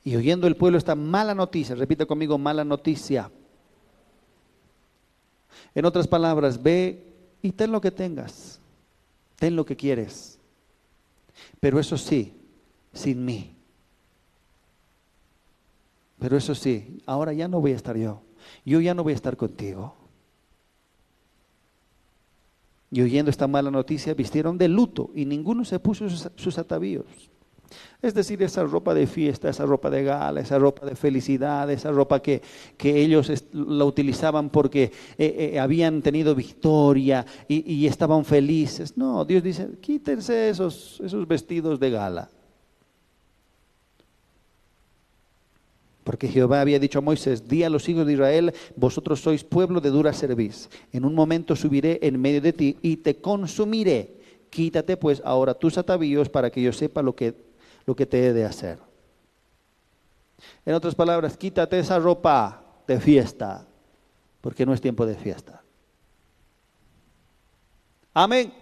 Y 0.04 0.16
oyendo 0.16 0.46
el 0.46 0.58
pueblo 0.58 0.78
esta 0.78 0.94
mala 0.94 1.34
noticia, 1.34 1.74
repita 1.74 2.06
conmigo, 2.06 2.38
mala 2.38 2.64
noticia. 2.64 3.32
En 5.74 5.86
otras 5.86 6.08
palabras, 6.08 6.62
ve 6.62 7.15
y 7.46 7.52
ten 7.52 7.72
lo 7.72 7.80
que 7.80 7.92
tengas, 7.92 8.60
ten 9.36 9.56
lo 9.56 9.68
que 9.68 9.76
quieres, 9.76 10.40
pero 11.60 11.80
eso 11.80 11.96
sí, 11.96 12.34
sin 12.92 13.24
mí. 13.24 13.56
Pero 16.18 16.38
eso 16.38 16.56
sí, 16.56 17.04
ahora 17.06 17.34
ya 17.34 17.48
no 17.48 17.62
voy 17.62 17.74
a 17.74 17.76
estar 17.76 17.96
yo, 17.98 18.24
yo 18.66 18.82
ya 18.82 18.96
no 18.96 19.04
voy 19.04 19.14
a 19.14 19.16
estar 19.16 19.38
contigo. 19.38 19.96
Y 22.90 23.04
oyendo 23.04 23.30
esta 23.30 23.46
mala 23.46 23.70
noticia, 23.70 24.16
vistieron 24.16 24.58
de 24.58 24.68
luto 24.68 25.12
y 25.14 25.26
ninguno 25.26 25.66
se 25.66 25.78
puso 25.78 26.10
sus, 26.10 26.58
atavíos. 26.58 27.30
Es 28.02 28.14
decir, 28.14 28.42
esa 28.44 28.64
ropa 28.64 28.94
de 28.94 29.08
fiesta, 29.08 29.50
esa 29.50 29.66
ropa 29.66 29.90
de 29.90 30.04
gala, 30.04 30.42
esa 30.42 30.60
ropa 30.60 30.86
de 30.86 30.96
felicidad, 30.96 31.70
esa 31.72 31.92
ropa 31.92 32.22
que, 32.22 32.42
ellos 32.84 33.32
la 33.52 33.86
utilizaban 33.86 34.50
porque 34.50 34.92
eh, 35.18 35.52
eh, 35.54 35.60
habían 35.60 36.02
tenido 36.02 36.36
victoria 36.36 37.26
y, 37.48 37.88
estaban 37.88 38.24
felices. 38.24 38.96
No, 38.98 39.26
Dios 39.26 39.42
dice, 39.42 39.70
quítense 39.82 40.50
esos, 40.50 41.02
esos 41.04 41.28
vestidos 41.28 41.80
de 41.80 41.90
gala. 41.90 42.30
Porque 46.06 46.28
Jehová 46.28 46.62
había 46.62 46.78
dicho 46.78 47.00
a 47.00 47.02
Moisés, 47.02 47.48
di 47.48 47.64
a 47.64 47.70
los 47.70 47.90
hijos 47.90 48.06
de 48.06 48.14
Israel, 48.14 48.54
vosotros 48.76 49.22
sois 49.22 49.44
pueblo 49.44 49.82
de 49.82 49.90
dura 49.90 50.14
cerviz. 50.14 50.70
En 50.94 51.04
un 51.04 51.16
momento 51.16 51.56
subiré 51.56 51.98
en 52.04 52.22
medio 52.22 52.42
de 52.42 52.54
ti 52.54 52.78
y 52.84 52.98
te 52.98 53.16
consumiré. 53.16 54.14
Quítate 54.52 54.98
pues 54.98 55.20
ahora 55.26 55.56
tus 55.56 55.80
atavíos 55.80 56.30
para 56.30 56.52
que 56.52 56.62
yo 56.62 56.72
sepa 56.72 57.02
lo 57.02 57.16
que 57.16 57.34
lo 57.86 57.96
que 57.96 58.06
te 58.06 58.26
he 58.26 58.34
de 58.34 58.46
hacer. 58.46 58.80
En 60.66 60.74
otras 60.74 60.96
palabras, 60.96 61.38
quítate 61.38 61.80
esa 61.80 62.00
ropa 62.00 62.64
de 62.88 63.00
fiesta, 63.00 63.66
porque 64.42 64.66
no 64.66 64.74
es 64.74 64.82
tiempo 64.82 65.06
de 65.06 65.16
fiesta. 65.16 65.62
Amén. 68.14 68.54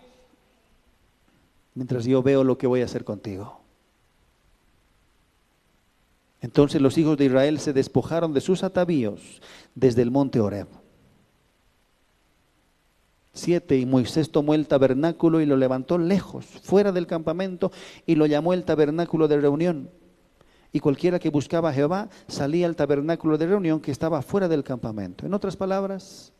Mientras 1.75 2.05
yo 2.05 2.21
veo 2.21 2.43
lo 2.43 2.57
que 2.57 2.67
voy 2.67 2.81
a 2.81 2.85
hacer 2.85 3.03
contigo. 3.03 3.61
Entonces 6.41 6.81
los 6.81 6.97
hijos 6.97 7.17
de 7.17 7.25
Israel 7.25 7.59
se 7.59 7.71
despojaron 7.71 8.33
de 8.33 8.41
sus 8.41 8.63
atavíos 8.63 9.41
desde 9.75 10.01
el 10.01 10.11
monte 10.11 10.39
Oreb. 10.39 10.67
7. 13.33 13.77
Y 13.77 13.85
Moisés 13.85 14.31
tomó 14.31 14.53
el 14.53 14.67
tabernáculo 14.67 15.41
y 15.41 15.45
lo 15.45 15.57
levantó 15.57 15.97
lejos, 15.97 16.45
fuera 16.45 16.91
del 16.91 17.07
campamento, 17.07 17.71
y 18.05 18.15
lo 18.15 18.25
llamó 18.25 18.53
el 18.53 18.63
tabernáculo 18.63 19.27
de 19.27 19.39
reunión. 19.39 19.89
Y 20.71 20.79
cualquiera 20.79 21.19
que 21.19 21.29
buscaba 21.29 21.69
a 21.69 21.73
Jehová 21.73 22.09
salía 22.27 22.65
al 22.65 22.75
tabernáculo 22.75 23.37
de 23.37 23.47
reunión 23.47 23.79
que 23.79 23.91
estaba 23.91 24.21
fuera 24.21 24.47
del 24.47 24.63
campamento. 24.63 25.25
En 25.25 25.33
otras 25.33 25.55
palabras, 25.55 26.33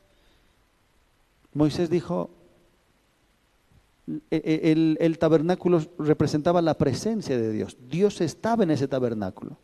Moisés 1.54 1.90
dijo, 1.90 2.32
e-, 4.08 4.22
e-, 4.32 4.72
el, 4.72 4.98
el, 5.00 5.20
tabernáculo 5.20 5.82
representaba 6.00 6.64
la 6.64 6.74
presencia 6.76 7.38
de 7.38 7.52
Dios. 7.52 7.78
Dios 7.90 8.22
estaba 8.22 8.64
en 8.64 8.72
ese 8.72 8.88
tabernáculo. 8.88 9.58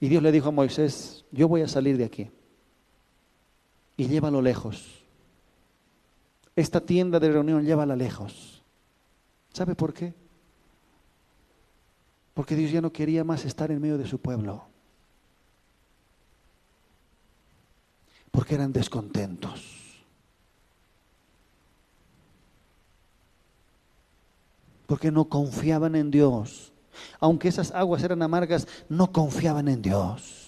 Y 0.00 0.08
Dios 0.08 0.22
le 0.22 0.32
dijo 0.32 0.48
a 0.48 0.52
Moisés, 0.52 1.24
yo 1.30 1.46
voy 1.46 1.62
a 1.62 1.68
salir 1.68 1.98
de 1.98 2.04
aquí. 2.04 2.30
Y 3.96 4.08
llévalo 4.08 4.40
lejos 4.40 5.03
esta 6.56 6.80
tienda 6.80 7.18
de 7.18 7.30
reunión 7.30 7.64
llévala 7.64 7.96
lejos. 7.96 8.62
¿Sabe 9.52 9.74
por 9.74 9.92
qué? 9.92 10.14
Porque 12.34 12.56
Dios 12.56 12.72
ya 12.72 12.80
no 12.80 12.92
quería 12.92 13.24
más 13.24 13.44
estar 13.44 13.70
en 13.70 13.80
medio 13.80 13.98
de 13.98 14.06
su 14.06 14.18
pueblo. 14.18 14.64
Porque 18.30 18.56
eran 18.56 18.72
descontentos. 18.72 20.04
Porque 24.86 25.12
no 25.12 25.28
confiaban 25.28 25.94
en 25.94 26.10
Dios. 26.10 26.72
Aunque 27.20 27.48
esas 27.48 27.70
aguas 27.70 28.02
eran 28.02 28.22
amargas, 28.22 28.66
no 28.88 29.12
confiaban 29.12 29.68
en 29.68 29.82
Dios. 29.82 30.43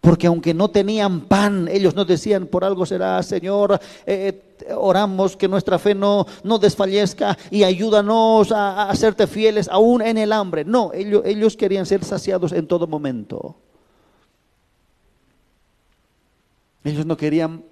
Porque 0.00 0.26
aunque 0.26 0.54
no 0.54 0.70
tenían 0.70 1.22
pan, 1.22 1.68
ellos 1.68 1.94
no 1.94 2.04
decían, 2.04 2.46
por 2.46 2.64
algo 2.64 2.86
será, 2.86 3.22
Señor, 3.22 3.78
eh, 4.06 4.56
oramos 4.74 5.36
que 5.36 5.46
nuestra 5.46 5.78
fe 5.78 5.94
no, 5.94 6.26
no 6.42 6.58
desfallezca 6.58 7.36
y 7.50 7.64
ayúdanos 7.64 8.50
a, 8.50 8.84
a, 8.84 8.90
hacerte 8.90 9.26
fieles 9.26 9.68
aún 9.68 10.00
en 10.00 10.16
el 10.16 10.32
hambre. 10.32 10.64
No, 10.64 10.92
ellos, 10.94 11.22
ellos 11.26 11.56
querían 11.56 11.84
ser 11.84 12.02
saciados 12.02 12.52
en 12.52 12.66
todo 12.66 12.86
momento. 12.86 13.56
Ellos 16.82 17.04
no 17.04 17.16
querían 17.16 17.62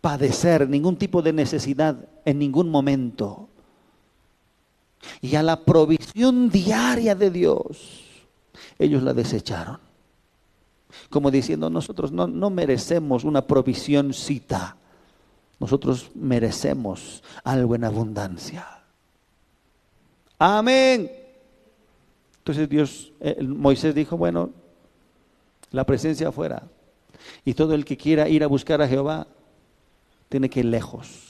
padecer 0.00 0.68
ningún 0.68 0.96
tipo 0.96 1.22
de 1.22 1.32
necesidad 1.32 1.96
en 2.24 2.38
ningún 2.40 2.68
momento. 2.68 3.48
Y 5.20 5.36
a 5.36 5.42
la 5.44 5.64
provisión 5.64 6.50
diaria 6.50 7.14
de 7.14 7.30
Dios, 7.30 8.04
ellos 8.76 9.04
la 9.04 9.14
desecharon. 9.14 9.89
Como 11.08 11.30
diciendo, 11.30 11.70
nosotros 11.70 12.12
no, 12.12 12.26
no 12.26 12.50
merecemos 12.50 13.24
una 13.24 13.44
cita 14.12 14.76
nosotros 15.60 16.10
merecemos 16.14 17.22
algo 17.44 17.74
en 17.74 17.84
abundancia. 17.84 18.66
Amén. 20.38 21.12
Entonces 22.38 22.66
Dios, 22.66 23.12
eh, 23.20 23.42
Moisés 23.42 23.94
dijo, 23.94 24.16
bueno, 24.16 24.50
la 25.70 25.84
presencia 25.84 26.28
afuera. 26.28 26.62
Y 27.44 27.52
todo 27.52 27.74
el 27.74 27.84
que 27.84 27.98
quiera 27.98 28.26
ir 28.26 28.42
a 28.42 28.46
buscar 28.46 28.80
a 28.80 28.88
Jehová, 28.88 29.26
tiene 30.30 30.48
que 30.48 30.60
ir 30.60 30.66
lejos. 30.66 31.29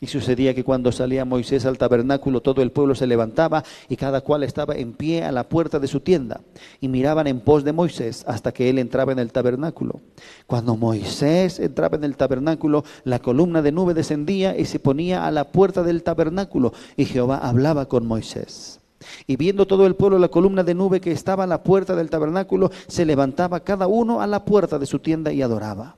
Y 0.00 0.06
sucedía 0.06 0.54
que 0.54 0.64
cuando 0.64 0.92
salía 0.92 1.24
Moisés 1.24 1.66
al 1.66 1.78
tabernáculo, 1.78 2.40
todo 2.40 2.62
el 2.62 2.72
pueblo 2.72 2.94
se 2.94 3.06
levantaba 3.06 3.64
y 3.88 3.96
cada 3.96 4.22
cual 4.22 4.42
estaba 4.42 4.74
en 4.74 4.94
pie 4.94 5.24
a 5.24 5.32
la 5.32 5.48
puerta 5.48 5.78
de 5.78 5.88
su 5.88 6.00
tienda 6.00 6.40
y 6.80 6.88
miraban 6.88 7.26
en 7.26 7.40
pos 7.40 7.64
de 7.64 7.72
Moisés 7.72 8.24
hasta 8.26 8.52
que 8.52 8.70
él 8.70 8.78
entraba 8.78 9.12
en 9.12 9.18
el 9.18 9.32
tabernáculo. 9.32 10.00
Cuando 10.46 10.76
Moisés 10.76 11.60
entraba 11.60 11.96
en 11.96 12.04
el 12.04 12.16
tabernáculo, 12.16 12.84
la 13.04 13.18
columna 13.18 13.62
de 13.62 13.72
nube 13.72 13.94
descendía 13.94 14.56
y 14.56 14.64
se 14.64 14.78
ponía 14.78 15.26
a 15.26 15.30
la 15.30 15.44
puerta 15.52 15.82
del 15.82 16.02
tabernáculo 16.02 16.72
y 16.96 17.04
Jehová 17.04 17.38
hablaba 17.38 17.86
con 17.86 18.06
Moisés. 18.06 18.80
Y 19.26 19.36
viendo 19.36 19.66
todo 19.66 19.86
el 19.86 19.96
pueblo 19.96 20.18
la 20.18 20.28
columna 20.28 20.62
de 20.62 20.74
nube 20.74 21.00
que 21.00 21.12
estaba 21.12 21.44
a 21.44 21.46
la 21.46 21.62
puerta 21.62 21.96
del 21.96 22.10
tabernáculo, 22.10 22.70
se 22.86 23.04
levantaba 23.04 23.60
cada 23.60 23.86
uno 23.86 24.20
a 24.20 24.26
la 24.26 24.44
puerta 24.44 24.78
de 24.78 24.86
su 24.86 24.98
tienda 24.98 25.32
y 25.32 25.42
adoraba. 25.42 25.96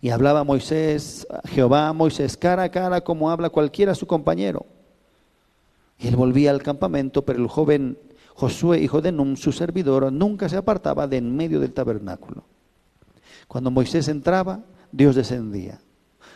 Y 0.00 0.10
hablaba 0.10 0.44
Moisés, 0.44 1.26
Jehová 1.46 1.92
Moisés, 1.92 2.36
cara 2.36 2.64
a 2.64 2.70
cara, 2.70 3.00
como 3.02 3.30
habla 3.30 3.50
cualquiera 3.50 3.94
su 3.94 4.06
compañero. 4.06 4.66
Y 5.98 6.08
él 6.08 6.16
volvía 6.16 6.50
al 6.50 6.62
campamento, 6.62 7.24
pero 7.24 7.38
el 7.40 7.48
joven 7.48 7.98
Josué, 8.34 8.80
hijo 8.80 9.00
de 9.00 9.10
Num, 9.10 9.36
su 9.36 9.50
servidor, 9.50 10.12
nunca 10.12 10.48
se 10.48 10.56
apartaba 10.56 11.08
de 11.08 11.16
en 11.16 11.36
medio 11.36 11.58
del 11.58 11.72
tabernáculo. 11.72 12.44
Cuando 13.48 13.70
Moisés 13.70 14.06
entraba, 14.06 14.60
Dios 14.92 15.16
descendía. 15.16 15.80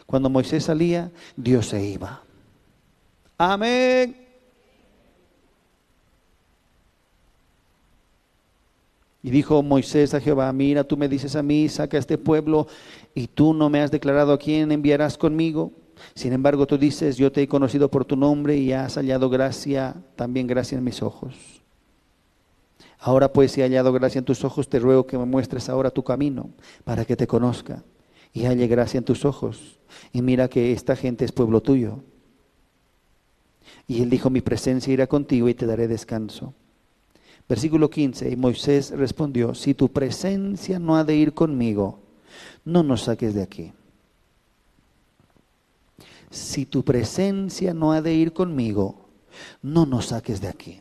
Cuando 0.06 0.28
Moisés 0.28 0.64
salía, 0.64 1.12
Dios 1.36 1.69
se 1.69 1.85
iba. 1.85 2.23
Amén. 3.39 4.22
Y 9.23 9.31
dijo 9.31 9.62
Moisés 9.62 10.15
a 10.15 10.20
Jehová, 10.20 10.53
mira, 10.53 10.85
tú 10.85 10.97
me 10.97 11.09
dices 11.09 11.36
a 11.36 11.43
mí, 11.43 11.69
saca 11.69 11.97
este 11.97 12.19
pueblo, 12.19 12.66
y 13.15 13.28
tú 13.28 13.55
no 13.55 13.70
me 13.70 13.81
has 13.81 13.90
declarado 13.90 14.32
a 14.32 14.39
quién 14.39 14.73
enviarás 14.73 15.16
conmigo. 15.16 15.73
Sin 16.15 16.32
embargo, 16.32 16.66
tú 16.66 16.77
dices, 16.77 17.16
yo 17.16 17.31
te 17.31 17.43
he 17.43 17.49
conocido 17.49 17.89
por 17.89 18.05
tu 18.05 18.16
nombre 18.16 18.57
y 18.57 18.73
has 18.73 18.97
hallado 18.97 19.31
gracia, 19.31 19.94
también 20.16 20.49
gracia 20.49 20.77
en 20.77 20.85
mis 20.85 21.03
ojos. 21.03 21.35
Ahora 22.99 23.32
pues, 23.32 23.53
si 23.53 23.61
he 23.61 23.65
hallado 23.65 23.93
gracia 23.93 24.19
en 24.19 24.24
tus 24.24 24.44
ojos, 24.44 24.69
te 24.69 24.78
ruego 24.78 25.07
que 25.07 25.19
me 25.19 25.24
muestres 25.24 25.69
ahora 25.69 25.90
tu 25.90 26.03
camino, 26.03 26.51
para 26.85 27.05
que 27.05 27.16
te 27.16 27.27
conozca 27.27 27.85
y 28.32 28.47
halle 28.47 28.66
gracia 28.66 28.99
en 28.99 29.05
tus 29.05 29.24
ojos. 29.24 29.78
Y 30.12 30.23
mira 30.23 30.49
que 30.49 30.73
esta 30.73 30.97
gente 30.97 31.24
es 31.24 31.32
pueblo 31.32 31.61
tuyo. 31.61 32.01
Y 33.86 34.03
él 34.03 34.11
dijo, 34.11 34.31
mi 34.31 34.40
presencia 34.40 34.93
irá 34.93 35.07
contigo 35.07 35.49
y 35.49 35.55
te 35.55 35.66
daré 35.66 35.89
descanso. 35.89 36.55
Versículo 37.48 37.90
15, 37.90 38.31
y 38.31 38.36
Moisés 38.36 38.90
respondió, 38.90 39.55
si 39.55 39.74
tu 39.74 39.89
presencia 39.90 40.78
no 40.78 40.97
ha 40.97 41.05
de 41.05 41.16
ir 41.16 41.35
conmigo, 41.35 41.98
no 42.64 42.82
nos 42.82 43.02
saques 43.02 43.35
de 43.35 43.43
aquí. 43.43 43.73
Si 46.31 46.64
tu 46.64 46.82
presencia 46.82 47.74
no 47.74 47.93
ha 47.93 48.01
de 48.01 48.14
ir 48.14 48.32
conmigo, 48.32 49.09
no 49.60 49.85
nos 49.85 50.06
saques 50.06 50.40
de 50.40 50.48
aquí. 50.48 50.81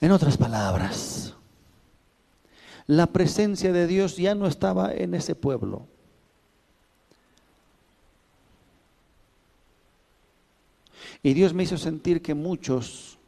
En 0.00 0.10
otras 0.10 0.36
palabras, 0.36 1.34
la 2.86 3.06
presencia 3.06 3.72
de 3.72 3.86
Dios 3.86 4.16
ya 4.16 4.34
no 4.34 4.46
estaba 4.46 4.92
en 4.92 5.14
ese 5.14 5.34
pueblo. 5.34 5.86
Y 11.22 11.34
Dios 11.34 11.54
me 11.54 11.62
hizo 11.62 11.78
sentir 11.78 12.20
que 12.20 12.34
muchos 12.34 13.18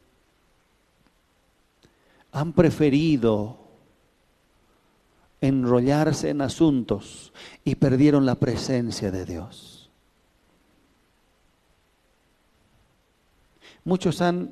han 2.31 2.51
preferido 2.51 3.57
enrollarse 5.39 6.29
en 6.29 6.41
asuntos 6.41 7.31
y 7.63 7.75
perdieron 7.75 8.25
la 8.25 8.35
presencia 8.35 9.11
de 9.11 9.25
Dios. 9.25 9.89
Muchos 13.85 14.21
han 14.21 14.51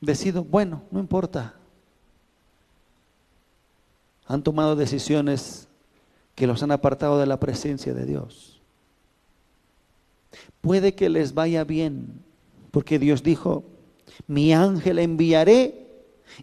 decidido, 0.00 0.44
bueno, 0.44 0.82
no 0.90 1.00
importa. 1.00 1.54
Han 4.26 4.42
tomado 4.42 4.76
decisiones 4.76 5.68
que 6.34 6.46
los 6.46 6.62
han 6.62 6.72
apartado 6.72 7.18
de 7.18 7.26
la 7.26 7.40
presencia 7.40 7.94
de 7.94 8.04
Dios 8.04 8.59
puede 10.60 10.94
que 10.94 11.08
les 11.08 11.34
vaya 11.34 11.64
bien, 11.64 12.22
porque 12.70 12.98
Dios 12.98 13.22
dijo, 13.22 13.64
mi 14.26 14.52
ángel 14.52 14.98
enviaré 14.98 15.86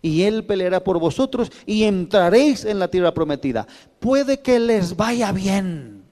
y 0.01 0.23
él 0.23 0.45
peleará 0.45 0.83
por 0.83 0.99
vosotros 0.99 1.51
y 1.65 1.83
entraréis 1.83 2.65
en 2.65 2.79
la 2.79 2.89
tierra 2.89 3.13
prometida. 3.13 3.67
Puede 3.99 4.41
que 4.41 4.59
les 4.59 4.95
vaya 4.95 5.31
bien, 5.31 6.03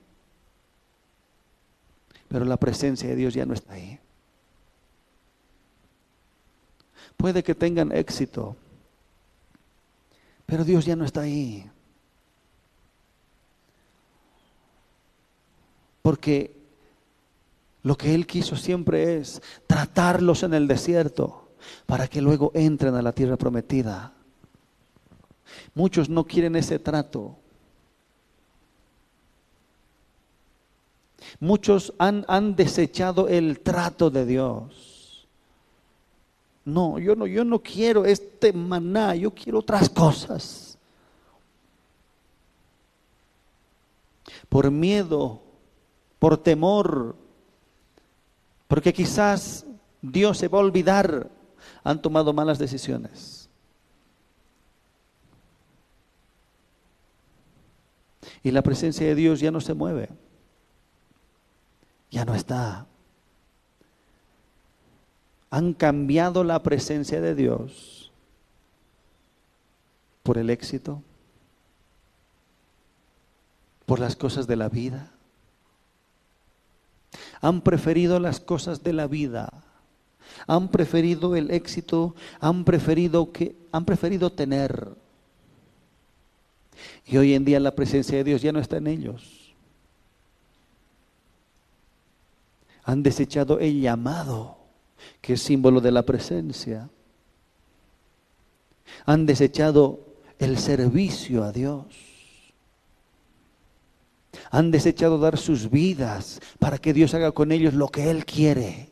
pero 2.28 2.46
la 2.46 2.58
presencia 2.58 3.10
de 3.10 3.16
Dios 3.16 3.34
ya 3.34 3.46
no 3.46 3.54
está 3.54 3.74
ahí. 3.74 4.00
Puede 7.18 7.44
que 7.44 7.56
tengan 7.56 7.92
éxito, 7.92 8.56
pero 10.46 10.64
Dios 10.64 10.86
ya 10.86 10.96
no 10.96 11.06
está 11.06 11.22
ahí. 11.22 11.70
Porque 16.02 16.55
lo 17.86 17.96
que 17.96 18.16
Él 18.16 18.26
quiso 18.26 18.56
siempre 18.56 19.18
es 19.18 19.44
tratarlos 19.68 20.42
en 20.42 20.56
el 20.56 20.68
desierto 20.68 21.50
para 21.86 22.08
que 22.08 22.20
luego 22.20 22.50
entren 22.56 22.96
a 22.96 23.02
la 23.04 23.12
tierra 23.12 23.38
prometida. 23.38 24.12
Muchos 25.76 26.10
no 26.10 26.24
quieren 26.24 26.56
ese 26.56 26.80
trato. 26.80 27.38
Muchos 31.40 31.94
han, 32.00 32.26
han, 32.28 32.56
desechado 32.56 33.28
el 33.28 33.60
trato 33.60 34.10
de 34.10 34.26
Dios. 34.26 35.28
No, 36.66 36.98
yo 36.98 37.16
no, 37.16 37.28
yo 37.28 37.46
no 37.46 37.60
quiero 37.60 38.04
este 38.04 38.52
maná, 38.52 39.14
yo 39.14 39.30
quiero 39.30 39.60
otras 39.60 39.90
cosas. 39.90 40.80
Por 44.50 44.72
miedo, 44.72 45.40
por 46.18 46.38
temor, 46.40 47.24
porque 48.68 48.94
quizás 48.94 49.66
Dios 50.02 50.38
se 50.38 50.48
va 50.48 50.60
a 50.60 50.62
olvidar, 50.62 51.30
han 51.84 52.02
tomado 52.02 52.34
malas 52.34 52.60
decisiones. 52.60 53.50
Y 58.44 58.52
la 58.52 58.62
presencia 58.62 59.08
de 59.08 59.16
Dios 59.16 59.40
ya 59.40 59.52
no 59.52 59.62
se 59.62 59.74
mueve, 59.74 60.10
ya 62.12 62.26
no 62.26 62.36
está. 62.36 62.86
Han 65.50 65.74
cambiado 65.74 66.44
la 66.44 66.62
presencia 66.62 67.22
de 67.22 67.34
Dios 67.34 68.12
por 70.22 70.38
el 70.38 70.50
éxito, 70.50 71.02
por 73.86 74.00
las 74.00 74.16
cosas 74.16 74.48
de 74.48 74.56
la 74.56 74.70
vida 74.70 75.15
han 77.42 77.62
preferido 77.62 78.20
las 78.20 78.40
cosas 78.40 78.84
de 78.84 78.94
la 78.94 79.08
vida, 79.08 79.52
han 80.48 80.70
preferido 80.70 81.36
el 81.36 81.52
éxito, 81.52 82.16
han 82.40 82.64
preferido 82.64 83.32
que 83.32 83.56
han 83.72 83.86
preferido 83.86 84.32
tener. 84.32 84.90
Y 87.06 87.18
hoy 87.18 87.34
en 87.34 87.46
día 87.46 87.60
la 87.60 87.76
presencia 87.76 88.18
de 88.18 88.24
Dios 88.24 88.42
ya 88.42 88.52
no 88.52 88.60
está 88.60 88.78
en 88.78 88.88
ellos. 88.88 89.54
Han 92.84 93.02
desechado 93.02 93.60
el 93.60 93.82
llamado, 93.82 94.58
que 95.22 95.34
es 95.34 95.42
símbolo 95.42 95.82
de 95.82 95.92
la 95.92 96.04
presencia. 96.04 96.90
Han 99.06 99.26
desechado 99.26 100.00
el 100.38 100.58
servicio 100.58 101.44
a 101.44 101.52
Dios. 101.52 102.05
Han 104.56 104.72
desechado 104.72 105.18
dar 105.18 105.38
sus 105.38 105.70
vidas 105.70 106.40
para 106.60 106.78
que 106.78 106.94
Dios 106.94 107.14
haga 107.14 107.34
con 107.34 107.52
ellos 107.52 107.74
lo 107.74 107.90
que 107.90 108.10
Él 108.10 108.24
quiere. 108.24 108.90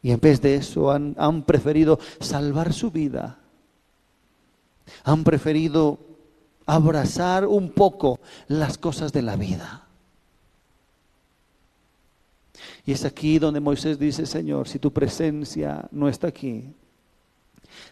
Y 0.00 0.10
en 0.10 0.18
vez 0.20 0.40
de 0.40 0.54
eso 0.54 0.90
han, 0.90 1.42
preferido 1.42 1.98
salvar 2.20 2.72
su 2.72 2.90
vida. 2.90 3.40
Han 5.04 5.22
preferido 5.22 5.98
abrazar 6.64 7.46
un 7.46 7.68
poco 7.68 8.20
las 8.48 8.78
cosas 8.78 9.12
de 9.12 9.20
la 9.20 9.36
vida. 9.36 9.86
Y 12.86 12.92
es 12.92 13.04
aquí 13.04 13.38
donde 13.38 13.60
Moisés 13.60 13.98
dice, 13.98 14.24
Señor, 14.24 14.66
si 14.66 14.78
tu 14.78 14.90
presencia 14.90 15.86
no 15.90 16.08
está 16.08 16.28
aquí, 16.28 16.72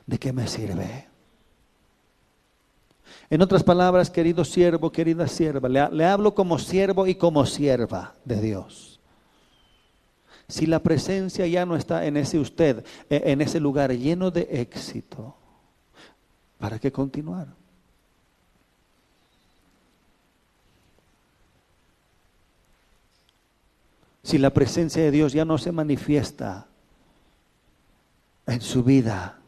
¿de 0.06 0.18
qué 0.18 0.32
me 0.32 0.48
sirve? 0.48 1.11
En 3.32 3.40
otras 3.40 3.64
palabras, 3.64 4.10
querido 4.10 4.44
siervo, 4.44 4.92
querida 4.92 5.26
sierva, 5.26 5.66
le, 5.66 6.04
hablo 6.04 6.34
como 6.34 6.58
siervo 6.58 7.06
y 7.06 7.14
como 7.14 7.46
sierva 7.46 8.12
de 8.26 8.38
Dios. 8.42 9.00
Si 10.48 10.66
la 10.66 10.80
presencia 10.80 11.46
ya 11.46 11.64
no 11.64 11.74
está 11.74 12.04
en 12.04 12.18
ese 12.18 12.38
usted, 12.38 12.84
e, 13.08 13.32
en 13.32 13.40
ese 13.40 13.58
lugar 13.58 13.90
lleno 13.90 14.30
de 14.30 14.46
éxito, 14.50 15.34
¿para 16.58 16.78
qué 16.78 16.92
continuar? 16.92 17.48
si 24.22 24.36
la 24.36 24.50
presencia 24.50 25.02
de 25.02 25.10
Dios 25.10 25.32
ya 25.32 25.46
no 25.46 25.56
se 25.56 25.72
manifiesta 25.72 26.66
en 28.46 28.60
su 28.60 28.84
vida, 28.84 29.41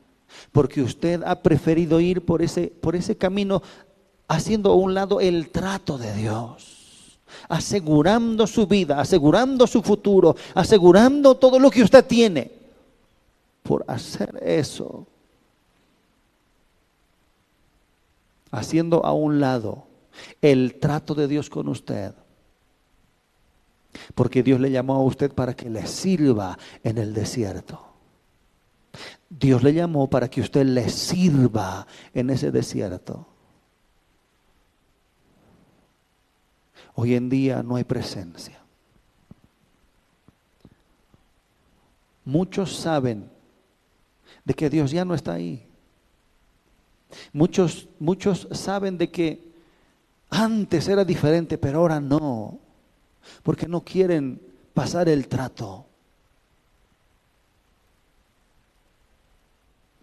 porque 0.54 0.82
usted 0.82 1.20
ha 1.24 1.42
preferido 1.42 1.98
ir 1.98 2.24
por 2.24 2.40
ese, 2.40 2.68
por 2.68 2.94
ese 2.94 3.16
camino 3.16 3.60
haciendo 4.28 4.70
a 4.70 4.76
un 4.76 4.94
lado 4.94 5.20
el 5.20 5.50
trato 5.50 5.98
de 5.98 6.14
Dios, 6.14 7.18
asegurando 7.48 8.46
su 8.46 8.68
vida, 8.68 9.00
asegurando 9.00 9.66
su 9.66 9.82
futuro, 9.82 10.36
asegurando 10.54 11.34
todo 11.34 11.58
lo 11.58 11.72
que 11.72 11.82
usted 11.82 12.04
tiene. 12.04 12.52
Por 13.64 13.84
hacer 13.88 14.40
eso, 14.44 15.08
haciendo 18.52 19.04
a 19.04 19.12
un 19.12 19.40
lado 19.40 19.88
el 20.40 20.76
trato 20.78 21.16
de 21.16 21.26
Dios 21.26 21.50
con 21.50 21.66
usted 21.66 22.14
porque 24.14 24.44
Dios 24.44 24.60
le 24.60 24.70
llamó 24.70 24.94
a 24.94 25.02
usted 25.02 25.32
para 25.32 25.54
que 25.54 25.70
le 25.70 25.86
sirva 25.86 26.58
en 26.82 26.98
el 26.98 27.14
desierto. 27.14 27.83
Dios 29.38 29.62
le 29.62 29.74
llamó 29.74 30.08
para 30.08 30.28
que 30.28 30.40
usted 30.40 30.64
le 30.64 30.88
sirva 30.88 31.86
en 32.12 32.30
ese 32.30 32.50
desierto. 32.50 33.26
Hoy 36.94 37.14
en 37.14 37.28
día 37.28 37.62
no 37.62 37.76
hay 37.76 37.84
presencia. 37.84 38.60
Muchos 42.24 42.76
saben 42.76 43.28
de 44.44 44.54
que 44.54 44.70
Dios 44.70 44.92
ya 44.92 45.04
no 45.04 45.14
está 45.14 45.32
ahí. 45.32 45.66
Muchos, 47.32 47.88
muchos 47.98 48.48
saben 48.52 48.96
de 48.98 49.10
que 49.10 49.52
antes 50.30 50.88
era 50.88 51.04
diferente, 51.04 51.58
pero 51.58 51.80
ahora 51.80 52.00
no 52.00 52.58
porque 53.42 53.66
no 53.66 53.82
quieren 53.82 54.40
pasar 54.72 55.08
el 55.08 55.28
trato, 55.28 55.83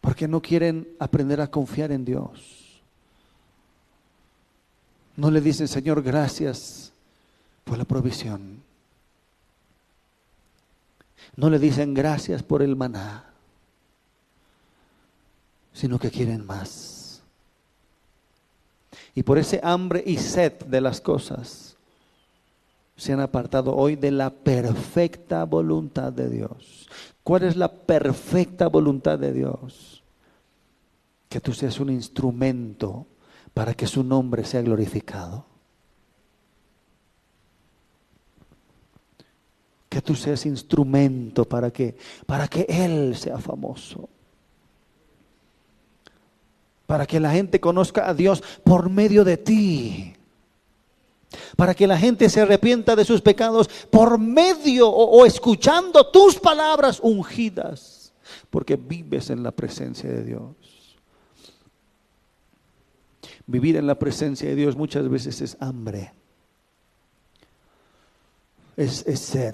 porque 0.02 0.28
no 0.28 0.42
quieren 0.42 0.88
aprender 1.00 1.40
a 1.40 1.50
confiar 1.50 1.92
en 1.92 2.04
Dios. 2.04 2.82
No 5.16 5.30
le 5.30 5.40
dicen, 5.40 5.68
Señor, 5.68 6.02
gracias 6.02 6.92
por 7.64 7.78
la 7.78 7.86
provisión. 7.86 8.64
No 11.36 11.50
le 11.50 11.60
dicen 11.60 11.94
gracias 11.94 12.42
por 12.42 12.64
el 12.64 12.76
maná, 12.76 13.26
sino 15.72 16.00
que 16.00 16.10
quieren 16.10 16.46
más. 16.46 17.22
Y 19.14 19.24
por 19.24 19.38
ese 19.38 19.60
hambre 19.64 20.04
y 20.06 20.18
sed 20.18 20.54
de 20.66 20.82
las 20.82 21.00
cosas, 21.00 21.76
se 22.98 23.14
han 23.14 23.20
apartado 23.20 23.76
hoy 23.76 23.96
de 23.96 24.12
la 24.12 24.30
perfecta 24.30 25.44
voluntad 25.46 26.12
de 26.12 26.30
Dios. 26.30 26.90
¿Cuál 27.24 27.44
es 27.44 27.56
la 27.56 27.72
perfecta 27.72 28.68
voluntad 28.68 29.20
de 29.20 29.32
Dios? 29.32 30.04
Que 31.30 31.40
tú 31.40 31.54
seas 31.54 31.80
un 31.80 31.90
instrumento 31.90 33.06
para 33.54 33.74
que 33.74 33.88
su 33.88 34.04
nombre 34.04 34.44
sea 34.44 34.62
glorificado. 34.62 35.46
Que 39.88 40.02
tú 40.02 40.16
seas 40.16 40.46
instrumento 40.46 41.46
para 41.46 41.70
que 41.72 41.98
para 42.26 42.48
que 42.48 42.66
él 42.68 43.16
sea 43.16 43.38
famoso. 43.38 44.10
Para 46.88 47.06
que 47.06 47.20
la 47.20 47.32
gente 47.32 47.60
conozca 47.60 48.10
a 48.10 48.14
Dios 48.14 48.42
por 48.64 48.90
medio 48.90 49.24
de 49.24 49.38
ti 49.38 50.11
para 51.62 51.76
que 51.76 51.86
la 51.86 51.96
gente 51.96 52.28
se 52.28 52.42
arrepienta 52.42 52.96
de 52.96 53.06
sus 53.06 53.22
pecados 53.22 53.70
por 53.92 54.18
medio 54.18 54.90
o, 54.90 55.28
escuchando 55.28 56.08
tus 56.08 56.40
palabras 56.40 57.00
ungidas, 57.04 58.14
porque 58.50 58.78
vives 58.78 59.30
en 59.30 59.44
la 59.44 59.52
presencia 59.52 60.10
de 60.10 60.24
Dios. 60.24 60.56
Vivir 63.46 63.76
en 63.76 63.86
la 63.86 63.94
presencia 63.94 64.50
de 64.50 64.56
Dios 64.56 64.76
muchas 64.76 65.08
veces 65.08 65.40
es 65.40 65.56
hambre, 65.60 66.12
es, 68.76 69.06
es 69.06 69.20
sed. 69.20 69.54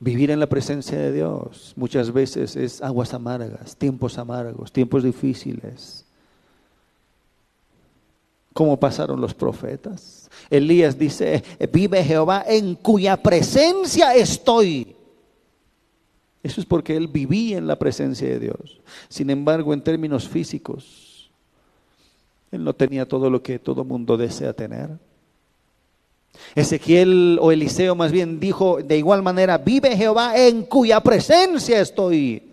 Vivir 0.00 0.32
en 0.32 0.40
la 0.40 0.48
presencia 0.48 0.98
de 0.98 1.12
Dios 1.12 1.72
muchas 1.76 2.12
veces 2.12 2.56
es 2.56 2.82
aguas 2.82 3.14
amargas, 3.14 3.76
tiempos 3.76 4.18
amargos, 4.18 4.72
tiempos 4.72 5.04
difíciles 5.04 6.04
como 8.58 8.76
pasaron 8.76 9.20
los 9.20 9.34
profetas. 9.34 10.27
Elías 10.50 10.98
dice, 10.98 11.42
vive 11.72 12.02
Jehová 12.02 12.44
en 12.46 12.74
cuya 12.74 13.16
presencia 13.16 14.14
estoy. 14.14 14.94
Eso 16.42 16.60
es 16.60 16.66
porque 16.66 16.96
él 16.96 17.08
vivía 17.08 17.58
en 17.58 17.66
la 17.66 17.78
presencia 17.78 18.28
de 18.28 18.38
Dios. 18.38 18.80
Sin 19.08 19.28
embargo, 19.28 19.74
en 19.74 19.82
términos 19.82 20.28
físicos, 20.28 21.30
él 22.50 22.64
no 22.64 22.72
tenía 22.72 23.06
todo 23.06 23.28
lo 23.28 23.42
que 23.42 23.58
todo 23.58 23.84
mundo 23.84 24.16
desea 24.16 24.52
tener. 24.52 24.90
Ezequiel 26.54 27.38
o 27.40 27.52
Eliseo 27.52 27.94
más 27.94 28.12
bien 28.12 28.38
dijo 28.38 28.78
de 28.82 28.96
igual 28.96 29.22
manera, 29.22 29.58
vive 29.58 29.96
Jehová 29.96 30.38
en 30.38 30.62
cuya 30.62 31.00
presencia 31.00 31.80
estoy. 31.80 32.47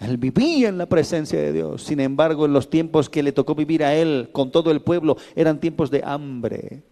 Él 0.00 0.16
vivía 0.16 0.70
en 0.70 0.78
la 0.78 0.86
presencia 0.86 1.38
de 1.38 1.52
Dios. 1.52 1.82
Sin 1.84 2.00
embargo, 2.00 2.46
en 2.46 2.54
los 2.54 2.70
tiempos 2.70 3.10
que 3.10 3.22
le 3.22 3.32
tocó 3.32 3.54
vivir 3.54 3.84
a 3.84 3.94
él 3.94 4.30
con 4.32 4.50
todo 4.50 4.70
el 4.70 4.80
pueblo, 4.80 5.16
eran 5.36 5.60
tiempos 5.60 5.90
de 5.90 6.02
hambre, 6.02 6.82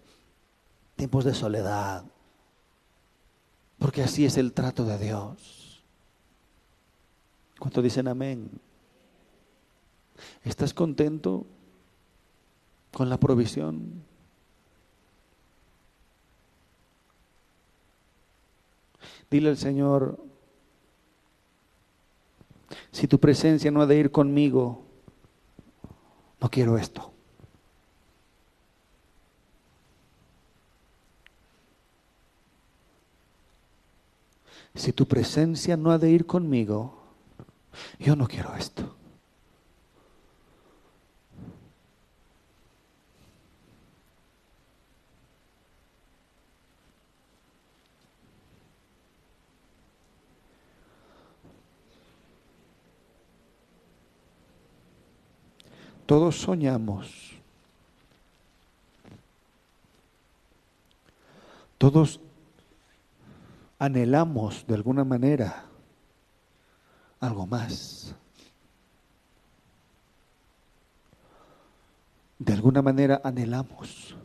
tiempos 0.94 1.24
de 1.24 1.32
soledad. 1.32 2.04
Porque 3.78 4.02
así 4.02 4.26
es 4.26 4.36
el 4.36 4.52
trato 4.52 4.84
de 4.84 4.98
Dios. 4.98 5.82
¿Cuánto 7.58 7.80
dicen 7.80 8.08
amén? 8.08 8.50
¿Estás 10.44 10.74
contento 10.74 11.46
con 12.92 13.08
la 13.08 13.18
provisión? 13.18 14.04
Dile 19.30 19.48
al 19.48 19.56
Señor, 19.56 20.27
si 22.90 23.06
tu 23.06 23.18
presencia 23.18 23.70
no 23.70 23.80
ha 23.80 23.86
de 23.86 23.96
ir 23.96 24.10
conmigo, 24.10 24.84
no 26.40 26.50
quiero 26.50 26.78
esto. 26.78 27.12
Si 34.74 34.92
tu 34.92 35.08
presencia 35.08 35.76
no 35.76 35.90
ha 35.90 35.98
de 35.98 36.10
ir 36.10 36.26
conmigo, 36.26 37.02
yo 37.98 38.14
no 38.14 38.28
quiero 38.28 38.54
esto. 38.54 38.97
Todos 56.08 56.40
soñamos. 56.40 57.34
Todos 61.76 62.18
anhelamos 63.78 64.66
de 64.66 64.74
alguna 64.74 65.04
manera 65.04 65.66
algo 67.20 67.46
más. 67.46 68.14
De 72.38 72.54
alguna 72.54 72.80
manera 72.80 73.20
anhelamos 73.22 74.16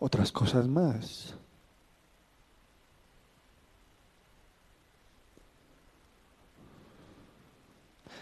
otras 0.00 0.32
cosas 0.32 0.66
más. 0.66 1.36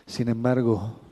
Sin 0.05 0.29
embargo, 0.29 1.06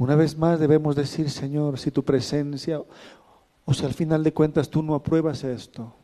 una 0.00 0.16
vez 0.16 0.34
más 0.38 0.58
debemos 0.58 0.96
decir, 0.96 1.28
Señor, 1.28 1.78
si 1.78 1.90
tu 1.90 2.02
presencia, 2.02 2.82
o 3.66 3.74
si 3.74 3.84
al 3.84 3.92
final 3.92 4.24
de 4.24 4.32
cuentas 4.32 4.70
tú 4.70 4.82
no 4.82 4.94
apruebas 4.94 5.44
esto, 5.44 5.94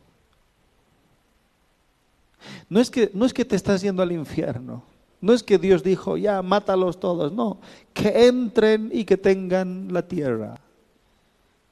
no 2.69 2.79
es 2.79 2.91
que, 2.91 3.09
no 3.15 3.25
es 3.25 3.33
que 3.33 3.43
te 3.43 3.55
estás 3.55 3.81
yendo 3.81 4.03
al 4.03 4.11
infierno, 4.11 4.83
no 5.19 5.33
es 5.33 5.41
que 5.41 5.57
Dios 5.57 5.81
dijo, 5.81 6.15
ya, 6.15 6.43
mátalos 6.43 6.99
todos, 6.99 7.33
no, 7.33 7.59
que 7.91 8.27
entren 8.27 8.91
y 8.93 9.03
que 9.03 9.17
tengan 9.17 9.91
la 9.91 10.07
tierra, 10.07 10.59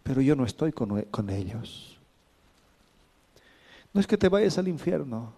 pero 0.01 0.19
yo 0.19 0.35
no 0.35 0.45
estoy 0.45 0.71
con, 0.71 0.99
con 1.03 1.29
ellos. 1.29 1.99
No 3.93 4.01
es 4.01 4.07
que 4.07 4.17
te 4.17 4.29
vayas 4.29 4.57
al 4.57 4.67
infierno, 4.67 5.31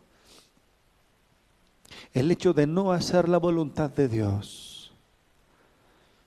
el 2.14 2.32
hecho 2.32 2.54
de 2.54 2.66
no 2.66 2.94
hacer 2.94 3.28
la 3.28 3.40
voluntad 3.40 3.90
de 3.90 4.08
Dios 4.08 4.67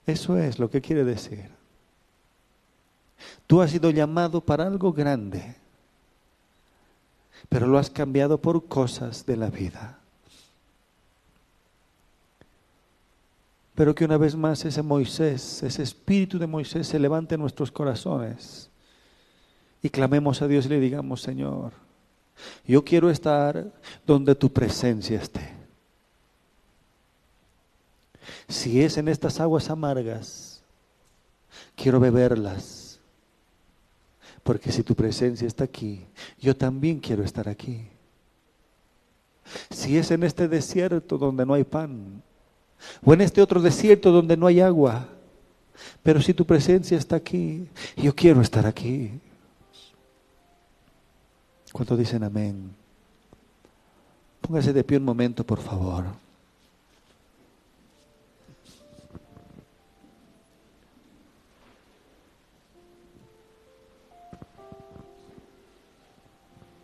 eso 0.05 0.37
es 0.37 0.59
lo 0.59 0.69
que 0.69 0.81
quiere 0.81 1.03
decir. 1.03 1.49
Tú 3.47 3.61
has 3.61 3.71
sido 3.71 3.89
llamado 3.91 4.41
para 4.41 4.65
algo 4.65 4.91
grande, 4.91 5.55
pero 7.49 7.67
lo 7.67 7.77
has 7.77 7.89
cambiado 7.89 8.39
por 8.39 8.65
cosas 8.67 9.25
de 9.25 9.37
la 9.37 9.49
vida. 9.49 9.99
Pero 13.75 13.95
que 13.95 14.05
una 14.05 14.17
vez 14.17 14.35
más 14.35 14.63
ese 14.65 14.81
Moisés, 14.81 15.63
ese 15.63 15.83
espíritu 15.83 16.37
de 16.37 16.47
Moisés 16.47 16.87
se 16.87 16.99
levante 16.99 17.35
en 17.35 17.41
nuestros 17.41 17.71
corazones 17.71 18.69
y 19.81 19.89
clamemos 19.89 20.41
a 20.41 20.47
Dios 20.47 20.65
y 20.65 20.69
le 20.69 20.79
digamos, 20.79 21.21
Señor, 21.21 21.73
yo 22.65 22.83
quiero 22.83 23.09
estar 23.09 23.71
donde 24.05 24.35
tu 24.35 24.51
presencia 24.51 25.19
esté. 25.19 25.60
Si 28.47 28.81
es 28.81 28.97
en 28.97 29.07
estas 29.07 29.39
aguas 29.39 29.69
amargas, 29.69 30.63
quiero 31.75 31.99
beberlas. 31.99 32.99
Porque 34.43 34.71
si 34.71 34.83
tu 34.83 34.95
presencia 34.95 35.47
está 35.47 35.63
aquí, 35.63 36.05
yo 36.39 36.55
también 36.55 36.99
quiero 36.99 37.23
estar 37.23 37.47
aquí. 37.47 37.87
Si 39.69 39.97
es 39.97 40.11
en 40.11 40.23
este 40.23 40.47
desierto 40.47 41.17
donde 41.17 41.45
no 41.45 41.53
hay 41.53 41.63
pan, 41.63 42.23
o 43.03 43.13
en 43.13 43.21
este 43.21 43.41
otro 43.41 43.61
desierto 43.61 44.11
donde 44.11 44.37
no 44.37 44.47
hay 44.47 44.59
agua, 44.61 45.07
pero 46.03 46.21
si 46.21 46.33
tu 46.33 46.45
presencia 46.45 46.97
está 46.97 47.15
aquí, 47.15 47.67
yo 47.95 48.15
quiero 48.15 48.41
estar 48.41 48.65
aquí. 48.65 49.19
¿Cuánto 51.71 51.95
dicen 51.95 52.23
amén? 52.23 52.75
Póngase 54.41 54.73
de 54.73 54.83
pie 54.83 54.97
un 54.97 55.05
momento, 55.05 55.45
por 55.45 55.59
favor. 55.59 56.05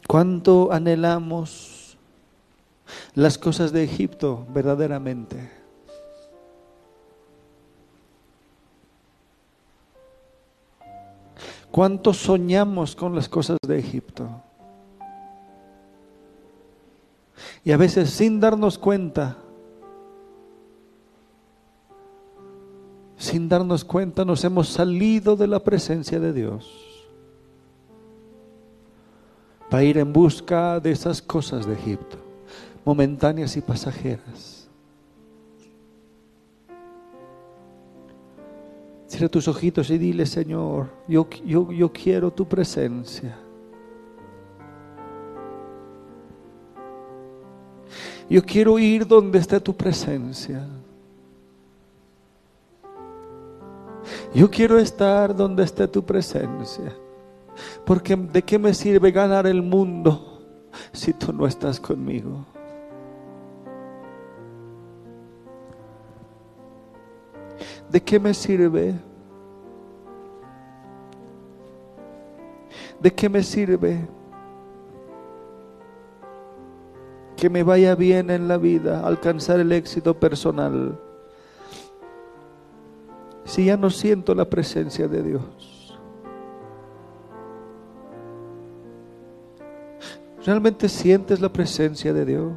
¿Cuánto 0.08 0.72
anhelamos 0.72 1.98
las 3.14 3.38
cosas 3.38 3.74
de 3.74 3.84
Egipto 3.84 4.48
verdaderamente? 4.54 5.52
¿Cuánto 11.70 12.14
soñamos 12.14 12.96
con 12.96 13.14
las 13.14 13.28
cosas 13.28 13.58
de 13.68 13.78
Egipto? 13.78 14.30
Y 17.66 17.74
a 17.74 17.78
veces 17.78 18.10
sin 18.10 18.40
darnos 18.40 18.78
cuenta, 18.78 19.36
sin 23.18 23.50
darnos 23.50 23.84
cuenta 23.84 24.24
nos 24.24 24.46
hemos 24.46 24.70
salido 24.70 25.36
de 25.36 25.48
la 25.48 25.60
presencia 25.60 26.18
de 26.22 26.32
Dios 26.32 26.87
para 29.70 29.84
ir 29.84 29.98
en 29.98 30.14
busca 30.14 30.80
de 30.80 30.92
esas 30.92 31.22
cosas 31.22 31.66
de 31.66 31.74
Egipto, 31.74 32.18
momentáneas 32.86 33.58
y 33.58 33.62
pasajeras. 33.62 34.70
Cierra 39.08 39.30
tus 39.30 39.48
ojitos 39.48 39.90
y 39.90 39.98
dile, 39.98 40.26
Señor, 40.26 40.90
yo, 41.08 41.28
yo, 41.46 41.72
yo 41.72 41.92
quiero 41.92 42.32
tu 42.32 42.46
presencia. 42.48 43.38
Yo 48.30 48.44
quiero 48.44 48.78
ir 48.78 49.08
donde 49.08 49.40
esté 49.40 49.60
tu 49.62 49.74
presencia. 49.74 50.68
Yo 54.34 54.50
quiero 54.50 54.78
estar 54.78 55.34
donde 55.34 55.64
esté 55.64 55.88
tu 55.88 56.04
presencia. 56.04 56.94
Porque 57.86 58.16
¿de 58.16 58.44
qué 58.44 58.60
me 58.60 58.74
sirve 58.74 59.12
ganar 59.12 59.48
el 59.48 59.62
mundo 59.62 60.44
si 60.92 61.14
tú 61.14 61.34
no 61.34 61.48
estás 61.48 61.80
conmigo? 61.80 62.46
¿De 67.90 68.02
qué 68.02 68.20
me 68.20 68.34
sirve? 68.34 68.96
¿De 73.00 73.14
qué 73.14 73.30
me 73.30 73.44
sirve 73.44 74.08
que 77.36 77.50
me 77.50 77.62
vaya 77.62 77.94
bien 77.94 78.32
en 78.32 78.48
la 78.48 78.58
vida, 78.58 79.06
alcanzar 79.06 79.60
el 79.60 79.72
éxito 79.72 80.20
personal, 80.20 81.00
si 83.46 83.66
ya 83.66 83.78
no 83.78 83.92
siento 83.92 84.34
la 84.34 84.46
presencia 84.50 85.08
de 85.08 85.22
Dios? 85.22 85.77
¿Realmente 90.48 90.88
sientes 90.88 91.42
la 91.42 91.52
presencia 91.52 92.14
de 92.14 92.24
Dios? 92.24 92.54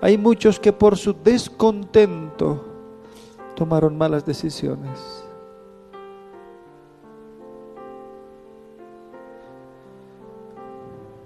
Hay 0.00 0.18
muchos 0.18 0.58
que 0.58 0.72
por 0.72 0.96
su 0.96 1.14
descontento 1.14 2.64
tomaron 3.54 3.96
malas 3.96 4.26
decisiones. 4.26 4.98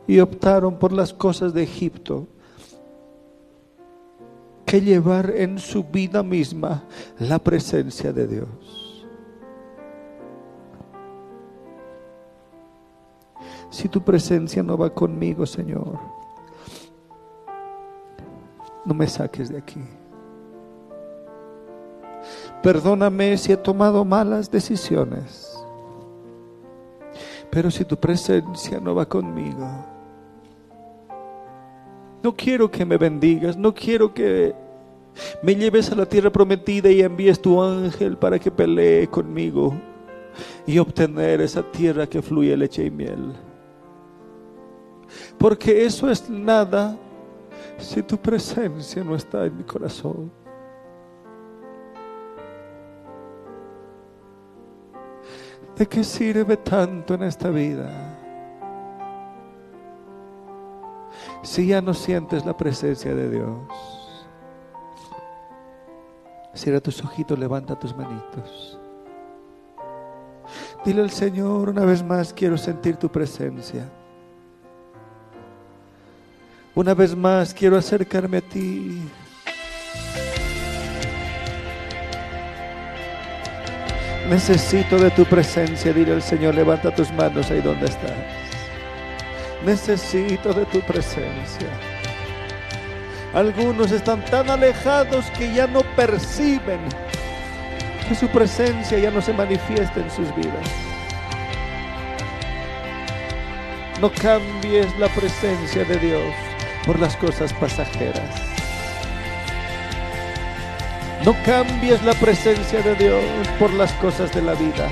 Y 0.07 0.21
optaron 0.21 0.79
por 0.79 0.93
las 0.93 1.15
cosas 1.15 1.55
de 1.55 1.63
Egipto 1.63 2.27
que 4.67 4.83
llevar 4.83 5.31
en 5.35 5.59
su 5.59 5.85
vida 5.85 6.23
misma 6.23 6.85
la 7.19 7.39
presencia 7.39 8.13
de 8.13 8.27
Dios. 8.27 8.64
Si 13.75 13.89
tu 13.89 14.01
presencia 14.01 14.63
no 14.63 14.79
va 14.79 14.89
conmigo, 14.89 15.45
Señor, 15.45 15.99
no 18.85 18.95
me 18.95 19.09
saques 19.09 19.49
de 19.49 19.59
aquí. 19.59 19.81
Perdóname 22.63 23.37
si 23.37 23.51
he 23.51 23.57
tomado 23.57 24.05
malas 24.05 24.49
decisiones. 24.49 25.59
Pero 27.51 27.69
si 27.69 27.85
tu 27.85 27.97
presencia 27.97 28.79
no 28.79 28.95
va 28.95 29.07
conmigo, 29.07 29.69
no 32.23 32.33
quiero 32.37 32.71
que 32.71 32.85
me 32.85 32.97
bendigas, 32.97 33.57
no 33.57 33.75
quiero 33.75 34.15
que 34.15 34.55
me 35.43 35.57
lleves 35.57 35.91
a 35.91 35.97
la 35.97 36.07
tierra 36.07 36.31
prometida 36.31 36.91
y 36.93 37.03
envíes 37.03 37.43
tu 37.43 37.61
ángel 37.61 38.17
para 38.19 38.39
que 38.39 38.53
pelee 38.53 39.09
conmigo 39.09 39.75
y 40.65 40.79
obtener 40.79 41.41
esa 41.41 41.63
tierra 41.73 42.07
que 42.07 42.23
fluye 42.23 42.57
leche 42.57 42.85
y 42.85 42.91
miel 42.93 43.35
porque 45.39 45.85
eso 45.85 46.11
es 46.11 46.29
nada 46.29 46.97
si 47.79 48.03
tu 48.03 48.17
presencia 48.17 49.03
no 49.05 49.15
está 49.15 49.45
en 49.47 49.57
mi 49.57 49.65
corazón. 49.65 50.31
¿De 55.77 55.87
qué 55.87 56.05
sirve 56.05 56.57
tanto 56.57 57.15
en 57.15 57.25
esta 57.25 57.51
vida? 57.51 57.91
Si 61.43 61.67
ya 61.67 61.83
no 61.83 61.93
sientes 61.93 62.47
la 62.47 62.57
presencia 62.57 63.15
de 63.15 63.31
Dios. 63.31 64.15
Cierra 66.55 66.81
tus 66.81 67.03
ojitos, 67.03 67.39
levanta 67.39 67.77
tus 67.77 67.95
manitos. 67.97 68.79
Dile 70.85 71.03
al 71.03 71.11
Señor 71.11 71.71
una 71.71 71.85
vez 71.85 72.05
más, 72.05 72.33
quiero 72.33 72.57
sentir 72.57 72.97
tu 72.97 73.11
presencia. 73.11 73.91
Una 76.77 76.93
vez 76.93 77.15
más 77.15 77.55
quiero 77.55 77.77
acercarme 77.77 78.39
a 78.39 78.41
ti. 78.41 79.01
Necesito 84.29 84.99
de 84.99 85.11
tu 85.13 85.25
presencia, 85.25 85.93
dile 85.93 86.15
al 86.15 86.23
Señor, 86.23 86.57
levanta 86.57 86.93
tus 86.93 87.13
manos 87.13 87.49
ahí 87.53 87.61
donde 87.61 87.87
estás. 87.87 88.11
Necesito 89.65 90.53
de 90.53 90.65
tu 90.67 90.81
presencia. 90.81 91.69
Algunos 93.33 93.93
están 93.93 94.25
tan 94.25 94.51
alejados 94.51 95.27
que 95.39 95.53
ya 95.55 95.69
no 95.69 95.83
perciben 95.95 96.81
que 98.09 98.17
su 98.17 98.27
presencia 98.29 98.99
ya 98.99 99.13
no 99.13 99.23
se 99.23 99.33
manifiesta 99.33 100.01
en 100.01 100.11
sus 100.11 100.35
vidas. 100.35 100.69
No 104.01 104.11
cambies 104.11 104.89
la 104.99 105.09
presencia 105.11 105.85
de 105.85 105.99
Dios 105.99 106.54
por 106.87 106.99
las 106.99 107.17
cosas 107.17 107.53
pasajeras. 107.55 108.31
No 111.25 111.35
cambies 111.45 112.03
la 112.03 112.13
presencia 112.15 112.83
de 112.83 112.95
Dios 112.97 113.25
por 113.59 113.73
las 113.73 113.93
cosas 113.95 114.33
de 114.35 114.43
la 114.43 114.55
vida. 114.55 114.89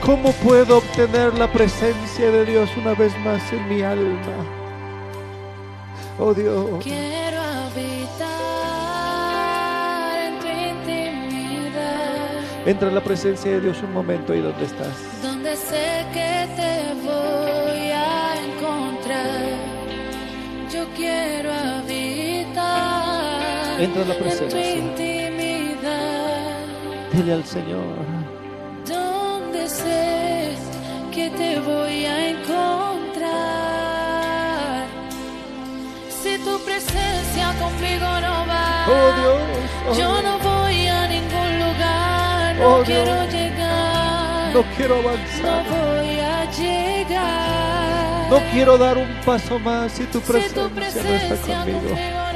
¿Cómo 0.00 0.30
puedo 0.32 0.78
obtener 0.78 1.34
la 1.34 1.50
presencia 1.50 2.30
de 2.30 2.44
Dios 2.44 2.70
una 2.76 2.94
vez 2.94 3.12
más 3.24 3.42
en 3.52 3.68
mi 3.68 3.82
alma? 3.82 4.36
Oh 6.18 6.32
Dios. 6.32 6.82
Quiero 6.82 7.40
habitar 7.42 8.28
en 10.28 10.38
tu 10.38 10.46
intimidad, 10.46 12.40
Entra 12.66 12.88
en 12.88 12.94
la 12.94 13.02
presencia 13.02 13.50
de 13.50 13.60
Dios 13.62 13.82
un 13.82 13.92
momento 13.92 14.32
ahí 14.32 14.40
donde 14.42 14.64
estás. 14.64 14.96
donde 15.22 15.56
sé 15.56 16.06
que 16.12 16.35
Entra 23.78 24.02
en 24.02 24.08
la 24.08 24.14
en 24.14 24.20
tu 24.20 24.24
presencia. 24.24 24.60
Dile 27.12 27.32
al 27.32 27.44
Señor. 27.44 27.96
donde 28.88 29.68
sé 29.68 30.54
que 31.14 31.30
te 31.30 31.60
voy 31.60 32.04
a 32.04 32.30
encontrar. 32.30 32.96
Si 36.22 36.38
tu 36.38 36.58
presencia 36.60 37.54
conmigo 37.60 38.06
no 38.20 38.46
va. 38.46 38.86
Oh 38.88 39.12
Dios. 39.20 39.40
oh 39.88 39.94
Yo 39.98 40.22
no 40.22 40.38
voy 40.38 40.86
a 40.88 41.06
ningún 41.08 41.58
lugar, 41.64 42.56
no 42.56 42.66
Oh, 42.66 42.82
Dios. 42.82 42.86
quiero 42.86 43.24
llegar, 43.30 44.54
No 44.54 44.62
quiero 44.76 44.94
no 45.02 45.08
avanzar. 45.08 45.64
voy 45.68 46.18
a 46.20 46.50
llegar. 46.50 48.30
No 48.30 48.38
quiero 48.52 48.76
dar 48.78 48.98
un 48.98 49.08
paso 49.24 49.58
más 49.58 49.92
si 49.92 50.04
tu 50.04 50.18
si 50.20 50.26
presencia 50.32 50.62
tu 50.62 50.68
no 50.68 50.74
presencia 50.74 51.34
está 51.34 51.58
conmigo. 51.60 51.80
no 51.82 52.35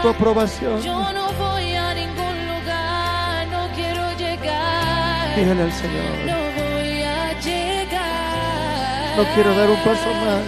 tu 0.00 0.08
aprobación. 0.08 0.80
yo 0.82 1.12
no 1.12 1.32
voy 1.32 1.74
a 1.74 1.94
ningún 1.94 2.46
lugar, 2.46 3.46
no 3.48 3.68
quiero 3.74 4.16
llegar, 4.16 5.34
Dígale 5.36 5.62
al 5.62 5.72
Señor. 5.72 6.04
no 6.26 6.62
voy 6.62 7.02
a 7.02 7.40
llegar. 7.40 9.16
No 9.16 9.24
quiero 9.34 9.54
dar 9.54 9.70
un 9.70 9.76
paso 9.78 10.14
más. 10.24 10.42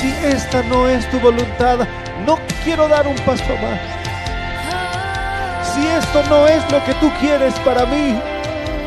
Si 0.00 0.08
esta 0.26 0.62
no 0.64 0.88
es 0.88 1.08
tu 1.10 1.20
voluntad, 1.20 1.78
no 2.26 2.38
quiero 2.64 2.88
dar 2.88 3.06
un 3.06 3.16
paso 3.16 3.56
más. 3.62 3.80
Si 5.74 5.86
esto 5.86 6.22
no 6.28 6.46
es 6.46 6.62
lo 6.70 6.84
que 6.84 6.94
tú 6.94 7.10
quieres 7.20 7.54
para 7.60 7.86
mí, 7.86 8.18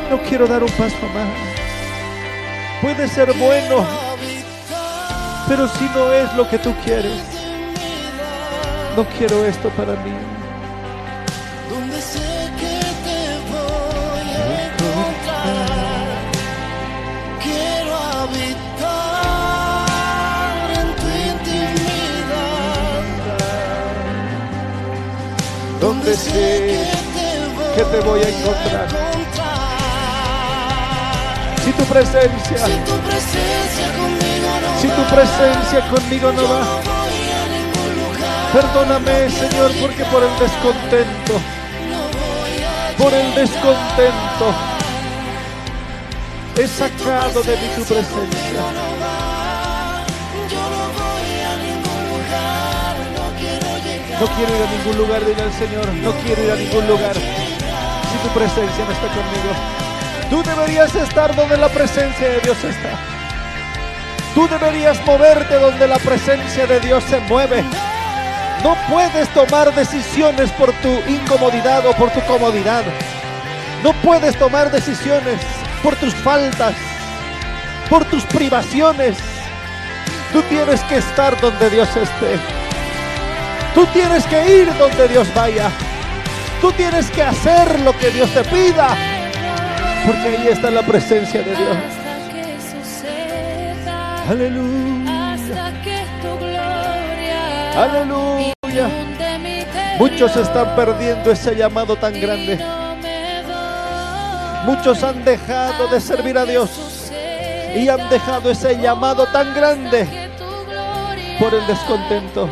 no 0.10 0.20
quiero 0.24 0.48
dar 0.48 0.64
un 0.64 0.72
paso 0.72 0.96
más. 1.14 1.28
Puede 2.82 3.08
ser 3.08 3.34
bueno, 3.38 3.86
pero 5.48 5.68
si 5.68 5.86
no 5.96 6.12
es 6.14 6.34
lo 6.36 6.48
que 6.50 6.60
tú 6.60 6.74
quieres, 6.84 7.22
no 8.96 9.04
quiero 9.18 9.46
esto 9.46 9.70
para 9.72 9.94
mí. 10.04 10.12
donde 11.70 12.02
sé 12.02 12.50
que 12.60 12.80
te 13.06 13.22
voy 13.52 14.30
a 14.32 14.46
encontrar. 14.68 15.68
Quiero 17.44 17.94
habitar 18.22 18.78
en 20.80 20.88
tu 20.96 21.08
intimidad, 21.34 23.04
Donde 25.82 26.12
sé 26.16 26.48
que 27.76 27.84
te 27.84 28.00
voy 28.00 28.22
a 28.22 28.30
encontrar. 28.30 28.88
Si 31.66 31.72
tu 31.72 31.84
presencia, 31.84 32.58
Si 32.66 32.78
tu 32.88 32.96
presencia 33.04 33.88
conmigo 34.00 34.50
no 34.72 34.80
si 34.80 34.88
tu 34.88 35.02
va, 36.54 36.95
perdóname 38.56 39.30
Señor 39.30 39.72
porque 39.82 40.06
por 40.06 40.24
el 40.24 40.40
descontento, 40.40 41.34
por 42.98 43.14
el 43.14 43.36
descontento, 43.36 44.46
he 46.56 46.66
sacado 46.66 47.44
de 47.44 47.52
mí 47.58 47.68
tu 47.76 47.84
presencia. 47.84 48.62
No 54.22 54.28
quiero 54.28 54.56
ir 54.56 54.64
a 54.64 54.72
ningún 54.72 54.98
lugar, 55.00 55.26
dile 55.26 55.42
al 55.42 55.54
Señor, 55.54 55.88
no 55.94 56.12
quiero 56.24 56.44
ir 56.46 56.52
a 56.52 56.56
ningún 56.56 56.88
lugar 56.88 57.14
si 57.14 58.18
tu 58.26 58.34
presencia 58.34 58.86
no 58.86 58.92
está 58.92 59.08
conmigo. 59.10 59.52
Tú 60.30 60.44
deberías 60.44 60.96
estar 60.96 61.36
donde 61.36 61.58
la 61.58 61.68
presencia 61.68 62.30
de 62.30 62.40
Dios 62.40 62.64
está. 62.64 62.98
Tú 64.34 64.48
deberías 64.48 65.06
moverte 65.06 65.56
donde 65.56 65.88
la 65.90 66.00
presencia 66.00 66.66
de 66.66 66.80
Dios 66.80 67.04
se 67.04 67.20
mueve. 67.20 67.66
No 68.66 68.76
puedes 68.90 69.30
tomar 69.30 69.76
decisiones 69.76 70.50
por 70.54 70.74
tu 70.82 70.90
incomodidad 71.08 71.86
o 71.86 71.94
por 71.94 72.10
tu 72.10 72.20
comodidad. 72.22 72.84
No 73.84 73.94
puedes 74.02 74.36
tomar 74.40 74.72
decisiones 74.72 75.40
por 75.84 75.96
tus 75.98 76.16
faltas, 76.16 76.74
por 77.92 78.04
tus 78.06 78.24
privaciones. 78.24 79.18
Tú 80.34 80.42
tienes 80.50 80.82
que 80.86 80.98
estar 80.98 81.40
donde 81.40 81.70
Dios 81.70 81.88
esté. 81.90 82.40
Tú 83.76 83.86
tienes 83.94 84.26
que 84.26 84.62
ir 84.62 84.78
donde 84.80 85.10
Dios 85.10 85.28
vaya. 85.36 85.70
Tú 86.60 86.72
tienes 86.72 87.12
que 87.12 87.22
hacer 87.22 87.82
lo 87.82 87.96
que 87.96 88.10
Dios 88.10 88.32
te 88.34 88.44
pida. 88.46 88.98
Porque 90.08 90.28
ahí 90.28 90.48
está 90.48 90.72
la 90.72 90.82
presencia 90.82 91.44
de 91.44 91.56
Dios. 91.56 91.78
Aleluya. 94.28 94.96
Aleluya. 97.76 98.55
Muchos 99.98 100.36
están 100.36 100.76
perdiendo 100.76 101.32
ese 101.32 101.56
llamado 101.56 101.96
tan 101.96 102.20
grande. 102.20 102.60
Muchos 104.66 105.02
han 105.04 105.24
dejado 105.24 105.88
de 105.88 106.02
servir 106.02 106.38
a 106.38 106.44
Dios 106.44 106.70
y 107.76 107.88
han 107.88 108.10
dejado 108.10 108.52
ese 108.52 108.78
llamado 108.78 109.26
tan 109.28 109.54
grande 109.54 110.30
por 111.40 111.54
el 111.54 111.66
descontento. 111.68 112.50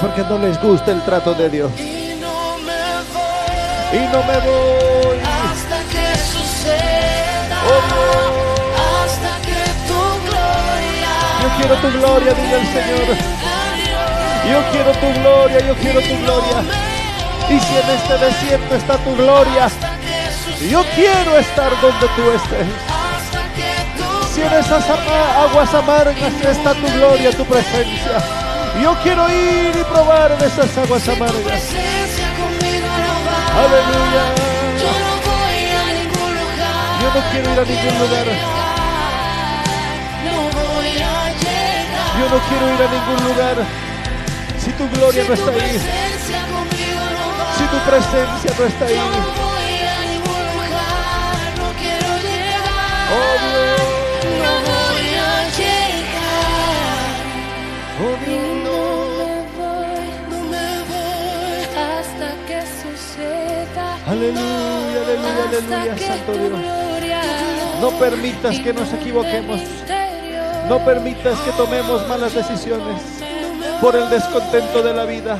Porque 0.00 0.22
no 0.22 0.38
les 0.38 0.60
gusta 0.60 0.90
el 0.90 1.02
trato 1.02 1.32
de 1.34 1.48
Dios. 1.48 1.70
Y 1.80 2.16
no 4.12 4.20
me 4.24 4.38
voy 4.38 5.18
hasta 5.24 5.78
que 5.90 6.16
suceda. 6.18 7.62
Oh, 7.68 9.04
Hasta 9.04 9.32
que 9.46 9.60
tu 9.86 10.00
gloria 10.26 11.12
Yo 11.40 11.48
quiero 11.56 11.74
tu 11.76 11.88
gloria, 11.98 12.30
dile 12.34 12.56
al 12.56 12.66
Señor. 12.66 13.06
Yo 14.50 14.62
quiero 14.70 14.92
tu 14.92 15.20
gloria, 15.20 15.58
yo 15.60 15.74
quiero 15.74 16.00
tu 16.00 16.16
gloria. 16.22 16.62
Y 17.48 17.60
si 17.60 17.76
en 17.76 17.90
este 17.90 18.18
desierto 18.18 18.74
está 18.74 18.96
tu 18.98 19.16
gloria, 19.16 19.68
yo 20.70 20.84
quiero 20.94 21.36
estar 21.38 21.70
donde 21.80 22.06
tú 22.14 22.30
estés. 22.30 22.66
Si 24.32 24.42
en 24.42 24.52
esas 24.52 24.84
aguas 24.88 25.74
amargas 25.74 26.32
está 26.42 26.74
tu 26.74 26.86
gloria, 26.92 27.30
tu 27.32 27.44
presencia, 27.44 28.18
yo 28.80 28.94
quiero 29.02 29.28
ir 29.28 29.76
y 29.80 29.84
probar 29.84 30.36
de 30.38 30.46
esas 30.46 30.76
aguas 30.78 31.08
amargas. 31.08 31.62
Aleluya. 33.56 34.22
Yo 37.00 37.08
no 37.14 37.20
quiero 37.30 37.52
ir 37.52 37.58
a 37.58 37.64
ningún 37.64 37.98
lugar. 37.98 38.26
Yo 42.18 42.28
no 42.28 42.38
quiero 42.48 42.74
ir 42.74 42.82
a 42.82 42.88
ningún 42.90 43.28
lugar. 43.28 43.85
Si 44.66 44.72
tu 44.72 44.88
gloria 44.88 45.22
no 45.28 45.34
está 45.34 45.50
ahí, 45.52 45.78
si 47.56 47.64
tu 47.72 47.78
presencia 47.88 48.50
no 48.58 48.64
está 48.66 48.88
Yo 48.90 48.96
no 48.96 49.02
ahí. 49.02 49.08
voy 49.38 49.78
a 49.86 50.00
ningún 50.10 50.42
lugar. 50.56 51.46
No 51.56 51.68
quiero 51.80 52.10
llegar. 52.26 53.14
Oh 53.14 53.34
Dios, 53.46 53.80
No 54.42 54.52
voy 54.66 55.08
a 55.14 55.30
llegar. 55.60 57.14
oh 58.02 58.16
no 58.66 58.80
me 59.16 59.34
voy 59.56 60.08
No 60.30 60.38
me 60.50 60.68
voy 60.90 61.62
hasta 61.86 62.28
que 62.48 62.58
suceda, 62.82 63.86
Aleluya, 64.08 64.98
aleluya, 65.04 65.44
aleluya, 65.48 65.94
Santo 66.08 66.32
Dios. 66.32 66.60
No 67.80 67.88
permitas 68.00 68.58
que 68.58 68.72
nos 68.72 68.92
equivoquemos. 68.92 69.60
No 70.68 70.84
permitas 70.84 71.38
que 71.40 71.52
tomemos 71.52 72.08
malas 72.08 72.34
decisiones 72.34 73.15
por 73.80 73.96
el 73.96 74.08
descontento 74.10 74.82
de 74.82 74.92
la 74.92 75.04
vida, 75.04 75.38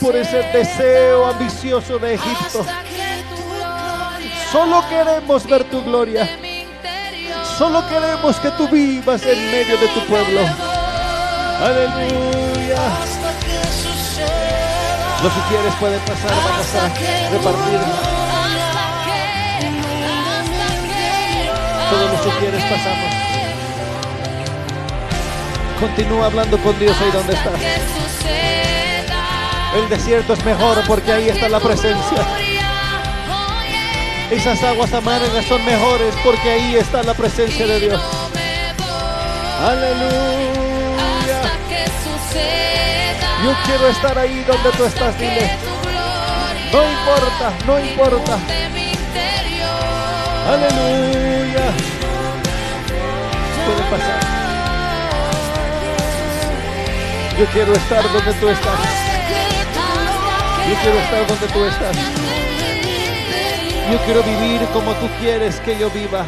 por 0.00 0.16
ese 0.16 0.42
deseo 0.52 1.26
ambicioso 1.26 1.98
de 1.98 2.14
Egipto. 2.14 2.64
Solo 4.52 4.82
queremos 4.88 5.46
ver 5.46 5.64
tu 5.64 5.82
gloria. 5.84 6.28
Solo 7.58 7.86
queremos 7.88 8.36
que 8.36 8.50
tú 8.52 8.68
vivas 8.68 9.22
en 9.24 9.50
medio 9.50 9.76
de 9.78 9.88
tu 9.88 10.00
pueblo. 10.06 10.40
Aleluya. 11.60 12.78
Los 15.22 15.32
quieres 15.48 15.74
pueden 15.80 16.00
pasar, 16.00 16.30
vamos 16.30 16.74
a 16.76 16.88
repartir. 17.30 17.80
Todos 21.90 22.24
los 22.24 22.34
quieres 22.36 22.62
pasamos. 22.62 23.37
Continúa 25.80 26.26
hablando 26.26 26.58
con 26.58 26.76
Dios 26.78 26.96
ahí 27.00 27.10
donde 27.12 27.34
estás. 27.34 27.54
El 29.76 29.88
desierto 29.88 30.32
es 30.32 30.44
mejor 30.44 30.82
porque 30.86 31.12
ahí 31.12 31.28
está 31.28 31.48
la 31.48 31.60
presencia. 31.60 32.26
Esas 34.30 34.62
aguas 34.64 34.92
amargas 34.92 35.44
son 35.46 35.64
mejores 35.64 36.14
porque 36.24 36.50
ahí 36.50 36.76
está 36.76 37.02
la 37.02 37.14
presencia 37.14 37.66
de 37.66 37.80
Dios. 37.80 38.02
Aleluya. 39.60 41.42
Yo 43.44 43.52
quiero 43.64 43.88
estar 43.88 44.18
ahí 44.18 44.44
donde 44.46 44.70
tú 44.76 44.84
estás, 44.84 45.18
dile. 45.18 45.50
No 46.72 46.82
importa, 46.90 47.52
no 47.66 47.78
importa. 47.78 48.38
Aleluya. 50.48 51.72
Puede 53.64 53.90
pasar. 53.90 54.37
Yo 57.38 57.46
quiero 57.52 57.72
estar 57.72 58.02
donde 58.12 58.32
tú 58.34 58.48
estás. 58.48 58.80
Yo 60.68 60.74
quiero 60.82 60.98
estar 60.98 61.26
donde 61.28 61.46
tú 61.46 61.64
estás. 61.64 61.96
Yo 63.92 63.98
quiero 64.04 64.22
vivir 64.24 64.60
como 64.72 64.92
tú 64.94 65.06
quieres 65.20 65.60
que 65.60 65.78
yo 65.78 65.88
viva. 65.90 66.26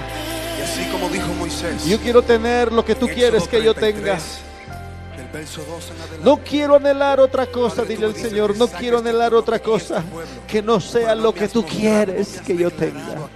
Y 0.57 0.62
así 0.62 0.89
como 0.93 1.09
dijo 1.09 1.27
Moisés. 1.35 1.85
Yo 1.85 1.99
quiero 1.99 2.23
tener 2.23 2.73
lo 2.73 2.85
que 2.85 2.95
tú 2.95 3.09
quieres 3.09 3.49
que 3.49 3.61
yo 3.61 3.74
33, 3.74 4.23
tenga. 4.23 5.16
del 5.16 5.28
verso 5.32 5.65
2 5.69 5.91
en 5.91 6.01
adelante, 6.01 6.24
No 6.24 6.37
quiero 6.39 6.77
anhelar 6.77 7.19
otra 7.19 7.47
cosa, 7.47 7.82
dile 7.82 8.07
al 8.07 8.15
Señor. 8.15 8.57
No 8.57 8.69
quiero 8.69 8.99
anhelar 8.99 9.35
otra 9.35 9.59
cosa 9.59 10.05
que 10.47 10.62
no 10.62 10.81
sea 10.81 11.16
lo 11.16 11.35
que 11.35 11.49
tú 11.49 11.66
quieres 11.66 12.41
que 12.47 12.57
yo 12.57 12.70
tenga. 12.70 13.28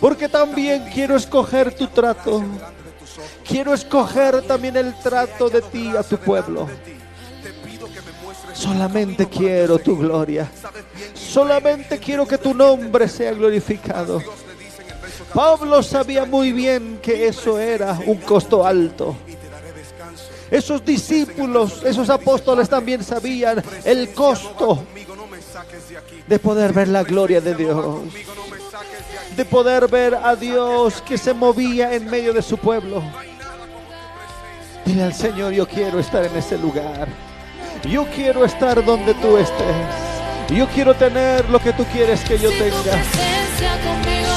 Porque 0.00 0.28
también 0.28 0.84
quiero 0.94 1.16
escoger 1.16 1.74
tu 1.74 1.88
trato. 1.88 2.40
Quiero 3.46 3.74
escoger 3.74 4.42
también 4.42 4.76
el 4.76 4.94
trato 4.98 5.48
de 5.48 5.62
ti 5.62 5.96
a 5.96 6.02
tu 6.02 6.16
pueblo. 6.18 6.68
Solamente 8.52 9.28
quiero 9.28 9.78
tu 9.78 9.96
gloria. 9.96 10.50
Solamente 11.14 11.98
quiero 11.98 12.26
que 12.26 12.38
tu 12.38 12.54
nombre 12.54 13.08
sea 13.08 13.32
glorificado. 13.32 14.22
Pablo 15.34 15.82
sabía 15.82 16.24
muy 16.24 16.52
bien 16.52 16.98
que 17.02 17.26
eso 17.26 17.58
era 17.58 17.98
un 18.06 18.18
costo 18.18 18.66
alto. 18.66 19.16
Esos 20.50 20.84
discípulos, 20.84 21.82
esos 21.82 22.10
apóstoles 22.10 22.68
también 22.68 23.02
sabían 23.02 23.62
el 23.84 24.12
costo 24.12 24.84
de 26.26 26.38
poder 26.38 26.74
ver 26.74 26.88
la 26.88 27.02
gloria 27.02 27.40
de 27.40 27.54
Dios. 27.54 28.00
De 29.42 29.46
poder 29.46 29.88
ver 29.88 30.14
a 30.14 30.36
Dios 30.36 31.02
que 31.02 31.18
se 31.18 31.34
movía 31.34 31.94
en 31.94 32.08
medio 32.08 32.32
de 32.32 32.42
su 32.42 32.56
pueblo. 32.56 33.02
Dile 34.84 35.02
al 35.02 35.14
Señor, 35.14 35.52
yo 35.52 35.66
quiero 35.66 35.98
estar 35.98 36.24
en 36.24 36.36
ese 36.36 36.56
lugar. 36.56 37.08
Yo 37.82 38.06
quiero 38.14 38.44
estar 38.44 38.84
donde 38.84 39.14
tú 39.14 39.36
estés. 39.36 39.76
Yo 40.48 40.68
quiero 40.68 40.94
tener 40.94 41.48
lo 41.50 41.58
que 41.58 41.72
tú 41.72 41.84
quieres 41.86 42.20
que 42.20 42.38
yo 42.38 42.50
tenga. 42.50 43.02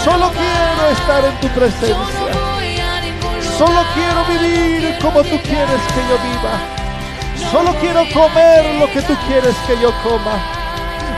Solo 0.03 0.31
quiero 0.31 0.89
estar 0.91 1.23
en 1.23 1.39
tu 1.39 1.49
presencia. 1.49 2.31
Solo 3.59 3.81
quiero 3.93 4.25
vivir 4.25 4.97
como 5.03 5.21
tú 5.21 5.39
quieres 5.43 5.81
que 5.93 6.01
yo 6.09 6.17
viva. 6.31 7.51
Solo 7.51 7.75
quiero 7.79 8.01
comer 8.11 8.79
lo 8.79 8.87
que 8.87 9.03
tú 9.03 9.13
quieres 9.27 9.55
que 9.67 9.79
yo 9.79 9.93
coma. 10.01 10.41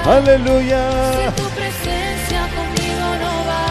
Aleluya. 0.05 1.33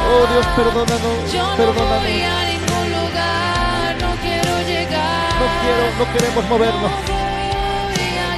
Oh 0.09 0.27
Dios, 0.33 0.47
perdónanos, 0.57 1.33
Yo 1.33 1.43
no 1.43 1.49
voy 1.49 1.57
perdónanos. 1.57 2.05
a 2.05 2.45
ningún 2.45 2.87
lugar, 2.97 3.97
no 4.01 4.11
quiero 4.23 4.53
llegar. 4.67 5.35
No 5.41 5.47
quiero, 5.63 5.83
no 5.99 6.05
queremos 6.13 6.45
movernos. 6.49 6.93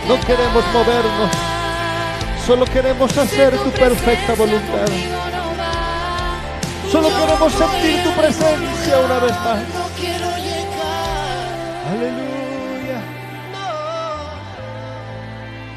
No 0.09 0.20
queremos 0.20 0.65
movernos. 0.73 1.31
Solo 2.47 2.65
queremos 2.65 3.16
hacer 3.19 3.59
tu 3.59 3.70
perfecta 3.73 4.35
voluntad. 4.35 4.89
no. 4.89 5.28
Solo 6.90 7.09
queremos 7.09 7.53
sentir 7.53 8.03
tu 8.03 8.11
presencia 8.12 8.99
una 9.05 9.19
vez 9.19 9.32
más. 9.32 9.59
No 9.74 9.85
quiero 10.01 10.28
llegar. 10.39 11.49
Aleluya. 11.93 13.03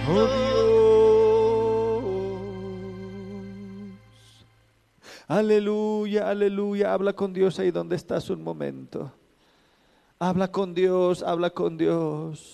Oh 0.08 0.14
Dios. 0.14 0.51
Aleluya, 5.32 6.30
aleluya. 6.30 6.94
Habla 6.94 7.14
con 7.14 7.32
Dios 7.32 7.58
ahí 7.58 7.72
donde 7.72 7.96
estás 7.96 8.30
un 8.30 8.44
momento. 8.44 9.14
Habla 10.20 10.52
con 10.52 10.74
Dios, 10.74 11.24
habla 11.24 11.52
con 11.52 11.78
Dios. 11.78 12.50